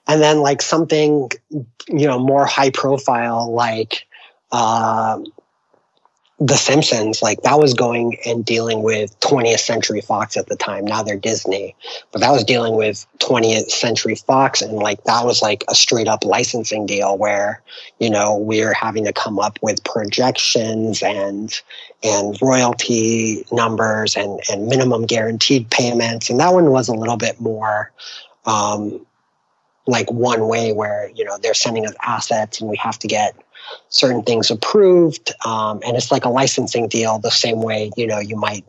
and 0.08 0.22
then 0.22 0.40
like 0.40 0.62
something 0.62 1.30
you 1.50 2.08
know 2.08 2.20
more 2.20 2.46
high 2.46 2.70
profile 2.72 3.52
like 3.52 4.08
uh, 4.52 5.20
the 6.40 6.56
Simpsons, 6.56 7.24
like 7.24 7.42
that 7.42 7.60
was 7.60 7.74
going 7.74 8.16
and 8.24 8.46
dealing 8.46 8.84
with 8.84 9.20
20th 9.22 9.60
Century 9.60 10.02
Fox 10.02 10.38
at 10.38 10.46
the 10.46 10.56
time. 10.56 10.86
Now 10.86 11.02
they're 11.02 11.18
Disney, 11.18 11.76
but 12.12 12.22
that 12.22 12.32
was 12.32 12.44
dealing 12.44 12.76
with 12.76 13.08
20th 13.18 13.72
Century 13.72 14.14
Fox. 14.14 14.62
And 14.62 14.74
like 14.74 15.04
that 15.06 15.26
was 15.26 15.42
like 15.42 15.64
a 15.68 15.74
straight 15.74 16.08
up 16.08 16.24
licensing 16.24 16.86
deal 16.86 17.18
where, 17.18 17.64
you 18.00 18.12
know, 18.12 18.38
we 18.38 18.62
are 18.62 18.74
having 18.74 19.06
to 19.06 19.14
come 19.14 19.40
up 19.40 19.58
with 19.64 19.84
projections 19.84 21.02
and, 21.02 21.60
and 22.04 22.40
royalty 22.40 23.44
numbers 23.52 24.16
and, 24.16 24.40
and 24.52 24.68
minimum 24.68 25.08
guaranteed 25.08 25.72
payments. 25.72 26.30
And 26.30 26.40
that 26.40 26.54
one 26.54 26.70
was 26.70 26.88
a 26.88 26.94
little 26.94 27.18
bit 27.18 27.42
more, 27.42 27.92
um, 28.46 29.04
like 29.88 30.12
one 30.12 30.48
way 30.48 30.72
where, 30.72 31.10
you 31.16 31.24
know, 31.24 31.40
they're 31.40 31.56
sending 31.56 31.88
us 31.88 31.96
assets 32.02 32.62
and 32.62 32.70
we 32.70 32.78
have 32.78 33.00
to 33.00 33.08
get 33.08 33.36
certain 33.89 34.24
things 34.24 34.51
approved. 34.51 35.32
Um, 35.45 35.82
and 35.86 35.95
it's 35.97 36.11
like 36.11 36.26
a 36.26 36.30
licensing 36.30 36.88
deal, 36.88 37.20
the 37.20 37.32
same 37.32 37.61
way, 37.61 37.91
you 37.97 38.07
know, 38.07 38.20
you 38.20 38.36
might 38.36 38.65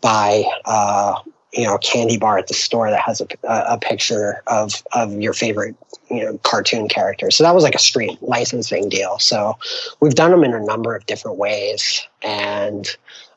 buy, 0.00 0.44
uh, 0.64 1.20
you 1.52 1.64
know, 1.64 1.74
a 1.74 1.78
candy 1.78 2.16
bar 2.16 2.38
at 2.38 2.46
the 2.46 2.54
store 2.54 2.90
that 2.90 3.00
has 3.00 3.20
a, 3.20 3.26
a 3.44 3.78
picture 3.78 4.42
of, 4.46 4.82
of 4.92 5.20
your 5.20 5.32
favorite, 5.32 5.74
you 6.10 6.24
know, 6.24 6.38
cartoon 6.38 6.88
character. 6.88 7.30
So 7.30 7.42
that 7.44 7.54
was 7.54 7.64
like 7.64 7.74
a 7.74 7.80
straight 7.80 8.22
licensing 8.22 8.88
deal. 8.88 9.18
So 9.18 9.58
we've 10.00 10.14
done 10.14 10.30
them 10.30 10.44
in 10.44 10.54
a 10.54 10.64
number 10.64 10.94
of 10.94 11.06
different 11.06 11.38
ways. 11.38 12.06
And, 12.22 12.88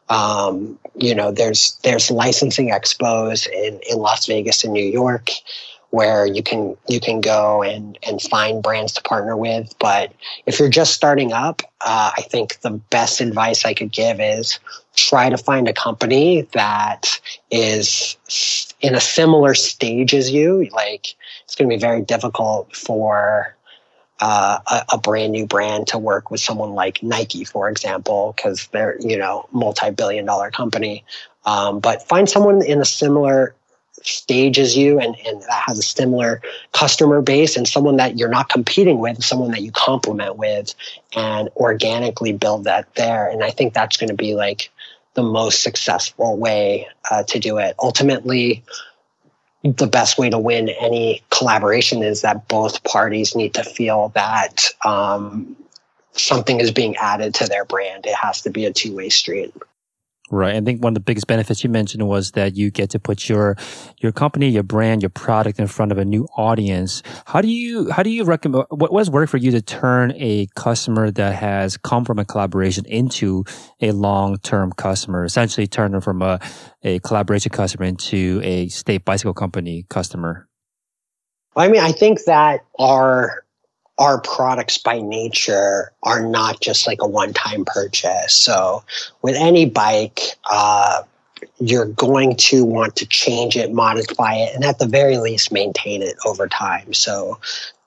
um, 0.10 0.80
you 0.96 1.16
know, 1.16 1.32
there's, 1.32 1.78
there's 1.84 2.12
licensing 2.12 2.70
expos 2.70 3.48
in, 3.48 3.80
in 3.90 3.98
Las 3.98 4.28
Vegas 4.28 4.64
and 4.64 4.74
New 4.74 4.86
York 4.86 5.30
where 5.94 6.26
you 6.26 6.42
can 6.42 6.76
you 6.90 7.00
can 7.00 7.22
go 7.22 7.62
and 7.62 8.00
and 8.02 8.20
find 8.20 8.64
brands 8.64 8.94
to 8.94 9.02
partner 9.04 9.38
with. 9.38 9.76
But 9.78 10.12
if 10.48 10.58
you're 10.58 10.68
just 10.68 10.96
starting 10.96 11.34
up, 11.34 11.62
uh, 11.82 12.10
I 12.18 12.24
think 12.24 12.60
the 12.62 12.72
best 12.72 13.22
advice 13.22 13.64
I 13.64 13.76
could 13.76 13.92
give 13.92 14.20
is 14.20 14.58
try 14.96 15.30
to 15.30 15.38
find 15.38 15.68
a 15.68 15.74
company 15.74 16.48
that 16.54 17.20
is 17.52 18.18
in 18.82 18.96
a 18.96 19.00
similar 19.00 19.54
stage 19.54 20.16
as 20.16 20.32
you. 20.32 20.68
Like 20.72 21.14
it's 21.44 21.54
going 21.54 21.70
to 21.70 21.76
be 21.76 21.80
very 21.80 22.02
difficult 22.02 22.76
for 22.76 23.56
uh, 24.20 24.58
a, 24.66 24.86
a, 24.94 24.98
brand 24.98 25.32
new 25.32 25.46
brand 25.46 25.86
to 25.88 26.00
work 26.00 26.32
with 26.32 26.42
someone 26.42 26.72
like 26.72 27.04
Nike, 27.04 27.44
for 27.44 27.70
example, 27.70 28.34
because 28.36 28.68
they're 28.72 28.98
you 29.00 29.18
know 29.18 29.48
multi-billion 29.52 30.26
dollar 30.26 30.50
company. 30.50 31.06
Um, 31.46 31.82
but 31.82 32.08
find 32.08 32.28
someone 32.28 32.66
in 32.66 32.82
a 32.82 32.86
similar 32.86 33.54
stage 34.04 34.60
as 34.60 34.78
you 34.78 35.00
and, 35.00 35.16
and 35.26 35.42
that 35.42 35.64
has 35.66 35.80
a 35.80 35.84
similar 35.84 36.42
customer 36.74 37.22
base 37.22 37.56
and 37.56 37.68
someone 37.68 37.98
that 37.98 38.18
you're 38.18 38.30
not 38.30 38.50
competing 38.50 39.00
with, 39.00 39.24
someone 39.24 39.52
that 39.52 39.62
you 39.62 39.72
complement 39.72 40.38
with 40.38 40.74
and 41.16 41.50
organically 41.56 42.34
build 42.34 42.66
that 42.66 42.94
there. 42.96 43.28
And 43.28 43.44
I 43.44 43.50
think 43.50 43.74
that's 43.74 43.98
going 43.98 44.10
to 44.10 44.16
be 44.16 44.36
like 44.36 44.70
the 45.14 45.24
most 45.24 45.64
successful 45.64 46.38
way 46.38 46.88
uh, 47.10 47.24
to 47.24 47.40
do 47.40 47.58
it. 47.58 47.76
Ultimately, 47.80 48.64
the 49.64 49.88
best 49.88 50.18
way 50.18 50.30
to 50.30 50.38
win 50.38 50.70
any 50.70 51.22
collaboration 51.30 52.04
is 52.04 52.22
that 52.22 52.48
both 52.48 52.84
parties 52.84 53.36
need 53.36 53.54
to 53.54 53.64
feel 53.64 54.10
that 54.10 54.66
um, 54.84 55.56
something 56.12 56.60
is 56.60 56.72
being 56.72 56.98
added 56.98 57.34
to 57.36 57.48
their 57.48 57.64
brand. 57.64 58.06
It 58.06 58.16
has 58.16 58.42
to 58.42 58.50
be 58.50 58.66
a 58.66 58.74
two 58.74 58.96
way 58.96 59.10
street. 59.10 59.54
Right. 60.32 60.56
I 60.56 60.62
think 60.62 60.82
one 60.82 60.92
of 60.92 60.96
the 60.96 61.02
biggest 61.02 61.28
benefits 61.28 61.64
you 61.64 61.70
mentioned 61.70 62.08
was 62.08 62.32
that 62.32 62.56
you 62.56 62.72
get 62.72 62.90
to 62.92 63.00
put 63.00 63.28
your 63.28 63.58
your 64.00 64.12
company, 64.12 64.50
your 64.50 64.64
brand, 64.64 65.04
your 65.04 65.10
product 65.10 65.60
in 65.60 65.68
front 65.68 65.92
of 65.92 65.98
a 65.98 66.06
new 66.06 66.28
audience. 66.38 67.04
How 67.26 67.42
do 67.42 67.50
you 67.50 67.92
how 67.92 68.04
do 68.04 68.10
you 68.10 68.24
recommend 68.24 68.66
what 68.70 68.92
was 68.92 69.10
work 69.10 69.30
for 69.30 69.38
you 69.38 69.52
to 69.52 69.62
turn 69.62 70.14
a 70.16 70.48
customer 70.56 71.12
that 71.12 71.36
has 71.36 71.76
come 71.78 72.06
from 72.06 72.20
a 72.20 72.26
collaboration 72.26 72.86
into 72.86 73.44
a 73.82 73.92
long 73.92 74.38
term 74.38 74.72
customer? 74.72 75.26
Essentially 75.26 75.68
turn 75.68 75.92
them 75.92 76.02
from 76.02 76.22
a, 76.22 76.40
a 76.84 77.00
collaboration 77.00 77.52
customer 77.52 77.86
into 77.86 78.40
a 78.44 78.70
state 78.70 79.04
bicycle 79.04 79.34
company 79.34 79.86
customer. 79.90 80.48
I 81.56 81.68
mean, 81.68 81.82
I 81.82 81.92
think 81.92 82.24
that 82.24 82.66
our 82.80 83.43
our 83.98 84.20
products 84.20 84.78
by 84.78 85.00
nature 85.00 85.92
are 86.04 86.26
not 86.26 86.62
just 86.62 86.88
like 86.88 87.02
a 87.02 87.08
one 87.08 87.34
time 87.34 87.64
purchase. 87.66 88.34
So 88.34 88.84
with 89.22 89.36
any 89.36 89.66
bike, 89.66 90.20
uh, 90.50 91.04
you're 91.60 91.86
going 91.86 92.36
to 92.38 92.64
want 92.64 92.96
to 92.98 93.06
change 93.06 93.56
it, 93.56 93.72
modify 93.72 94.36
it, 94.36 94.56
and 94.56 94.64
at 94.64 94.80
the 94.80 94.88
very 94.88 95.18
least, 95.18 95.52
maintain 95.52 96.02
it 96.02 96.16
over 96.26 96.48
time. 96.48 96.94
So 96.94 97.40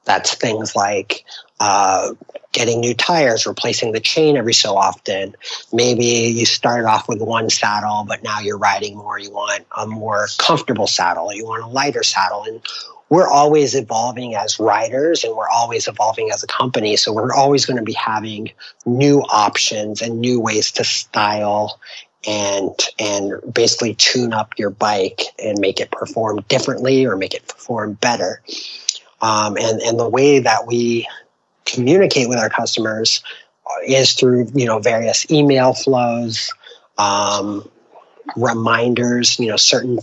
that's 0.04 0.34
things 0.34 0.76
like 0.76 1.24
uh, 1.58 2.12
getting 2.52 2.80
new 2.80 2.94
tires, 2.94 3.46
replacing 3.46 3.92
the 3.92 4.00
chain 4.00 4.36
every 4.36 4.54
so 4.54 4.76
often. 4.76 5.34
Maybe 5.72 6.04
you 6.04 6.46
started 6.46 6.86
off 6.86 7.08
with 7.08 7.20
one 7.20 7.50
saddle, 7.50 8.04
but 8.06 8.22
now 8.22 8.40
you're 8.40 8.58
riding 8.58 8.96
more. 8.96 9.18
You 9.18 9.30
want 9.30 9.66
a 9.76 9.86
more 9.86 10.28
comfortable 10.38 10.86
saddle, 10.86 11.34
you 11.34 11.44
want 11.44 11.64
a 11.64 11.66
lighter 11.66 12.02
saddle. 12.02 12.44
And 12.44 12.60
we're 13.08 13.28
always 13.28 13.74
evolving 13.74 14.34
as 14.34 14.58
riders 14.58 15.22
and 15.22 15.36
we're 15.36 15.48
always 15.48 15.86
evolving 15.86 16.30
as 16.32 16.42
a 16.42 16.46
company. 16.46 16.96
So 16.96 17.12
we're 17.12 17.34
always 17.34 17.64
going 17.64 17.76
to 17.76 17.82
be 17.82 17.92
having 17.92 18.50
new 18.84 19.20
options 19.20 20.02
and 20.02 20.20
new 20.20 20.40
ways 20.40 20.72
to 20.72 20.84
style 20.84 21.80
and 22.26 22.74
and 22.98 23.40
basically 23.52 23.94
tune 23.94 24.32
up 24.32 24.58
your 24.58 24.70
bike 24.70 25.22
and 25.38 25.58
make 25.60 25.80
it 25.80 25.90
perform 25.92 26.40
differently 26.48 27.06
or 27.06 27.16
make 27.16 27.34
it 27.34 27.46
perform 27.46 27.92
better. 27.94 28.42
Um, 29.22 29.56
and 29.56 29.80
and 29.82 29.98
the 29.98 30.08
way 30.08 30.40
that 30.40 30.66
we 30.66 31.08
communicate 31.64 32.28
with 32.28 32.38
our 32.38 32.50
customers 32.50 33.22
is 33.86 34.14
through 34.14 34.48
you 34.54 34.66
know 34.66 34.80
various 34.80 35.30
email 35.30 35.74
flows, 35.74 36.52
um, 36.98 37.68
reminders, 38.36 39.38
you 39.38 39.46
know 39.46 39.56
certain 39.56 39.98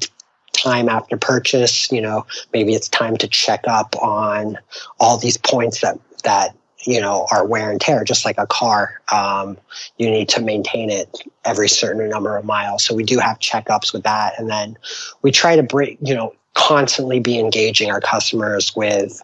time 0.54 0.90
after 0.90 1.18
purchase. 1.18 1.92
You 1.92 2.02
know, 2.02 2.26
maybe 2.54 2.74
it's 2.74 2.88
time 2.90 3.18
to 3.18 3.28
check 3.28 3.64
up 3.68 3.96
on 4.02 4.58
all 5.00 5.18
these 5.18 5.38
points 5.38 5.82
that 5.82 6.00
that 6.24 6.56
you 6.86 7.02
know 7.02 7.28
are 7.32 7.46
wear 7.46 7.70
and 7.72 7.82
tear 7.82 8.04
just 8.04 8.26
like 8.26 8.38
a 8.38 8.48
car. 8.48 9.02
Um, 9.12 9.58
you 9.98 10.10
need 10.10 10.30
to 10.30 10.42
maintain 10.42 10.90
it 10.90 11.10
every 11.46 11.70
certain 11.70 12.08
number 12.10 12.38
of 12.38 12.46
miles. 12.46 12.84
So 12.84 12.96
we 12.96 13.04
do 13.04 13.20
have 13.20 13.40
checkups 13.40 13.94
with 13.94 14.04
that. 14.04 14.40
And 14.40 14.50
then 14.50 14.78
we 15.22 15.32
try 15.32 15.56
to 15.56 15.64
bring 15.64 15.98
you 16.02 16.16
know 16.16 16.34
constantly 16.54 17.20
be 17.20 17.40
engaging 17.40 17.92
our 17.92 18.02
customers 18.02 18.76
with 18.76 19.22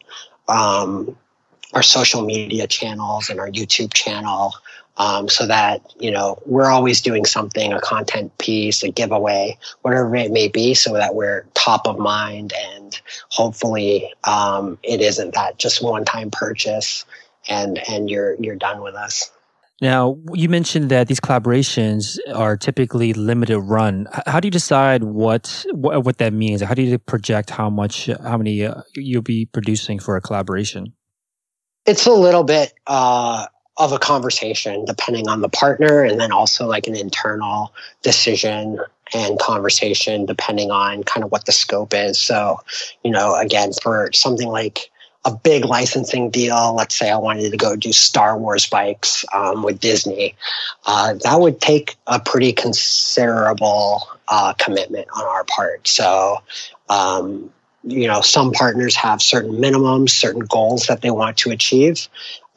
um, 0.48 1.16
our 1.74 1.84
social 1.84 2.24
media 2.24 2.68
channels 2.68 3.30
and 3.30 3.40
our 3.40 3.50
youtube 3.50 3.94
channel 3.94 4.54
um, 5.00 5.28
so 5.28 5.48
that 5.48 5.82
you 6.00 6.12
know 6.12 6.42
we're 6.46 6.70
always 6.70 7.02
doing 7.02 7.26
something 7.26 7.74
a 7.74 7.82
content 7.82 8.38
piece 8.38 8.84
a 8.84 8.90
giveaway 8.90 9.58
whatever 9.82 10.16
it 10.16 10.32
may 10.32 10.48
be 10.48 10.74
so 10.74 10.94
that 10.94 11.16
we're 11.16 11.46
top 11.56 11.88
of 11.88 11.98
mind 11.98 12.54
and 12.54 13.02
hopefully 13.30 14.14
um, 14.26 14.78
it 14.84 15.02
isn't 15.02 15.34
that 15.34 15.58
just 15.58 15.82
one 15.82 16.06
time 16.06 16.30
purchase 16.30 17.06
and 17.48 17.80
and 17.90 18.10
you're 18.10 18.36
you're 18.40 18.56
done 18.56 18.82
with 18.82 18.96
us. 18.96 19.32
Now 19.82 20.18
you 20.34 20.50
mentioned 20.50 20.90
that 20.90 21.08
these 21.08 21.22
collaborations 21.22 22.18
are 22.34 22.58
typically 22.58 23.14
limited 23.14 23.60
run. 23.60 24.08
How 24.28 24.40
do 24.40 24.48
you 24.48 24.52
decide 24.52 25.04
what 25.04 25.66
what, 25.72 26.04
what 26.04 26.18
that 26.18 26.34
means? 26.34 26.62
How 26.62 26.74
do 26.74 26.82
you 26.82 26.98
project 27.00 27.50
how 27.50 27.70
much 27.70 28.08
how 28.08 28.38
many 28.38 28.66
uh, 28.66 28.82
you'll 28.96 29.22
be 29.22 29.46
producing 29.46 30.00
for 30.00 30.18
a 30.18 30.22
collaboration? 30.22 30.94
It's 31.86 32.06
a 32.06 32.14
little 32.14 32.44
bit 32.44 32.74
uh, 32.86 33.48
of 33.80 33.92
a 33.92 34.00
conversation 34.00 34.86
depending 34.86 35.28
on 35.28 35.42
the 35.42 35.50
partner 35.50 36.04
and 36.04 36.20
then 36.20 36.32
also 36.32 36.68
like 36.68 36.88
an 36.88 36.96
internal 36.96 37.74
decision 38.04 38.80
and 39.14 39.40
conversation 39.40 40.26
depending 40.26 40.70
on 40.70 41.04
kind 41.04 41.24
of 41.24 41.32
what 41.32 41.46
the 41.46 41.52
scope 41.52 41.94
is. 41.94 42.20
So 42.20 42.60
you 43.04 43.12
know 43.12 43.36
again 43.36 43.72
for 43.82 44.12
something 44.14 44.48
like 44.48 44.92
a 45.26 45.36
big 45.36 45.66
licensing 45.66 46.30
deal 46.30 46.74
let's 46.74 46.96
say 46.96 47.10
i 47.10 47.18
wanted 47.18 47.52
to 47.52 47.58
go 47.58 47.76
do 47.76 47.92
star 47.92 48.38
wars 48.38 48.68
bikes 48.68 49.26
um, 49.34 49.64
with 49.64 49.78
disney 49.78 50.34
uh, 50.86 51.14
that 51.26 51.38
would 51.42 51.60
take 51.60 51.98
a 52.08 52.22
pretty 52.22 52.54
considerable 52.54 54.08
uh, 54.30 54.54
commitment 54.54 55.08
on 55.16 55.24
our 55.26 55.44
part. 55.44 55.88
So 55.88 56.38
um, 56.88 57.52
you 57.84 58.08
know 58.08 58.22
some 58.22 58.52
partners 58.52 58.96
have 58.96 59.22
certain 59.22 59.54
minimums 59.54 60.12
certain 60.12 60.46
goals 60.46 60.88
that 60.88 61.02
they 61.02 61.12
want 61.12 61.38
to 61.38 61.52
achieve. 61.52 62.08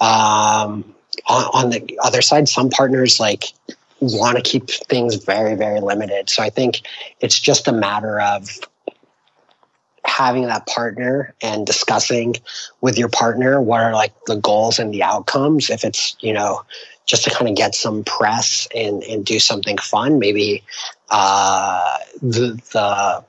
Um, 0.01 0.95
on, 1.26 1.64
on 1.64 1.70
the 1.70 1.98
other 2.02 2.22
side, 2.22 2.48
some 2.48 2.70
partners 2.70 3.20
like 3.20 3.52
want 4.00 4.36
to 4.36 4.42
keep 4.42 4.68
things 4.68 5.16
very, 5.16 5.54
very 5.54 5.80
limited. 5.80 6.28
So 6.28 6.42
I 6.42 6.50
think 6.50 6.82
it's 7.20 7.38
just 7.38 7.68
a 7.68 7.72
matter 7.72 8.20
of 8.20 8.48
having 10.04 10.46
that 10.46 10.66
partner 10.66 11.34
and 11.40 11.66
discussing 11.66 12.34
with 12.80 12.98
your 12.98 13.08
partner 13.08 13.60
what 13.60 13.80
are 13.80 13.92
like 13.92 14.12
the 14.26 14.36
goals 14.36 14.78
and 14.78 14.92
the 14.92 15.02
outcomes. 15.02 15.70
If 15.70 15.84
it's, 15.84 16.16
you 16.20 16.32
know, 16.32 16.62
just 17.06 17.24
to 17.24 17.30
kind 17.30 17.48
of 17.48 17.56
get 17.56 17.74
some 17.74 18.02
press 18.04 18.66
and, 18.74 19.02
and 19.04 19.24
do 19.24 19.38
something 19.38 19.78
fun, 19.78 20.18
maybe 20.18 20.64
uh, 21.10 21.98
the, 22.20 22.60
the 22.72 23.24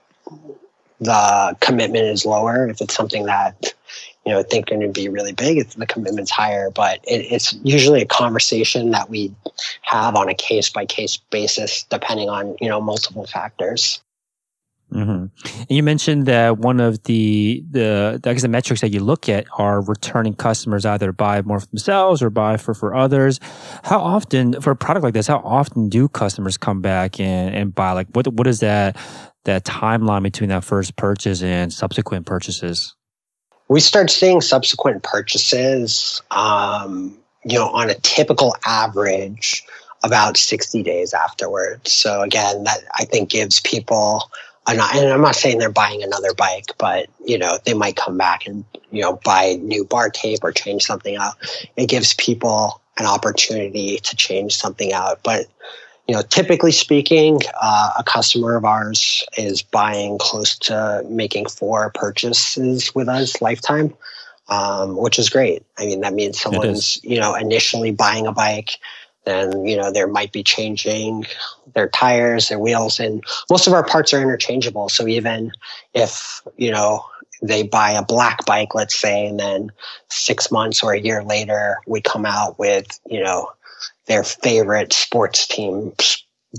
the 0.99 1.57
commitment 1.59 2.05
is 2.05 2.25
lower. 2.25 2.67
If 2.69 2.81
it's 2.81 2.95
something 2.95 3.25
that 3.25 3.73
you 4.25 4.31
know 4.31 4.41
think 4.43 4.67
going 4.67 4.81
to 4.81 4.87
be 4.87 5.09
really 5.09 5.33
big 5.33 5.57
it's 5.57 5.75
the 5.75 5.85
commitment's 5.85 6.31
higher 6.31 6.69
but 6.69 6.99
it, 7.03 7.25
it's 7.31 7.53
usually 7.63 8.01
a 8.01 8.05
conversation 8.05 8.91
that 8.91 9.09
we 9.09 9.33
have 9.81 10.15
on 10.15 10.29
a 10.29 10.33
case 10.33 10.69
by 10.69 10.85
case 10.85 11.17
basis 11.31 11.83
depending 11.83 12.29
on 12.29 12.55
you 12.59 12.69
know 12.69 12.81
multiple 12.81 13.25
factors 13.25 14.01
Mm-hmm. 14.93 15.25
And 15.59 15.71
you 15.71 15.81
mentioned 15.81 16.27
that 16.27 16.59
one 16.59 16.79
of 16.79 17.03
the 17.03 17.63
the 17.71 18.21
I 18.23 18.33
guess 18.33 18.43
the 18.43 18.47
metrics 18.47 18.81
that 18.81 18.89
you 18.89 18.99
look 18.99 19.27
at 19.27 19.45
are 19.57 19.81
returning 19.81 20.35
customers 20.35 20.85
either 20.85 21.11
buy 21.11 21.41
more 21.41 21.59
for 21.59 21.65
themselves 21.67 22.21
or 22.21 22.29
buy 22.29 22.57
for 22.57 22.73
for 22.73 22.93
others. 22.93 23.39
How 23.83 23.99
often 23.99 24.61
for 24.61 24.71
a 24.71 24.75
product 24.75 25.03
like 25.03 25.15
this? 25.15 25.27
How 25.27 25.39
often 25.39 25.89
do 25.89 26.07
customers 26.07 26.57
come 26.57 26.81
back 26.81 27.19
and, 27.19 27.55
and 27.55 27.75
buy? 27.75 27.93
Like 27.93 28.07
what 28.13 28.27
what 28.33 28.45
is 28.45 28.59
that 28.59 28.95
that 29.45 29.65
timeline 29.65 30.23
between 30.23 30.49
that 30.49 30.63
first 30.63 30.95
purchase 30.95 31.41
and 31.41 31.73
subsequent 31.73 32.27
purchases? 32.27 32.95
We 33.73 33.79
start 33.79 34.11
seeing 34.11 34.39
subsequent 34.39 35.01
purchases, 35.01 36.21
um, 36.29 37.17
you 37.43 37.57
know, 37.57 37.69
on 37.69 37.89
a 37.89 37.95
typical 37.95 38.55
average 38.67 39.63
about 40.03 40.37
60 40.37 40.83
days 40.83 41.11
afterwards. 41.11 41.91
So 41.91 42.21
again, 42.21 42.65
that 42.65 42.81
I 42.93 43.05
think 43.05 43.31
gives 43.31 43.59
people 43.61 44.29
and 44.67 44.79
I'm 44.79 45.21
not 45.21 45.35
saying 45.35 45.57
they're 45.57 45.71
buying 45.71 46.03
another 46.03 46.33
bike, 46.35 46.67
but 46.77 47.07
you 47.25 47.37
know 47.37 47.57
they 47.65 47.73
might 47.73 47.97
come 47.97 48.17
back 48.17 48.45
and 48.45 48.63
you 48.91 49.01
know 49.01 49.19
buy 49.25 49.57
new 49.61 49.83
bar 49.83 50.09
tape 50.09 50.39
or 50.43 50.53
change 50.53 50.83
something 50.83 51.17
out. 51.17 51.33
It 51.75 51.89
gives 51.89 52.13
people 52.13 52.79
an 52.97 53.05
opportunity 53.05 53.97
to 53.97 54.15
change 54.15 54.55
something 54.55 54.93
out. 54.93 55.21
But 55.23 55.47
you 56.07 56.13
know, 56.13 56.21
typically 56.21 56.71
speaking, 56.71 57.39
uh, 57.61 57.91
a 57.97 58.03
customer 58.03 58.55
of 58.55 58.65
ours 58.65 59.25
is 59.37 59.61
buying 59.61 60.17
close 60.17 60.57
to 60.59 61.03
making 61.07 61.45
four 61.45 61.91
purchases 61.91 62.93
with 62.93 63.07
us 63.07 63.41
lifetime, 63.41 63.93
um, 64.49 64.97
which 64.97 65.17
is 65.17 65.29
great. 65.29 65.63
I 65.77 65.85
mean, 65.85 66.01
that 66.01 66.13
means 66.13 66.39
someone's, 66.39 67.01
you 67.03 67.19
know, 67.19 67.35
initially 67.35 67.91
buying 67.91 68.27
a 68.27 68.33
bike, 68.33 68.71
then, 69.25 69.65
you 69.65 69.77
know, 69.77 69.91
there 69.91 70.07
might 70.07 70.33
be 70.33 70.43
changing 70.43 71.25
their 71.73 71.87
tires, 71.87 72.49
their 72.49 72.59
wheels, 72.59 72.99
and 72.99 73.23
most 73.49 73.67
of 73.67 73.73
our 73.73 73.85
parts 73.85 74.13
are 74.13 74.21
interchangeable. 74.21 74.89
So 74.89 75.07
even 75.07 75.53
if, 75.93 76.41
you 76.57 76.71
know, 76.71 77.05
they 77.41 77.63
buy 77.63 77.91
a 77.91 78.03
black 78.03 78.45
bike, 78.45 78.75
let's 78.75 78.95
say, 78.95 79.25
and 79.25 79.39
then 79.39 79.71
six 80.09 80.51
months 80.51 80.83
or 80.83 80.93
a 80.93 80.99
year 80.99 81.23
later, 81.23 81.77
we 81.87 82.01
come 82.01 82.25
out 82.25 82.59
with, 82.59 82.99
you 83.09 83.23
know, 83.23 83.49
their 84.05 84.23
favorite 84.23 84.93
sports 84.93 85.47
team 85.47 85.93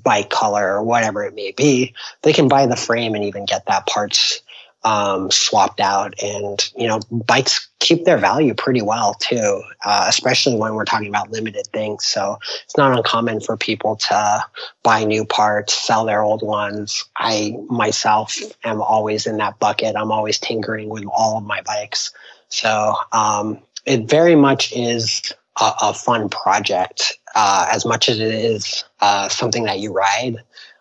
bike 0.03 0.31
color 0.31 0.75
or 0.75 0.83
whatever 0.83 1.23
it 1.23 1.35
may 1.35 1.53
be, 1.53 1.95
they 2.23 2.33
can 2.33 2.49
buy 2.49 2.67
the 2.67 2.77
frame 2.77 3.15
and 3.15 3.25
even 3.25 3.45
get 3.45 3.67
that 3.67 3.87
parts 3.87 4.41
um, 4.85 5.31
swapped 5.31 5.81
out. 5.81 6.15
And, 6.23 6.71
you 6.77 6.87
know, 6.87 7.01
bikes 7.11 7.69
keep 7.79 8.05
their 8.05 8.19
value 8.19 8.55
pretty 8.55 8.83
well 8.83 9.15
too, 9.15 9.63
uh, 9.85 10.07
especially 10.09 10.57
when 10.57 10.75
we're 10.75 10.85
talking 10.85 11.09
about 11.09 11.31
limited 11.31 11.67
things. 11.69 12.05
So 12.05 12.39
it's 12.65 12.77
not 12.77 12.97
uncommon 12.97 13.41
for 13.41 13.57
people 13.57 13.97
to 13.97 14.45
buy 14.83 15.05
new 15.05 15.25
parts, 15.25 15.75
sell 15.75 16.05
their 16.05 16.23
old 16.23 16.43
ones. 16.43 17.05
I 17.17 17.57
myself 17.69 18.37
am 18.63 18.83
always 18.83 19.27
in 19.27 19.39
that 19.39 19.59
bucket. 19.59 19.97
I'm 19.97 20.13
always 20.13 20.39
tinkering 20.39 20.89
with 20.89 21.05
all 21.07 21.39
of 21.39 21.45
my 21.45 21.63
bikes. 21.63 22.13
So 22.49 22.95
um, 23.13 23.61
it 23.87 24.09
very 24.09 24.37
much 24.37 24.73
is 24.73 25.33
a, 25.61 25.73
a 25.83 25.95
fun 25.95 26.29
project 26.29 27.19
uh, 27.35 27.69
as 27.71 27.85
much 27.85 28.09
as 28.09 28.19
it 28.19 28.33
is 28.35 28.85
uh, 29.01 29.29
something 29.29 29.65
that 29.65 29.81
you 29.81 29.93
ride. 29.93 30.37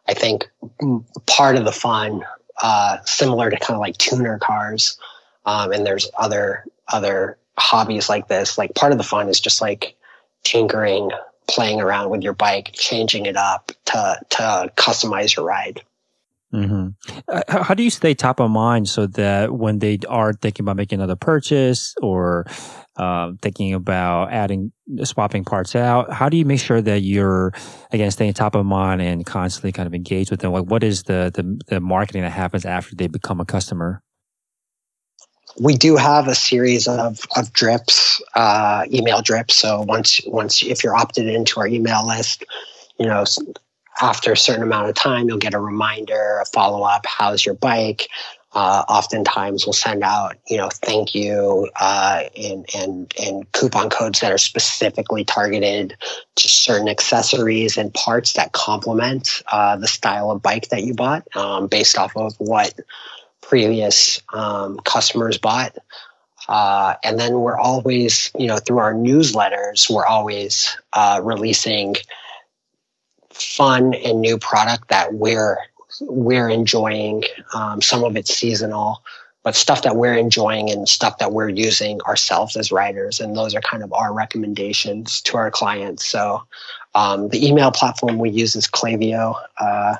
I 0.07 0.13
think 0.13 0.49
part 1.25 1.55
of 1.55 1.65
the 1.65 1.71
fun, 1.71 2.25
uh, 2.61 2.97
similar 3.05 3.49
to 3.49 3.57
kind 3.57 3.75
of 3.75 3.79
like 3.79 3.97
tuner 3.97 4.37
cars, 4.37 4.97
um, 5.45 5.71
and 5.71 5.85
there's 5.85 6.09
other 6.17 6.65
other 6.91 7.37
hobbies 7.57 8.09
like 8.09 8.27
this. 8.27 8.57
Like 8.57 8.75
part 8.75 8.91
of 8.91 8.97
the 8.97 9.03
fun 9.03 9.29
is 9.29 9.39
just 9.39 9.61
like 9.61 9.95
tinkering, 10.43 11.11
playing 11.47 11.81
around 11.81 12.09
with 12.09 12.21
your 12.21 12.33
bike, 12.33 12.71
changing 12.73 13.25
it 13.25 13.37
up 13.37 13.71
to 13.85 14.19
to 14.31 14.71
customize 14.75 15.35
your 15.35 15.45
ride. 15.45 15.81
Mm-hmm. 16.53 16.89
Uh, 17.27 17.63
how 17.63 17.73
do 17.73 17.83
you 17.83 17.89
stay 17.89 18.13
top 18.13 18.39
of 18.39 18.51
mind 18.51 18.87
so 18.87 19.07
that 19.07 19.51
when 19.53 19.79
they 19.79 19.97
are 20.07 20.33
thinking 20.33 20.63
about 20.63 20.75
making 20.75 20.99
another 20.99 21.15
purchase 21.15 21.95
or 22.01 22.45
uh, 22.95 23.31
thinking 23.41 23.73
about 23.73 24.31
adding 24.31 24.71
swapping 25.03 25.43
parts 25.43 25.75
out, 25.75 26.13
how 26.13 26.29
do 26.29 26.37
you 26.37 26.45
make 26.45 26.59
sure 26.59 26.79
that 26.79 26.99
you're 26.99 27.53
again 27.91 28.11
staying 28.11 28.33
top 28.33 28.53
of 28.53 28.65
mind 28.65 29.01
and 29.01 29.25
constantly 29.25 29.71
kind 29.71 29.87
of 29.87 29.95
engaged 29.95 30.29
with 30.29 30.41
them? 30.41 30.51
Like, 30.51 30.65
what 30.65 30.83
is 30.83 31.03
the 31.03 31.31
the, 31.33 31.59
the 31.67 31.79
marketing 31.79 32.21
that 32.21 32.31
happens 32.31 32.65
after 32.65 32.95
they 32.95 33.07
become 33.07 33.39
a 33.39 33.45
customer? 33.45 34.03
we 35.59 35.75
do 35.75 35.95
have 35.95 36.27
a 36.27 36.35
series 36.35 36.87
of, 36.87 37.19
of 37.35 37.53
drips, 37.53 38.21
uh, 38.35 38.85
email 38.91 39.21
drips. 39.21 39.55
So 39.55 39.81
once 39.81 40.19
once 40.25 40.63
if 40.63 40.83
you're 40.83 40.95
opted 40.95 41.27
into 41.27 41.59
our 41.59 41.67
email 41.67 42.07
list, 42.07 42.43
you 42.97 43.05
know 43.05 43.23
after 44.01 44.31
a 44.31 44.37
certain 44.37 44.63
amount 44.63 44.89
of 44.89 44.95
time, 44.95 45.27
you'll 45.27 45.37
get 45.37 45.53
a 45.53 45.59
reminder, 45.59 46.39
a 46.41 46.45
follow 46.45 46.83
up. 46.83 47.05
How's 47.05 47.45
your 47.45 47.55
bike? 47.55 48.07
Uh, 48.55 48.83
oftentimes, 48.87 49.65
we'll 49.65 49.73
send 49.73 50.03
out, 50.03 50.35
you 50.47 50.57
know, 50.57 50.69
thank 50.69 51.15
you 51.15 51.67
uh, 51.75 52.23
and 52.37 52.65
and 52.75 53.13
and 53.19 53.51
coupon 53.51 53.89
codes 53.89 54.19
that 54.19 54.31
are 54.31 54.37
specifically 54.37 55.23
targeted 55.23 55.95
to 56.35 56.47
certain 56.47 56.87
accessories 56.87 57.77
and 57.77 57.91
parts 57.95 58.33
that 58.33 58.51
complement 58.51 59.41
uh, 59.51 59.75
the 59.77 59.87
style 59.87 60.29
of 60.29 60.43
bike 60.43 60.69
that 60.69 60.83
you 60.83 60.93
bought, 60.93 61.27
um, 61.35 61.65
based 61.65 61.97
off 61.97 62.15
of 62.15 62.35
what 62.37 62.79
previous 63.41 64.21
um, 64.33 64.77
customers 64.83 65.39
bought. 65.39 65.75
Uh, 66.47 66.95
and 67.03 67.19
then 67.19 67.39
we're 67.39 67.57
always, 67.57 68.29
you 68.37 68.47
know, 68.47 68.57
through 68.57 68.79
our 68.79 68.93
newsletters, 68.93 69.89
we're 69.89 70.05
always 70.05 70.77
uh, 70.91 71.19
releasing 71.23 71.95
fun 73.33 73.93
and 73.93 74.21
new 74.21 74.37
product 74.37 74.89
that 74.89 75.13
we're 75.13 75.57
we're 76.01 76.49
enjoying. 76.49 77.23
Um, 77.53 77.81
some 77.81 78.03
of 78.03 78.15
it's 78.15 78.33
seasonal, 78.33 79.03
but 79.43 79.55
stuff 79.55 79.83
that 79.83 79.95
we're 79.95 80.15
enjoying 80.15 80.71
and 80.71 80.87
stuff 80.87 81.17
that 81.19 81.31
we're 81.31 81.49
using 81.49 82.01
ourselves 82.01 82.55
as 82.55 82.71
writers. 82.71 83.19
And 83.19 83.35
those 83.35 83.53
are 83.53 83.61
kind 83.61 83.83
of 83.83 83.93
our 83.93 84.13
recommendations 84.13 85.21
to 85.21 85.37
our 85.37 85.51
clients. 85.51 86.05
So 86.05 86.43
um, 86.95 87.29
the 87.29 87.45
email 87.45 87.71
platform 87.71 88.17
we 88.17 88.29
use 88.29 88.55
is 88.55 88.67
Klaviyo. 88.67 89.35
Uh, 89.57 89.95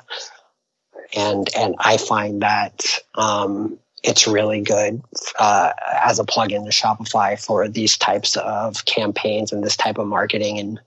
and, 1.14 1.48
and 1.56 1.74
I 1.78 1.96
find 1.96 2.42
that 2.42 2.98
um, 3.14 3.78
it's 4.02 4.26
really 4.26 4.60
good 4.60 5.02
uh, 5.38 5.72
as 6.02 6.18
a 6.18 6.24
plugin 6.24 6.64
to 6.64 6.70
Shopify 6.70 7.38
for 7.42 7.68
these 7.68 7.96
types 7.96 8.36
of 8.36 8.84
campaigns 8.84 9.52
and 9.52 9.62
this 9.62 9.76
type 9.76 9.98
of 9.98 10.06
marketing. 10.06 10.58
And 10.58 10.80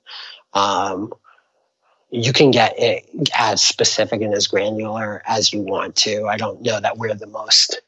um, 0.53 1.13
you 2.09 2.31
can 2.33 2.51
get 2.51 2.73
it 2.77 3.05
as 3.37 3.61
specific 3.61 4.21
and 4.21 4.33
as 4.33 4.47
granular 4.47 5.21
as 5.27 5.51
you 5.51 5.61
want 5.61 5.95
to. 5.97 6.25
I 6.27 6.37
don't 6.37 6.61
know 6.61 6.79
that 6.79 6.97
we're 6.97 7.13
the 7.13 7.27
most 7.27 7.81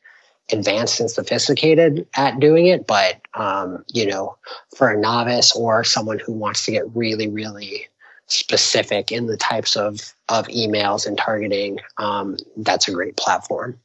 advanced 0.52 1.00
and 1.00 1.10
sophisticated 1.10 2.08
at 2.16 2.40
doing 2.40 2.68
it, 2.68 2.86
but 2.88 3.22
um, 3.34 3.84
you 3.88 4.06
know, 4.06 4.38
for 4.76 4.90
a 4.90 5.00
novice 5.00 5.56
or 5.56 5.84
someone 5.84 6.20
who 6.20 6.34
wants 6.34 6.66
to 6.66 6.72
get 6.72 6.84
really, 6.96 7.30
really 7.30 7.88
specific 8.28 9.12
in 9.12 9.26
the 9.28 9.38
types 9.38 9.76
of 9.76 10.14
of 10.28 10.48
emails 10.48 11.08
and 11.08 11.18
targeting, 11.18 11.80
um, 11.98 12.38
that's 12.58 12.88
a 12.88 12.92
great 12.92 13.16
platform. 13.16 13.80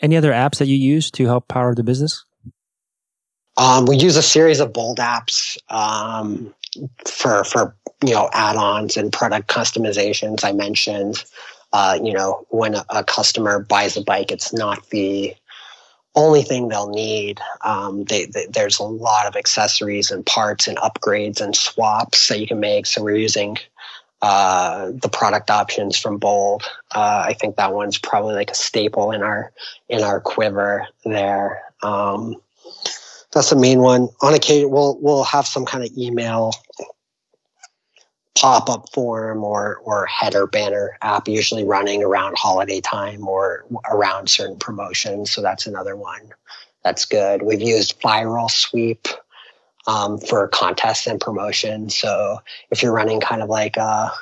Any 0.00 0.16
other 0.16 0.32
apps 0.32 0.58
that 0.58 0.66
you 0.66 0.76
use 0.76 1.10
to 1.12 1.24
help 1.26 1.48
power 1.48 1.74
the 1.74 1.82
business? 1.82 2.24
Um, 3.56 3.86
we 3.86 3.96
use 3.96 4.16
a 4.16 4.22
series 4.22 4.60
of 4.60 4.72
bold 4.72 4.98
apps 4.98 5.56
um, 5.70 6.54
for 7.06 7.42
for 7.44 7.74
you 8.04 8.12
know 8.12 8.28
add-ons 8.32 8.96
and 8.96 9.12
product 9.12 9.48
customizations. 9.48 10.44
I 10.44 10.52
mentioned, 10.52 11.24
uh, 11.72 11.98
you 12.02 12.12
know, 12.12 12.46
when 12.50 12.74
a, 12.74 12.84
a, 12.90 13.04
customer 13.04 13.60
buys 13.60 13.96
a 13.96 14.02
bike, 14.02 14.30
it's 14.30 14.52
not 14.52 14.88
the 14.90 15.34
only 16.14 16.42
thing 16.42 16.68
they'll 16.68 16.88
need. 16.88 17.40
Um, 17.62 18.04
they, 18.04 18.26
they, 18.26 18.46
there's 18.46 18.78
a 18.78 18.84
lot 18.84 19.26
of 19.26 19.36
accessories 19.36 20.10
and 20.10 20.24
parts 20.24 20.66
and 20.66 20.78
upgrades 20.78 21.40
and 21.40 21.54
swaps 21.54 22.28
that 22.28 22.40
you 22.40 22.46
can 22.46 22.58
make. 22.58 22.86
So 22.86 23.02
we're 23.02 23.16
using 23.16 23.58
uh, 24.22 24.92
the 24.94 25.10
product 25.10 25.50
options 25.50 25.98
from 25.98 26.16
Bold. 26.16 26.62
Uh, 26.94 27.24
I 27.28 27.34
think 27.34 27.56
that 27.56 27.74
one's 27.74 27.98
probably 27.98 28.34
like 28.34 28.50
a 28.50 28.54
staple 28.54 29.10
in 29.10 29.22
our 29.22 29.52
in 29.88 30.02
our 30.02 30.20
quiver 30.20 30.86
there. 31.04 31.62
Um, 31.82 32.36
that's 33.32 33.50
the 33.50 33.56
main 33.56 33.80
one. 33.80 34.08
On 34.22 34.32
occasion, 34.32 34.70
we'll 34.70 34.98
we'll 35.00 35.24
have 35.24 35.46
some 35.46 35.66
kind 35.66 35.84
of 35.84 35.90
email 35.98 36.52
pop 38.36 38.68
up 38.68 38.92
form 38.92 39.42
or 39.42 39.80
or 39.84 40.06
header 40.06 40.46
banner 40.46 40.98
app 41.02 41.26
usually 41.26 41.64
running 41.64 42.02
around 42.02 42.36
holiday 42.36 42.80
time 42.80 43.26
or 43.26 43.64
around 43.90 44.28
certain 44.28 44.58
promotions. 44.58 45.30
So 45.30 45.42
that's 45.42 45.66
another 45.66 45.96
one 45.96 46.32
that's 46.86 47.04
good. 47.04 47.42
We've 47.42 47.60
used 47.60 48.00
ViralSweep 48.00 49.12
um, 49.88 50.18
for 50.18 50.46
contests 50.46 51.08
and 51.08 51.20
promotion. 51.20 51.90
So 51.90 52.38
if 52.70 52.80
you're 52.80 52.92
running 52.92 53.20
kind 53.20 53.42
of 53.42 53.48
like 53.48 53.76
a, 53.76 54.12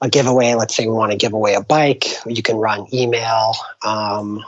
a 0.00 0.08
giveaway, 0.08 0.54
let's 0.54 0.74
say 0.74 0.86
we 0.86 0.94
want 0.94 1.12
to 1.12 1.18
give 1.18 1.34
away 1.34 1.52
a 1.52 1.60
bike, 1.60 2.06
you 2.24 2.42
can 2.42 2.56
run 2.56 2.86
email. 2.94 3.56
Um, 3.84 4.42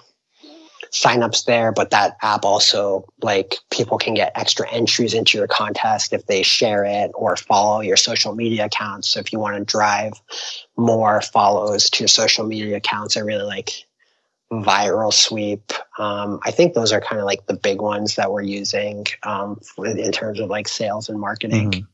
signups 0.93 1.45
there, 1.45 1.73
but 1.73 1.91
that 1.91 2.17
app 2.23 2.45
also 2.45 3.05
like 3.23 3.57
people 3.71 3.99
can 3.99 4.15
get 4.15 4.33
extra 4.35 4.69
entries 4.71 5.15
into 5.15 5.39
your 5.39 5.47
contest 5.47 6.13
if 6.13 6.27
they 6.27 6.43
share 6.43 6.85
it 6.85 7.11
or 7.15 7.37
follow 7.37 7.81
your 7.81 7.97
social 7.97 8.35
media 8.35 8.65
accounts. 8.67 9.09
So 9.09 9.21
if 9.21 9.33
you 9.33 9.39
want 9.39 9.57
to 9.57 9.65
drive 9.65 10.15
more 10.77 11.21
follows 11.21 11.91
to 11.91 12.03
your 12.03 12.09
social 12.09 12.47
media 12.47 12.77
accounts, 12.77 13.17
I 13.17 13.21
really 13.21 13.45
like 13.45 13.85
ViralSweep. 14.53 15.73
Um, 15.99 16.41
I 16.45 16.51
think 16.51 16.75
those 16.75 16.93
are 16.93 17.01
kind 17.01 17.21
of 17.21 17.27
like 17.27 17.47
the 17.47 17.55
big 17.55 17.81
ones 17.81 18.17
that 18.17 18.33
we're 18.33 18.43
using 18.43 19.07
um, 19.23 19.61
in 19.79 20.11
terms 20.11 20.41
of 20.41 20.51
like 20.51 20.67
sales 20.67 21.09
and 21.09 21.21
marketing. 21.21 21.71
Mm-hmm. 21.71 21.85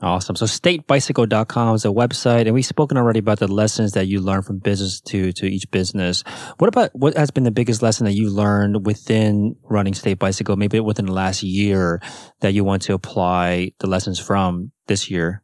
Awesome. 0.00 0.36
So 0.36 0.46
statebicycle.com 0.46 1.74
is 1.74 1.84
a 1.84 1.88
website 1.88 2.42
and 2.42 2.54
we've 2.54 2.64
spoken 2.64 2.96
already 2.96 3.18
about 3.18 3.40
the 3.40 3.48
lessons 3.48 3.92
that 3.92 4.06
you 4.06 4.20
learn 4.20 4.42
from 4.42 4.58
business 4.58 5.00
to, 5.00 5.32
to 5.32 5.46
each 5.46 5.68
business. 5.72 6.22
What 6.58 6.68
about 6.68 6.94
what 6.94 7.16
has 7.16 7.32
been 7.32 7.42
the 7.42 7.50
biggest 7.50 7.82
lesson 7.82 8.04
that 8.04 8.12
you 8.12 8.30
learned 8.30 8.86
within 8.86 9.56
running 9.64 9.94
State 9.94 10.20
Bicycle, 10.20 10.56
maybe 10.56 10.78
within 10.78 11.06
the 11.06 11.12
last 11.12 11.42
year 11.42 12.00
that 12.40 12.54
you 12.54 12.62
want 12.62 12.82
to 12.82 12.94
apply 12.94 13.72
the 13.80 13.88
lessons 13.88 14.20
from 14.20 14.70
this 14.86 15.10
year? 15.10 15.42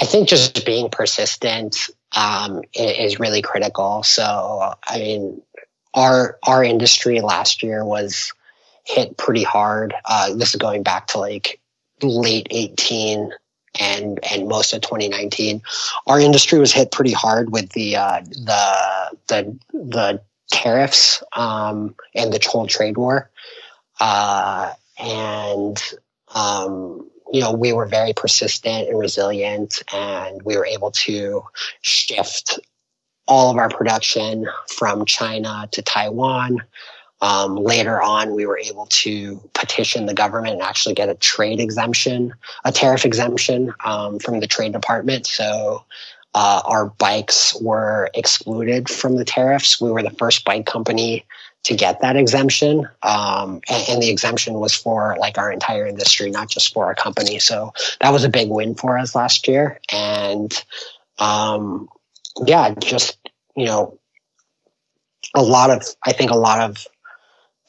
I 0.00 0.06
think 0.06 0.28
just 0.28 0.64
being 0.64 0.88
persistent 0.88 1.90
um, 2.16 2.62
is 2.74 3.20
really 3.20 3.42
critical. 3.42 4.02
So, 4.02 4.72
I 4.86 4.98
mean, 4.98 5.42
our 5.92 6.38
our 6.46 6.64
industry 6.64 7.20
last 7.20 7.62
year 7.62 7.84
was 7.84 8.32
hit 8.86 9.18
pretty 9.18 9.42
hard. 9.42 9.92
Uh, 10.06 10.34
this 10.34 10.54
is 10.54 10.56
going 10.56 10.82
back 10.82 11.08
to 11.08 11.18
like 11.18 11.60
late 12.02 12.46
18 12.50 13.30
and 13.78 14.18
and 14.30 14.48
most 14.48 14.72
of 14.72 14.80
2019, 14.80 15.62
our 16.06 16.20
industry 16.20 16.58
was 16.58 16.72
hit 16.72 16.90
pretty 16.90 17.12
hard 17.12 17.52
with 17.52 17.70
the 17.70 17.96
uh, 17.96 18.20
the 18.20 19.16
the 19.28 19.58
the 19.72 20.22
tariffs 20.50 21.22
um, 21.34 21.94
and 22.14 22.32
the 22.32 22.44
whole 22.48 22.66
trade 22.66 22.96
war, 22.96 23.30
uh, 24.00 24.72
and 24.98 25.82
um, 26.34 27.08
you 27.32 27.40
know 27.40 27.52
we 27.52 27.72
were 27.72 27.86
very 27.86 28.12
persistent 28.12 28.88
and 28.88 28.98
resilient, 28.98 29.82
and 29.92 30.42
we 30.42 30.56
were 30.56 30.66
able 30.66 30.90
to 30.90 31.42
shift 31.82 32.58
all 33.28 33.50
of 33.50 33.56
our 33.56 33.68
production 33.68 34.46
from 34.76 35.04
China 35.04 35.68
to 35.70 35.80
Taiwan. 35.82 36.58
Um, 37.22 37.56
later 37.56 38.00
on, 38.00 38.34
we 38.34 38.46
were 38.46 38.58
able 38.58 38.86
to 38.86 39.40
petition 39.52 40.06
the 40.06 40.14
government 40.14 40.54
and 40.54 40.62
actually 40.62 40.94
get 40.94 41.08
a 41.08 41.14
trade 41.14 41.60
exemption, 41.60 42.32
a 42.64 42.72
tariff 42.72 43.04
exemption 43.04 43.74
um, 43.84 44.18
from 44.18 44.40
the 44.40 44.46
Trade 44.46 44.72
Department. 44.72 45.26
So 45.26 45.84
uh, 46.34 46.62
our 46.64 46.86
bikes 46.86 47.60
were 47.60 48.08
excluded 48.14 48.88
from 48.88 49.16
the 49.16 49.24
tariffs. 49.24 49.80
We 49.80 49.90
were 49.90 50.02
the 50.02 50.10
first 50.10 50.44
bike 50.44 50.66
company 50.66 51.24
to 51.64 51.74
get 51.74 52.00
that 52.00 52.16
exemption, 52.16 52.88
um, 53.02 53.60
and, 53.68 53.88
and, 53.90 54.02
the 54.02 54.08
exemption 54.08 54.54
was 54.54 54.72
for 54.72 55.14
like 55.20 55.36
our 55.36 55.52
entire 55.52 55.86
industry, 55.86 56.30
not 56.30 56.48
just 56.48 56.72
for 56.72 56.86
our 56.86 56.94
company. 56.94 57.38
So 57.38 57.74
that 58.00 58.14
was 58.14 58.24
a 58.24 58.30
big 58.30 58.48
win 58.48 58.74
for 58.74 58.96
us 58.96 59.14
last 59.14 59.46
year, 59.46 59.78
and 59.92 60.52
um, 61.18 61.86
yeah, 62.46 62.74
just 62.80 63.18
you 63.56 63.66
know, 63.66 63.98
a 65.34 65.42
lot 65.42 65.68
of 65.68 65.84
I 66.06 66.12
think 66.12 66.30
a 66.30 66.38
lot 66.38 66.60
of 66.60 66.86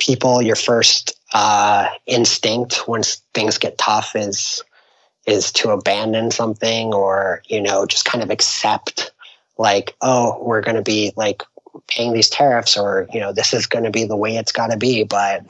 people, 0.01 0.41
your 0.41 0.55
first 0.55 1.13
uh, 1.31 1.87
instinct 2.07 2.87
once 2.87 3.21
things 3.33 3.57
get 3.57 3.77
tough 3.77 4.15
is 4.15 4.63
is 5.27 5.51
to 5.51 5.69
abandon 5.69 6.31
something 6.31 6.93
or 6.95 7.43
you 7.45 7.61
know 7.61 7.85
just 7.85 8.05
kind 8.05 8.23
of 8.23 8.31
accept 8.31 9.11
like 9.59 9.95
oh 10.01 10.41
we're 10.41 10.61
going 10.61 10.75
to 10.75 10.81
be 10.81 11.13
like 11.15 11.43
paying 11.87 12.11
these 12.11 12.29
tariffs 12.29 12.75
or 12.75 13.07
you 13.13 13.19
know 13.19 13.31
this 13.31 13.53
is 13.53 13.67
going 13.67 13.85
to 13.85 13.91
be 13.91 14.03
the 14.03 14.17
way 14.17 14.35
it's 14.35 14.51
got 14.51 14.71
to 14.71 14.77
be. 14.77 15.03
But 15.03 15.45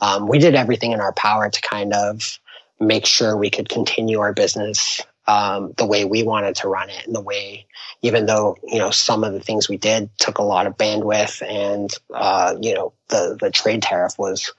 um, 0.00 0.28
we 0.28 0.38
did 0.38 0.54
everything 0.54 0.92
in 0.92 1.00
our 1.00 1.14
power 1.14 1.48
to 1.48 1.60
kind 1.62 1.94
of 1.94 2.38
make 2.78 3.06
sure 3.06 3.36
we 3.36 3.48
could 3.48 3.70
continue 3.70 4.20
our 4.20 4.34
business 4.34 5.00
um, 5.26 5.72
the 5.76 5.86
way 5.86 6.04
we 6.04 6.22
wanted 6.22 6.54
to 6.56 6.68
run 6.68 6.90
it 6.90 7.06
and 7.06 7.14
the 7.14 7.20
way 7.20 7.66
even 8.02 8.26
though 8.26 8.56
you 8.62 8.78
know 8.78 8.90
some 8.90 9.24
of 9.24 9.32
the 9.32 9.40
things 9.40 9.68
we 9.68 9.76
did 9.76 10.10
took 10.18 10.38
a 10.38 10.42
lot 10.42 10.66
of 10.66 10.76
bandwidth 10.76 11.42
and 11.42 11.94
uh, 12.12 12.54
you 12.60 12.74
know 12.74 12.92
the 13.08 13.36
the 13.40 13.50
trade 13.50 13.82
tariff 13.82 14.18
was 14.18 14.52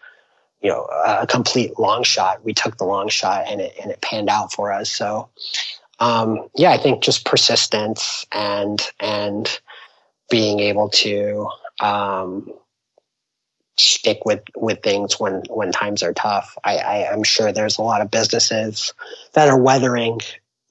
you 0.61 0.69
know 0.69 0.85
a 1.05 1.27
complete 1.27 1.77
long 1.77 2.03
shot. 2.03 2.43
We 2.43 2.53
took 2.53 2.77
the 2.77 2.85
long 2.85 3.09
shot 3.09 3.45
and 3.47 3.61
it 3.61 3.73
and 3.81 3.91
it 3.91 4.01
panned 4.01 4.29
out 4.29 4.51
for 4.51 4.71
us. 4.71 4.91
So 4.91 5.29
um, 5.99 6.49
yeah 6.55 6.71
i 6.71 6.77
think 6.77 7.03
just 7.03 7.25
persistence 7.25 8.25
and 8.31 8.81
and 8.99 9.59
being 10.29 10.59
able 10.59 10.89
to 10.89 11.47
um, 11.79 12.51
stick 13.77 14.25
with 14.25 14.41
with 14.55 14.81
things 14.81 15.19
when 15.19 15.43
when 15.49 15.71
times 15.71 16.01
are 16.03 16.13
tough. 16.13 16.57
I, 16.63 16.77
I 16.77 17.11
i'm 17.11 17.23
sure 17.23 17.51
there's 17.51 17.77
a 17.77 17.83
lot 17.83 18.01
of 18.01 18.11
businesses 18.11 18.93
that 19.33 19.47
are 19.47 19.59
weathering 19.59 20.19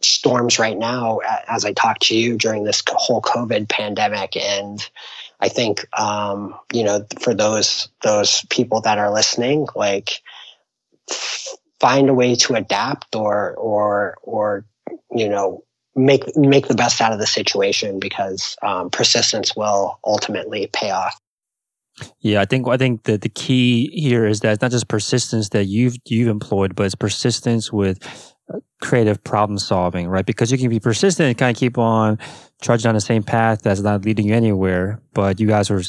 storms 0.05 0.59
right 0.59 0.79
now 0.79 1.21
as 1.49 1.65
I 1.65 1.73
talk 1.73 1.99
to 2.01 2.17
you 2.17 2.37
during 2.37 2.65
this 2.65 2.83
whole 2.89 3.23
COVID 3.23 3.69
pandemic. 3.69 4.37
And 4.37 4.87
I 5.41 5.49
think, 5.49 5.87
um, 5.99 6.55
you 6.73 6.85
know, 6.85 7.05
for 7.21 7.35
those, 7.35 7.89
those 8.03 8.45
people 8.51 8.81
that 8.83 8.99
are 8.99 9.13
listening, 9.13 9.67
like 9.75 10.23
find 11.81 12.09
a 12.09 12.15
way 12.15 12.35
to 12.37 12.55
adapt 12.55 13.15
or, 13.15 13.55
or, 13.55 14.17
or, 14.23 14.65
you 15.11 15.29
know, 15.29 15.65
make, 15.95 16.37
make 16.37 16.69
the 16.69 16.75
best 16.75 17.01
out 17.01 17.13
of 17.13 17.19
the 17.19 17.27
situation 17.27 17.99
because, 17.99 18.57
um, 18.63 18.91
persistence 18.91 19.55
will 19.57 19.99
ultimately 20.05 20.69
pay 20.73 20.91
off. 20.91 21.19
Yeah, 22.19 22.41
I 22.41 22.45
think 22.45 22.67
I 22.67 22.77
think 22.77 23.05
that 23.05 23.21
the 23.21 23.29
key 23.29 23.89
here 23.95 24.27
is 24.27 24.41
that 24.41 24.55
it's 24.55 24.63
not 24.63 24.73
just 24.73 24.89
persistence 24.89 25.51
that 25.51 25.67
you've 25.67 25.97
you've 26.07 26.27
employed, 26.27 26.75
but 26.75 26.87
it's 26.87 26.97
persistence 26.97 27.73
with 27.73 28.34
creative 28.81 29.23
problem 29.25 29.59
solving, 29.59 30.09
right? 30.09 30.27
Because 30.27 30.53
you 30.53 30.59
can 30.59 30.69
be 30.69 30.81
persistent 30.81 31.29
and 31.29 31.39
kind 31.39 31.57
of 31.57 31.59
keep 31.59 31.79
on 31.79 32.19
trudging 32.61 32.85
down 32.85 32.95
the 32.95 33.01
same 33.01 33.23
path 33.23 33.63
that's 33.63 33.81
not 33.81 34.05
leading 34.05 34.27
you 34.27 34.35
anywhere, 34.35 35.01
but 35.15 35.41
you 35.41 35.47
guys 35.47 35.71
were 35.71 35.83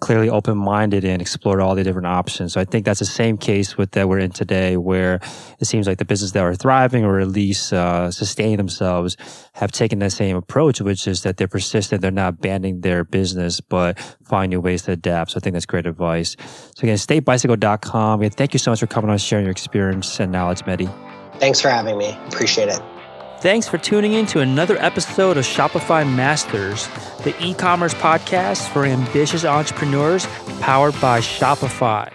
clearly 0.00 0.28
open 0.28 0.58
minded 0.58 1.04
and 1.04 1.22
explored 1.22 1.60
all 1.60 1.76
the 1.76 1.84
different 1.84 2.08
options. 2.08 2.52
So 2.52 2.60
I 2.60 2.64
think 2.64 2.84
that's 2.84 2.98
the 2.98 3.04
same 3.04 3.38
case 3.38 3.76
with 3.78 3.92
that 3.92 4.08
we're 4.08 4.18
in 4.18 4.32
today, 4.32 4.76
where 4.76 5.20
it 5.60 5.66
seems 5.66 5.86
like 5.86 5.98
the 5.98 6.04
businesses 6.04 6.32
that 6.32 6.42
are 6.42 6.56
thriving 6.56 7.04
or 7.04 7.20
at 7.20 7.28
least 7.28 7.72
uh, 7.72 8.10
sustaining 8.10 8.56
themselves 8.56 9.16
have 9.52 9.70
taken 9.70 10.00
that 10.00 10.10
same 10.10 10.36
approach, 10.36 10.80
which 10.80 11.06
is 11.06 11.22
that 11.22 11.36
they're 11.36 11.46
persistent, 11.46 12.02
they're 12.02 12.10
not 12.10 12.34
abandoning 12.34 12.80
their 12.80 13.04
business, 13.04 13.60
but 13.60 13.96
find 14.24 14.50
new 14.50 14.60
ways 14.60 14.82
to 14.82 14.92
adapt. 14.92 15.30
So 15.30 15.36
I 15.36 15.40
think 15.40 15.54
that's 15.54 15.66
great 15.66 15.86
advice. 15.86 16.36
So 16.74 16.82
again, 16.82 16.96
statebicycle.com. 16.96 18.22
And 18.22 18.34
thank 18.34 18.54
you 18.54 18.58
so 18.58 18.72
much 18.72 18.80
for 18.80 18.88
coming 18.88 19.08
on, 19.08 19.18
sharing 19.18 19.44
your 19.44 19.52
experience 19.52 20.18
and 20.18 20.32
knowledge, 20.32 20.62
Mehdi. 20.62 21.11
Thanks 21.42 21.60
for 21.60 21.70
having 21.70 21.98
me. 21.98 22.16
Appreciate 22.28 22.68
it. 22.68 22.80
Thanks 23.40 23.66
for 23.66 23.76
tuning 23.76 24.12
in 24.12 24.26
to 24.26 24.38
another 24.38 24.78
episode 24.78 25.36
of 25.36 25.44
Shopify 25.44 26.08
Masters, 26.08 26.86
the 27.24 27.34
e 27.44 27.52
commerce 27.52 27.94
podcast 27.94 28.68
for 28.68 28.84
ambitious 28.84 29.44
entrepreneurs 29.44 30.24
powered 30.60 30.94
by 31.00 31.18
Shopify. 31.18 32.12